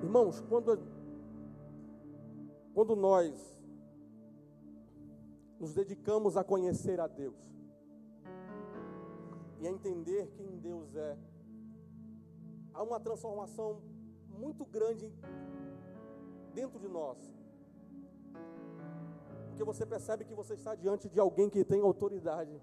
Irmãos, 0.03 0.41
quando, 0.41 0.79
quando 2.73 2.97
nós 2.97 3.61
nos 5.61 5.75
dedicamos 5.75 6.37
a 6.37 6.45
conhecer 6.45 7.01
a 7.01 7.07
Deus 7.07 7.37
e 9.61 9.67
a 9.67 9.71
entender 9.71 10.31
quem 10.37 10.57
Deus 10.59 10.95
é, 10.95 11.19
há 12.73 12.83
uma 12.83 13.01
transformação 13.01 13.83
muito 14.29 14.65
grande 14.65 15.13
dentro 16.55 16.79
de 16.79 16.89
nós. 16.89 17.19
Porque 19.49 19.65
você 19.65 19.85
percebe 19.85 20.25
que 20.25 20.35
você 20.35 20.55
está 20.55 20.75
diante 20.75 21.09
de 21.09 21.19
alguém 21.19 21.49
que 21.51 21.65
tem 21.65 21.81
autoridade. 21.81 22.61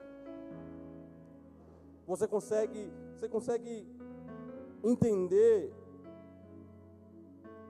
Você 2.08 2.28
consegue, 2.28 2.92
você 3.14 3.28
consegue 3.28 3.88
entender 4.84 5.74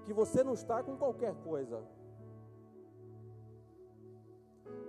que 0.06 0.14
você 0.14 0.44
não 0.44 0.54
está 0.54 0.84
com 0.84 0.96
qualquer 0.96 1.34
coisa. 1.36 1.82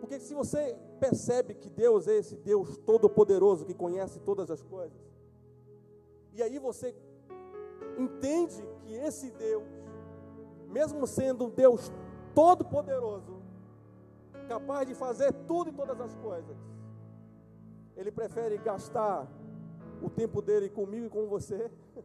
Porque 0.01 0.21
se 0.21 0.35
você 0.35 0.79
percebe 1.01 1.55
que 1.55 1.71
Deus 1.71 2.07
é 2.07 2.17
esse 2.19 2.37
Deus 2.37 2.77
todo-poderoso 2.79 3.65
que 3.65 3.75
conhece 3.75 4.21
todas 4.21 4.51
as 4.51 4.63
coisas, 4.63 5.01
e 6.33 6.43
aí 6.43 6.59
você 6.59 6.95
entende 7.99 8.63
que 8.83 8.93
esse 8.93 9.31
Deus, 9.31 9.65
mesmo 10.77 11.07
sendo 11.07 11.47
um 11.47 11.51
Deus 11.51 11.91
todo-poderoso, 12.35 13.35
capaz 14.47 14.87
de 14.87 14.95
fazer 14.95 15.33
tudo 15.49 15.71
e 15.71 15.73
todas 15.73 15.99
as 15.99 16.15
coisas, 16.17 16.57
ele 17.97 18.13
prefere 18.13 18.59
gastar 18.59 19.27
o 20.03 20.11
tempo 20.11 20.43
dele 20.43 20.69
comigo 20.69 21.07
e 21.07 21.09
com 21.09 21.27
você. 21.27 21.71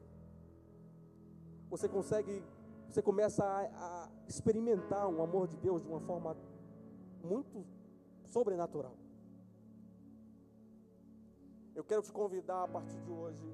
Você 1.70 1.88
consegue, 1.88 2.44
você 2.90 3.02
começa 3.02 3.46
a, 3.46 3.60
a 3.60 4.10
experimentar 4.28 5.08
um 5.08 5.24
amor 5.24 5.48
de 5.48 5.56
Deus 5.56 5.82
de 5.82 5.88
uma 5.88 6.02
forma 6.02 6.36
muito 7.24 7.66
sobrenatural. 8.26 8.94
Eu 11.74 11.86
quero 11.86 12.02
te 12.02 12.12
convidar 12.12 12.66
a 12.66 12.68
partir 12.68 13.00
de 13.00 13.10
hoje, 13.10 13.48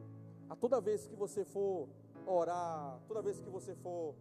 a 0.50 0.56
toda 0.56 0.82
vez 0.82 1.06
que 1.06 1.16
você 1.16 1.46
for 1.46 1.88
orar, 2.26 3.00
toda 3.08 3.22
vez 3.22 3.40
que 3.40 3.52
você 3.52 3.76
for 3.76 4.16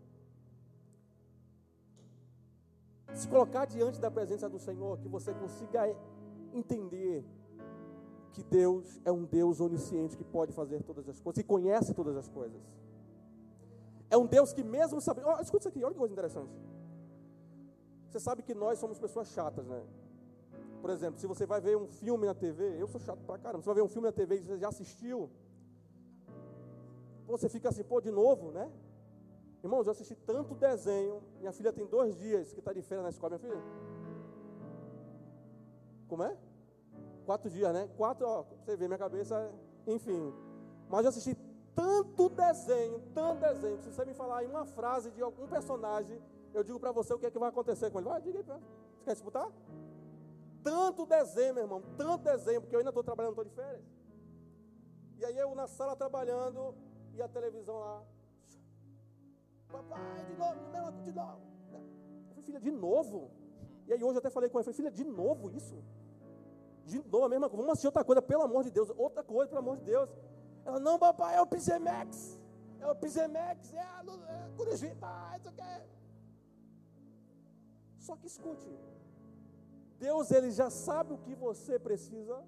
se 3.18 3.28
colocar 3.28 3.64
diante 3.64 4.00
da 4.00 4.10
presença 4.10 4.48
do 4.48 4.58
Senhor, 4.58 4.98
que 4.98 5.08
você 5.08 5.32
consiga 5.32 5.80
entender 6.52 7.24
que 8.32 8.42
Deus 8.44 9.00
é 9.04 9.10
um 9.10 9.24
Deus 9.24 9.60
onisciente 9.60 10.16
que 10.16 10.24
pode 10.24 10.52
fazer 10.52 10.82
todas 10.82 11.08
as 11.08 11.18
coisas 11.20 11.40
e 11.40 11.44
conhece 11.44 11.94
todas 11.94 12.16
as 12.16 12.28
coisas. 12.28 12.60
É 14.10 14.16
um 14.16 14.26
Deus 14.26 14.52
que 14.52 14.62
mesmo 14.62 15.00
sabe. 15.00 15.22
Oh, 15.24 15.40
escuta 15.40 15.62
isso 15.62 15.68
aqui, 15.68 15.82
olha 15.82 15.94
que 15.94 15.98
coisa 15.98 16.12
interessante. 16.12 16.52
Você 18.08 18.20
sabe 18.20 18.42
que 18.42 18.54
nós 18.54 18.78
somos 18.78 18.98
pessoas 18.98 19.28
chatas, 19.28 19.66
né? 19.66 19.82
Por 20.82 20.90
exemplo, 20.90 21.18
se 21.18 21.26
você 21.26 21.46
vai 21.46 21.60
ver 21.60 21.76
um 21.76 21.88
filme 21.88 22.26
na 22.26 22.34
TV, 22.34 22.80
eu 22.80 22.86
sou 22.86 23.00
chato 23.00 23.20
pra 23.26 23.38
caramba. 23.38 23.62
Você 23.62 23.66
vai 23.66 23.76
ver 23.76 23.82
um 23.82 23.88
filme 23.88 24.06
na 24.06 24.12
TV 24.12 24.36
e 24.36 24.42
você 24.42 24.58
já 24.58 24.68
assistiu, 24.68 25.30
você 27.26 27.48
fica 27.48 27.68
assim, 27.68 27.82
pô, 27.82 28.00
de 28.00 28.10
novo, 28.10 28.52
né? 28.52 28.70
Irmãos, 29.62 29.86
eu 29.86 29.92
assisti 29.92 30.14
tanto 30.14 30.54
desenho. 30.54 31.22
Minha 31.40 31.52
filha 31.52 31.72
tem 31.72 31.86
dois 31.86 32.16
dias 32.16 32.52
que 32.52 32.60
está 32.60 32.72
de 32.72 32.82
férias 32.82 33.04
na 33.04 33.10
escola, 33.10 33.36
minha 33.36 33.50
filha. 33.50 33.62
Como 36.08 36.22
é? 36.22 36.36
Quatro 37.24 37.50
dias, 37.50 37.72
né? 37.72 37.88
Quatro, 37.96 38.26
ó, 38.26 38.42
você 38.42 38.76
vê 38.76 38.86
minha 38.86 38.98
cabeça, 38.98 39.52
enfim. 39.86 40.32
Mas 40.88 41.04
eu 41.04 41.08
assisti 41.08 41.36
tanto 41.74 42.28
desenho, 42.28 43.00
tanto 43.12 43.40
desenho, 43.40 43.76
que 43.78 43.84
se 43.84 43.92
você 43.92 44.04
me 44.04 44.14
falar 44.14 44.44
em 44.44 44.46
uma 44.48 44.64
frase 44.64 45.10
de 45.10 45.20
algum 45.20 45.46
personagem, 45.48 46.22
eu 46.54 46.62
digo 46.62 46.78
para 46.78 46.92
você 46.92 47.12
o 47.12 47.18
que 47.18 47.26
é 47.26 47.30
que 47.30 47.38
vai 47.38 47.48
acontecer 47.48 47.90
com 47.90 47.98
ele. 47.98 48.08
Vai, 48.08 48.22
diga 48.22 48.38
aí, 48.38 48.44
você 48.44 48.54
quer 49.04 49.12
disputar? 49.12 49.50
Tanto 50.62 51.04
desenho, 51.06 51.54
meu 51.54 51.64
irmão, 51.64 51.82
tanto 51.96 52.24
desenho, 52.24 52.60
porque 52.60 52.74
eu 52.74 52.78
ainda 52.78 52.90
estou 52.90 53.04
trabalhando, 53.04 53.32
estou 53.32 53.44
de 53.44 53.50
férias. 53.50 53.84
E 55.18 55.24
aí 55.24 55.36
eu 55.36 55.54
na 55.54 55.66
sala 55.66 55.96
trabalhando, 55.96 56.74
e 57.14 57.22
a 57.22 57.28
televisão 57.28 57.78
lá. 57.78 58.02
Novo. 61.12 61.40
Eu 62.28 62.34
falei, 62.34 62.42
filha, 62.44 62.60
de 62.60 62.70
novo? 62.70 63.30
E 63.86 63.92
aí 63.92 64.02
hoje 64.02 64.14
eu 64.14 64.18
até 64.18 64.30
falei 64.30 64.48
com 64.50 64.58
ela, 64.58 64.68
eu 64.68 64.74
falei, 64.74 64.76
filha, 64.76 64.90
de 64.90 65.04
novo 65.04 65.50
isso? 65.50 65.76
De 66.84 66.98
novo, 66.98 67.24
a 67.24 67.28
mesma 67.28 67.48
coisa. 67.48 67.62
Vamos 67.62 67.72
assistir 67.72 67.88
outra 67.88 68.04
coisa, 68.04 68.22
pelo 68.22 68.42
amor 68.42 68.62
de 68.64 68.70
Deus. 68.70 68.90
Outra 68.96 69.22
coisa, 69.22 69.48
pelo 69.48 69.60
amor 69.60 69.76
de 69.76 69.84
Deus. 69.84 70.08
Ela, 70.64 70.80
não, 70.80 70.98
papai, 70.98 71.36
é 71.36 71.40
o 71.40 71.46
Pisemex. 71.46 72.40
É 72.80 72.86
o 72.86 72.94
Pisemex, 72.94 73.72
é 73.72 73.80
a 73.80 74.04
é 74.28 74.50
Curujita, 74.56 75.06
é 75.32 75.38
isso 75.38 75.48
aqui. 75.48 75.82
Só 77.98 78.16
que 78.16 78.26
escute. 78.26 78.70
Deus, 79.98 80.30
ele 80.30 80.50
já 80.50 80.70
sabe 80.70 81.12
o 81.12 81.18
que 81.18 81.34
você 81.34 81.78
precisa. 81.78 82.44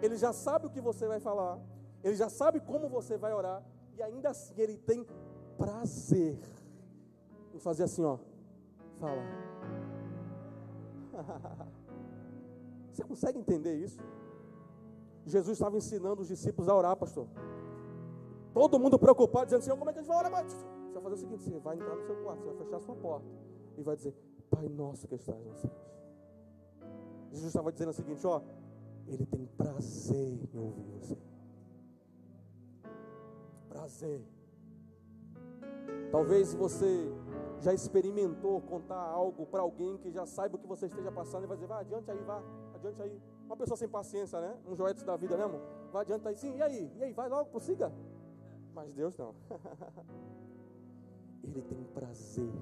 Ele 0.00 0.16
já 0.16 0.32
sabe 0.32 0.66
o 0.66 0.70
que 0.70 0.80
você 0.80 1.06
vai 1.06 1.20
falar. 1.20 1.60
Ele 2.02 2.16
já 2.16 2.28
sabe 2.28 2.60
como 2.60 2.88
você 2.88 3.16
vai 3.16 3.32
orar. 3.32 3.62
E 3.96 4.02
ainda 4.02 4.30
assim 4.30 4.54
ele 4.56 4.76
tem 4.76 5.06
prazer 5.56 6.38
em 7.54 7.58
fazer 7.58 7.84
assim, 7.84 8.04
ó. 8.04 8.18
Fala. 8.98 9.22
Você 12.92 13.02
consegue 13.04 13.38
entender 13.38 13.74
isso? 13.76 14.00
Jesus 15.24 15.56
estava 15.56 15.76
ensinando 15.76 16.22
os 16.22 16.28
discípulos 16.28 16.68
a 16.68 16.74
orar, 16.76 16.96
pastor. 16.96 17.26
Todo 18.52 18.78
mundo 18.78 18.98
preocupado, 18.98 19.46
dizendo, 19.46 19.62
Senhor, 19.62 19.76
como 19.78 19.90
é 19.90 19.92
que 19.92 20.00
a 20.00 20.02
gente 20.02 20.08
vai 20.08 20.18
orar? 20.18 20.44
Você 20.44 20.56
vai 20.92 21.02
fazer 21.02 21.14
o 21.14 21.18
seguinte: 21.18 21.42
você 21.44 21.58
vai 21.58 21.76
entrar 21.76 21.96
no 21.96 22.02
seu 22.02 22.16
quarto, 22.22 22.40
você 22.40 22.46
vai 22.46 22.56
fechar 22.56 22.76
a 22.76 22.80
sua 22.80 22.94
porta 22.96 23.26
e 23.78 23.82
vai 23.82 23.96
dizer, 23.96 24.14
Pai 24.50 24.68
nosso 24.68 25.08
que 25.08 25.14
estás 25.14 25.42
nos. 25.42 25.62
Jesus 27.30 27.48
estava 27.48 27.72
dizendo 27.72 27.90
o 27.90 27.94
seguinte: 27.94 28.26
ó, 28.26 28.42
Ele 29.06 29.24
tem 29.24 29.46
prazer 29.56 30.38
em 30.52 30.58
ouvir 30.58 30.84
você. 30.90 31.16
Prazer. 33.70 34.22
Talvez 36.10 36.52
você 36.52 37.10
já 37.62 37.72
experimentou 37.72 38.60
contar 38.62 38.98
algo 38.98 39.46
para 39.46 39.62
alguém 39.62 39.96
que 39.96 40.10
já 40.10 40.26
saiba 40.26 40.56
o 40.56 40.58
que 40.58 40.66
você 40.66 40.86
esteja 40.86 41.12
passando 41.12 41.44
e 41.44 41.46
vai 41.46 41.56
dizer, 41.56 41.68
vai 41.68 41.80
adiante 41.80 42.10
aí, 42.10 42.18
vá, 42.24 42.42
adiante 42.74 43.00
aí. 43.00 43.22
Uma 43.46 43.56
pessoa 43.56 43.76
sem 43.76 43.88
paciência, 43.88 44.40
né? 44.40 44.56
Um 44.66 44.74
joelho 44.74 45.04
da 45.04 45.16
vida, 45.16 45.36
né, 45.36 45.44
irmão? 45.44 45.60
Vai 45.92 46.02
adiante 46.02 46.26
aí, 46.26 46.36
sim, 46.36 46.56
e 46.56 46.62
aí? 46.62 46.92
E 46.96 47.04
aí, 47.04 47.12
vai 47.12 47.28
logo, 47.28 47.50
prossiga. 47.50 47.92
Mas 48.74 48.92
Deus 48.92 49.16
não. 49.16 49.32
Ele 51.44 51.62
tem 51.62 51.84
prazer. 51.94 52.52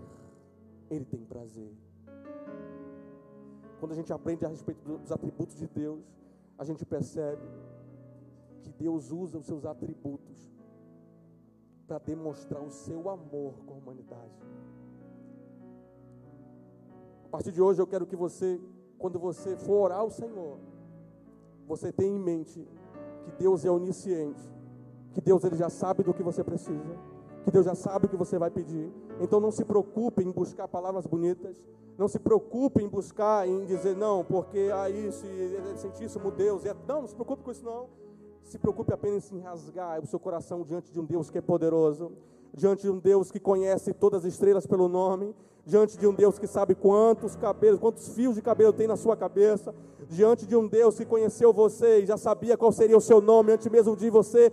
Ele 0.91 1.05
tem 1.07 1.25
prazer. 1.25 1.73
Quando 3.79 3.93
a 3.93 3.95
gente 3.95 4.13
aprende 4.13 4.45
a 4.45 4.49
respeito 4.49 4.99
dos 4.99 5.11
atributos 5.11 5.57
de 5.57 5.67
Deus, 5.67 6.05
a 6.59 6.65
gente 6.65 6.85
percebe 6.85 7.49
que 8.61 8.71
Deus 8.71 9.11
usa 9.11 9.39
os 9.39 9.47
seus 9.47 9.65
atributos 9.65 10.53
para 11.87 11.99
demonstrar 11.99 12.63
o 12.63 12.71
seu 12.71 13.09
amor 13.09 13.55
com 13.65 13.75
a 13.75 13.77
humanidade. 13.79 14.51
A 17.31 17.39
partir 17.39 17.53
de 17.53 17.63
hoje 17.63 17.81
eu 17.81 17.87
quero 17.87 18.05
que 18.09 18.17
você, 18.17 18.61
quando 18.99 19.17
você 19.17 19.57
for 19.57 19.85
orar 19.85 20.01
ao 20.01 20.11
Senhor, 20.11 20.59
você 21.65 21.93
tenha 21.93 22.13
em 22.13 22.19
mente 22.19 22.67
que 23.25 23.31
Deus 23.39 23.65
é 23.65 23.71
onisciente, 23.71 24.43
que 25.13 25.21
Deus 25.21 25.45
ele 25.45 25.55
já 25.55 25.71
sabe 25.71 26.03
do 26.03 26.13
que 26.13 26.25
você 26.25 26.43
precisa, 26.43 26.99
que 27.45 27.51
Deus 27.53 27.67
já 27.67 27.77
sabe 27.77 28.07
o 28.07 28.09
que 28.09 28.17
você 28.17 28.37
vai 28.37 28.51
pedir. 28.51 28.93
Então 29.21 29.39
não 29.39 29.53
se 29.53 29.65
preocupe 29.65 30.25
em 30.25 30.33
buscar 30.33 30.67
palavras 30.67 31.07
bonitas, 31.07 31.63
não 31.97 32.09
se 32.09 32.19
preocupe 32.19 32.83
em 32.83 32.89
buscar 32.89 33.47
em 33.47 33.65
dizer 33.65 33.95
não, 33.95 34.25
porque 34.25 34.69
aí 34.75 35.13
se 35.13 35.29
sentíssimo 35.77 36.33
Deus, 36.33 36.67
é, 36.67 36.75
não, 36.89 37.03
não 37.03 37.07
se 37.07 37.15
preocupe 37.15 37.45
com 37.45 37.53
isso 37.53 37.65
não 37.65 37.87
se 38.43 38.59
preocupe 38.59 38.93
apenas 38.93 39.31
em 39.31 39.39
rasgar 39.39 40.01
o 40.01 40.07
seu 40.07 40.19
coração 40.19 40.65
diante 40.65 40.93
de 40.93 40.99
um 40.99 41.05
Deus 41.05 41.31
que 41.31 41.39
é 41.39 41.41
poderoso, 41.41 42.11
diante 42.53 42.83
de 42.83 42.91
um 42.91 42.99
Deus 42.99 43.31
que 43.31 43.39
conhece 43.39 43.95
todas 43.95 44.25
as 44.25 44.33
estrelas 44.33 44.67
pelo 44.67 44.89
nome, 44.89 45.33
diante 45.65 45.99
de 45.99 46.07
um 46.07 46.15
Deus 46.15 46.39
que 46.39 46.47
sabe 46.47 46.75
quantos 46.75 47.37
cabelos, 47.37 47.79
quantos 47.79 48.09
fios 48.09 48.35
de 48.35 48.43
cabelo 48.43 48.73
tem 48.73 48.87
na 48.87 48.97
sua 48.97 49.17
cabeça, 49.17 49.75
diante 50.09 50.47
de 50.47 50.57
um 50.57 50.67
Deus 50.67 50.97
que 50.97 51.05
conheceu 51.05 51.53
você 51.53 52.01
e 52.01 52.07
já 52.07 52.17
sabia 52.17 52.57
qual 52.57 52.73
seria 52.73 52.97
o 52.97 53.01
seu 53.01 53.21
nome 53.21 53.53
antes 53.53 53.69
mesmo 53.69 53.97
de 53.97 54.11
você 54.11 54.53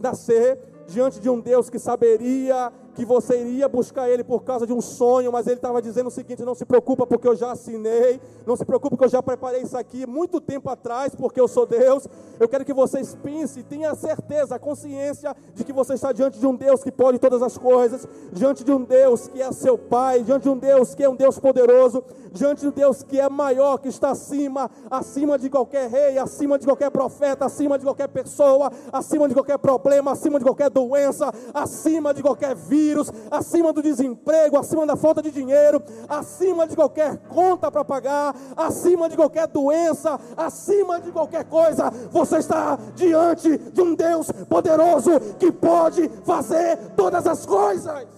nascer, 0.00 0.58
diante 0.86 1.20
de 1.20 1.30
um 1.30 1.40
Deus 1.40 1.70
que 1.70 1.78
saberia 1.78 2.72
que 2.94 3.04
você 3.04 3.40
iria 3.40 3.68
buscar 3.68 4.08
ele 4.08 4.22
por 4.22 4.42
causa 4.42 4.66
de 4.66 4.72
um 4.72 4.80
sonho, 4.80 5.32
mas 5.32 5.46
ele 5.46 5.56
estava 5.56 5.80
dizendo 5.80 6.08
o 6.08 6.10
seguinte: 6.10 6.44
não 6.44 6.54
se 6.54 6.64
preocupa, 6.64 7.06
porque 7.06 7.26
eu 7.26 7.34
já 7.34 7.52
assinei, 7.52 8.20
não 8.46 8.56
se 8.56 8.64
preocupe, 8.64 8.90
porque 8.90 9.04
eu 9.04 9.10
já 9.10 9.22
preparei 9.22 9.62
isso 9.62 9.76
aqui 9.76 10.06
muito 10.06 10.40
tempo 10.40 10.68
atrás, 10.68 11.14
porque 11.14 11.40
eu 11.40 11.48
sou 11.48 11.66
Deus. 11.66 12.06
Eu 12.38 12.48
quero 12.48 12.64
que 12.64 12.74
vocês 12.74 13.16
pensem, 13.22 13.62
tenham 13.62 13.92
a 13.92 13.94
certeza, 13.94 14.56
a 14.56 14.58
consciência 14.58 15.34
de 15.54 15.64
que 15.64 15.72
você 15.72 15.94
está 15.94 16.12
diante 16.12 16.38
de 16.38 16.46
um 16.46 16.54
Deus 16.54 16.82
que 16.82 16.90
pode 16.90 17.18
todas 17.18 17.42
as 17.42 17.56
coisas, 17.56 18.06
diante 18.32 18.64
de 18.64 18.72
um 18.72 18.82
Deus 18.82 19.28
que 19.28 19.40
é 19.40 19.50
seu 19.52 19.78
Pai, 19.78 20.22
diante 20.22 20.44
de 20.44 20.50
um 20.50 20.58
Deus 20.58 20.94
que 20.94 21.02
é 21.02 21.08
um 21.08 21.16
Deus 21.16 21.38
poderoso, 21.38 22.02
diante 22.32 22.62
de 22.62 22.68
um 22.68 22.72
Deus 22.72 23.02
que 23.02 23.20
é 23.20 23.28
maior, 23.28 23.78
que 23.78 23.88
está 23.88 24.10
acima, 24.10 24.70
acima 24.90 25.38
de 25.38 25.48
qualquer 25.48 25.88
rei, 25.88 26.18
acima 26.18 26.58
de 26.58 26.66
qualquer 26.66 26.90
profeta, 26.90 27.46
acima 27.46 27.78
de 27.78 27.84
qualquer 27.84 28.08
pessoa, 28.08 28.70
acima 28.92 29.28
de 29.28 29.34
qualquer 29.34 29.58
problema, 29.58 30.12
acima 30.12 30.38
de 30.38 30.44
qualquer 30.44 30.68
doença, 30.68 31.32
acima 31.54 32.12
de 32.12 32.22
qualquer 32.22 32.54
vida 32.54 32.81
vírus, 32.82 33.12
acima 33.30 33.72
do 33.72 33.80
desemprego, 33.80 34.58
acima 34.58 34.84
da 34.84 34.96
falta 34.96 35.22
de 35.22 35.30
dinheiro, 35.30 35.80
acima 36.08 36.66
de 36.66 36.74
qualquer 36.74 37.16
conta 37.28 37.70
para 37.70 37.84
pagar, 37.84 38.34
acima 38.56 39.08
de 39.08 39.16
qualquer 39.16 39.46
doença, 39.46 40.18
acima 40.36 41.00
de 41.00 41.12
qualquer 41.12 41.44
coisa, 41.44 41.90
você 42.10 42.38
está 42.38 42.76
diante 42.94 43.56
de 43.56 43.80
um 43.80 43.94
Deus 43.94 44.26
poderoso 44.48 45.10
que 45.38 45.52
pode 45.52 46.08
fazer 46.24 46.76
todas 46.96 47.26
as 47.26 47.46
coisas. 47.46 48.08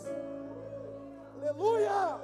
Aleluia! 1.42 2.20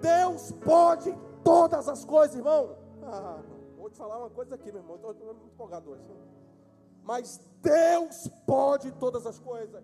Deus 0.00 0.52
pode 0.64 1.16
todas 1.42 1.88
as 1.88 2.04
coisas, 2.04 2.36
irmão. 2.36 2.76
Ah, 3.02 3.38
vou 3.76 3.90
te 3.90 3.96
falar 3.96 4.18
uma 4.18 4.30
coisa 4.30 4.54
aqui, 4.54 4.70
meu 4.70 4.82
irmão. 4.82 4.96
Estou 4.96 5.14
muito 5.14 5.46
empolgado 5.46 5.90
hoje. 5.90 6.02
Mas 7.02 7.40
Deus 7.62 8.28
pode 8.46 8.92
todas 8.92 9.26
as 9.26 9.38
coisas. 9.38 9.82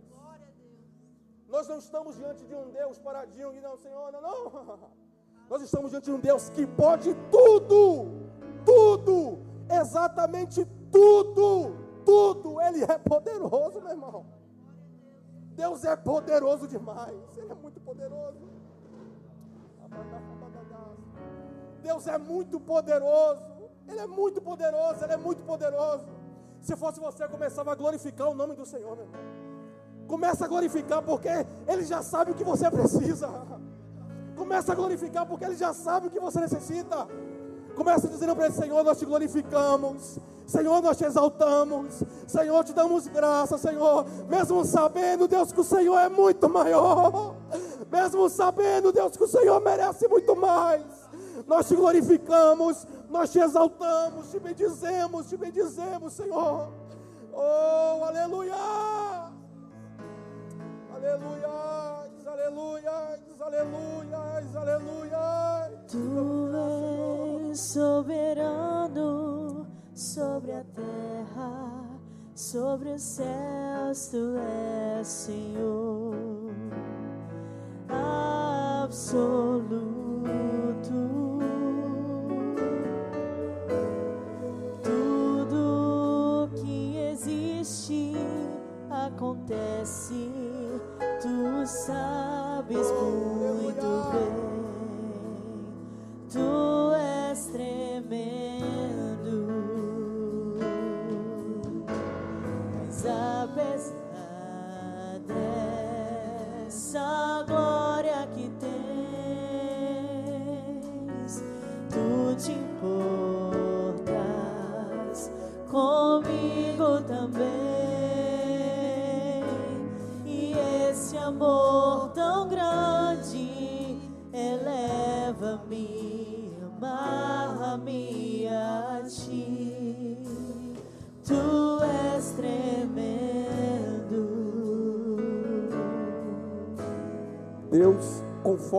Nós 1.49 1.68
não 1.68 1.78
estamos 1.78 2.16
diante 2.16 2.45
de 2.45 2.55
um 2.55 2.70
Deus 2.70 2.99
paradinho 2.99 3.53
e 3.55 3.61
não, 3.61 3.76
Senhor, 3.76 4.12
não, 4.12 4.20
não. 4.20 4.78
Nós 5.49 5.62
estamos 5.62 5.90
diante 5.90 6.05
de 6.05 6.12
um 6.12 6.20
Deus 6.20 6.49
que 6.49 6.66
pode 6.66 7.14
tudo, 7.30 8.11
tudo, 8.64 9.38
exatamente 9.70 10.64
tudo, 10.90 11.76
tudo. 12.05 12.61
Ele 12.61 12.82
é 12.84 12.99
poderoso, 12.99 13.80
meu 13.80 13.90
irmão. 13.90 14.26
Deus 15.55 15.84
é 15.84 15.95
poderoso 15.95 16.66
demais. 16.66 17.36
Ele 17.36 17.53
é 17.53 17.55
muito 17.55 17.80
poderoso. 17.80 18.49
Deus 21.82 22.07
é 22.07 22.18
muito 22.18 22.59
poderoso. 22.59 23.42
Ele 23.86 24.01
é 24.01 24.07
muito 24.07 24.40
poderoso. 24.40 25.05
Ele 25.05 25.12
é 25.12 25.16
muito 25.16 25.42
poderoso. 25.42 26.07
Se 26.61 26.74
fosse 26.76 26.99
você, 26.99 27.28
começava 27.28 27.72
a 27.72 27.74
glorificar 27.74 28.28
o 28.28 28.34
nome 28.34 28.55
do 28.57 28.64
Senhor, 28.64 28.97
meu 28.97 29.05
irmão. 29.05 29.34
Começa 30.07 30.44
a 30.44 30.48
glorificar 30.48 31.02
porque 31.02 31.28
Ele 31.66 31.84
já 31.84 32.02
sabe 32.02 32.32
o 32.32 32.34
que 32.34 32.44
você 32.44 32.70
precisa. 32.70 33.28
Começa 34.36 34.72
a 34.72 34.74
glorificar 34.74 35.26
porque 35.26 35.44
Ele 35.44 35.57
já 35.57 35.72
sabe 35.72 36.09
o 36.09 36.11
que 36.11 36.20
você 36.20 36.40
necessita. 36.40 37.07
Começa 37.74 38.09
dizendo 38.09 38.34
para 38.34 38.46
Ele: 38.46 38.55
Senhor, 38.55 38.84
nós 38.84 38.98
te 38.98 39.05
glorificamos. 39.05 40.18
Senhor, 40.46 40.82
nós 40.82 40.96
te 40.98 41.05
exaltamos. 41.05 42.02
Senhor, 42.26 42.64
te 42.64 42.72
damos 42.72 43.09
graça, 43.09 43.57
Senhor. 43.57 44.07
Mesmo 44.28 44.64
sabendo, 44.64 45.26
Deus, 45.26 45.52
que 45.52 45.61
o 45.61 45.64
Senhor 45.64 45.98
é 45.98 46.09
muito 46.09 46.48
maior. 46.48 47.34
Mesmo 47.90 48.28
sabendo, 48.28 48.92
Deus, 48.92 49.16
que 49.16 49.24
o 49.24 49.28
Senhor 49.28 49.61
merece 49.61 50.07
muito 50.07 50.36
mais. 50.36 50.84
Nós 51.46 51.66
te 51.66 51.74
glorificamos, 51.74 52.86
nós 53.09 53.30
te 53.30 53.38
exaltamos, 53.38 54.30
te 54.30 54.38
bendizemos, 54.38 55.28
te 55.28 55.36
bendizemos, 55.36 56.12
Senhor. 56.12 56.68
Oh, 57.32 58.05
aleluia! 58.05 59.24
Aleluia, 61.05 62.09
aleluia, 62.24 63.18
aleluia, 63.38 64.42
aleluia. 64.57 65.70
Tu 65.86 66.00
és 67.52 67.61
soberano 67.61 69.11
sobre 69.94 70.52
a 70.52 70.64
terra, 70.64 72.00
sobre 72.34 72.88
os 72.94 73.02
céus, 73.02 74.09
tu 74.09 74.38
és 74.98 75.07
Senhor 75.07 76.14
absoluto. 78.88 79.74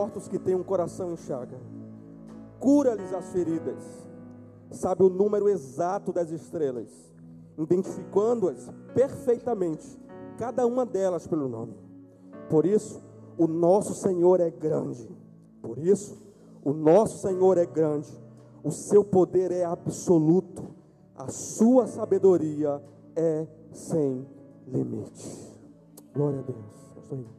Conforta 0.06 0.20
os 0.20 0.28
que 0.28 0.39
têm 0.39 0.56
um 0.56 0.64
coração 0.64 1.12
em 1.12 1.18
chaga, 1.18 1.58
cura-lhes 2.60 3.14
as 3.14 3.26
feridas, 3.32 3.84
sabe 4.72 5.03
o 5.03 5.10
número 5.10 5.49
exato 5.49 6.14
das 6.14 6.32
estrelas, 6.32 6.89
identificando-as 7.58 8.70
perfeitamente, 8.93 9.99
cada 10.38 10.66
uma 10.66 10.86
delas 10.86 11.28
pelo 11.28 11.47
nome. 11.47 11.74
Por 12.49 12.66
isso, 12.66 13.01
o 13.38 13.47
nosso 13.47 13.93
Senhor 13.93 14.39
é 14.39 14.49
grande. 14.49 15.10
Por 15.62 15.78
isso, 15.78 16.18
o 16.64 16.74
nosso 16.74 17.20
Senhor 17.20 17.58
é 17.58 17.66
grande. 17.66 18.12
O 18.64 18.72
seu 18.72 19.03
poder 19.03 19.51
é 19.51 19.64
absoluto. 19.64 20.64
A 21.16 21.30
sua 21.30 21.88
sabedoria 21.88 22.82
é 23.16 23.47
sem 23.72 24.26
limite. 24.68 25.53
Glória 26.14 26.39
a 26.39 26.43
Deus. 26.43 27.35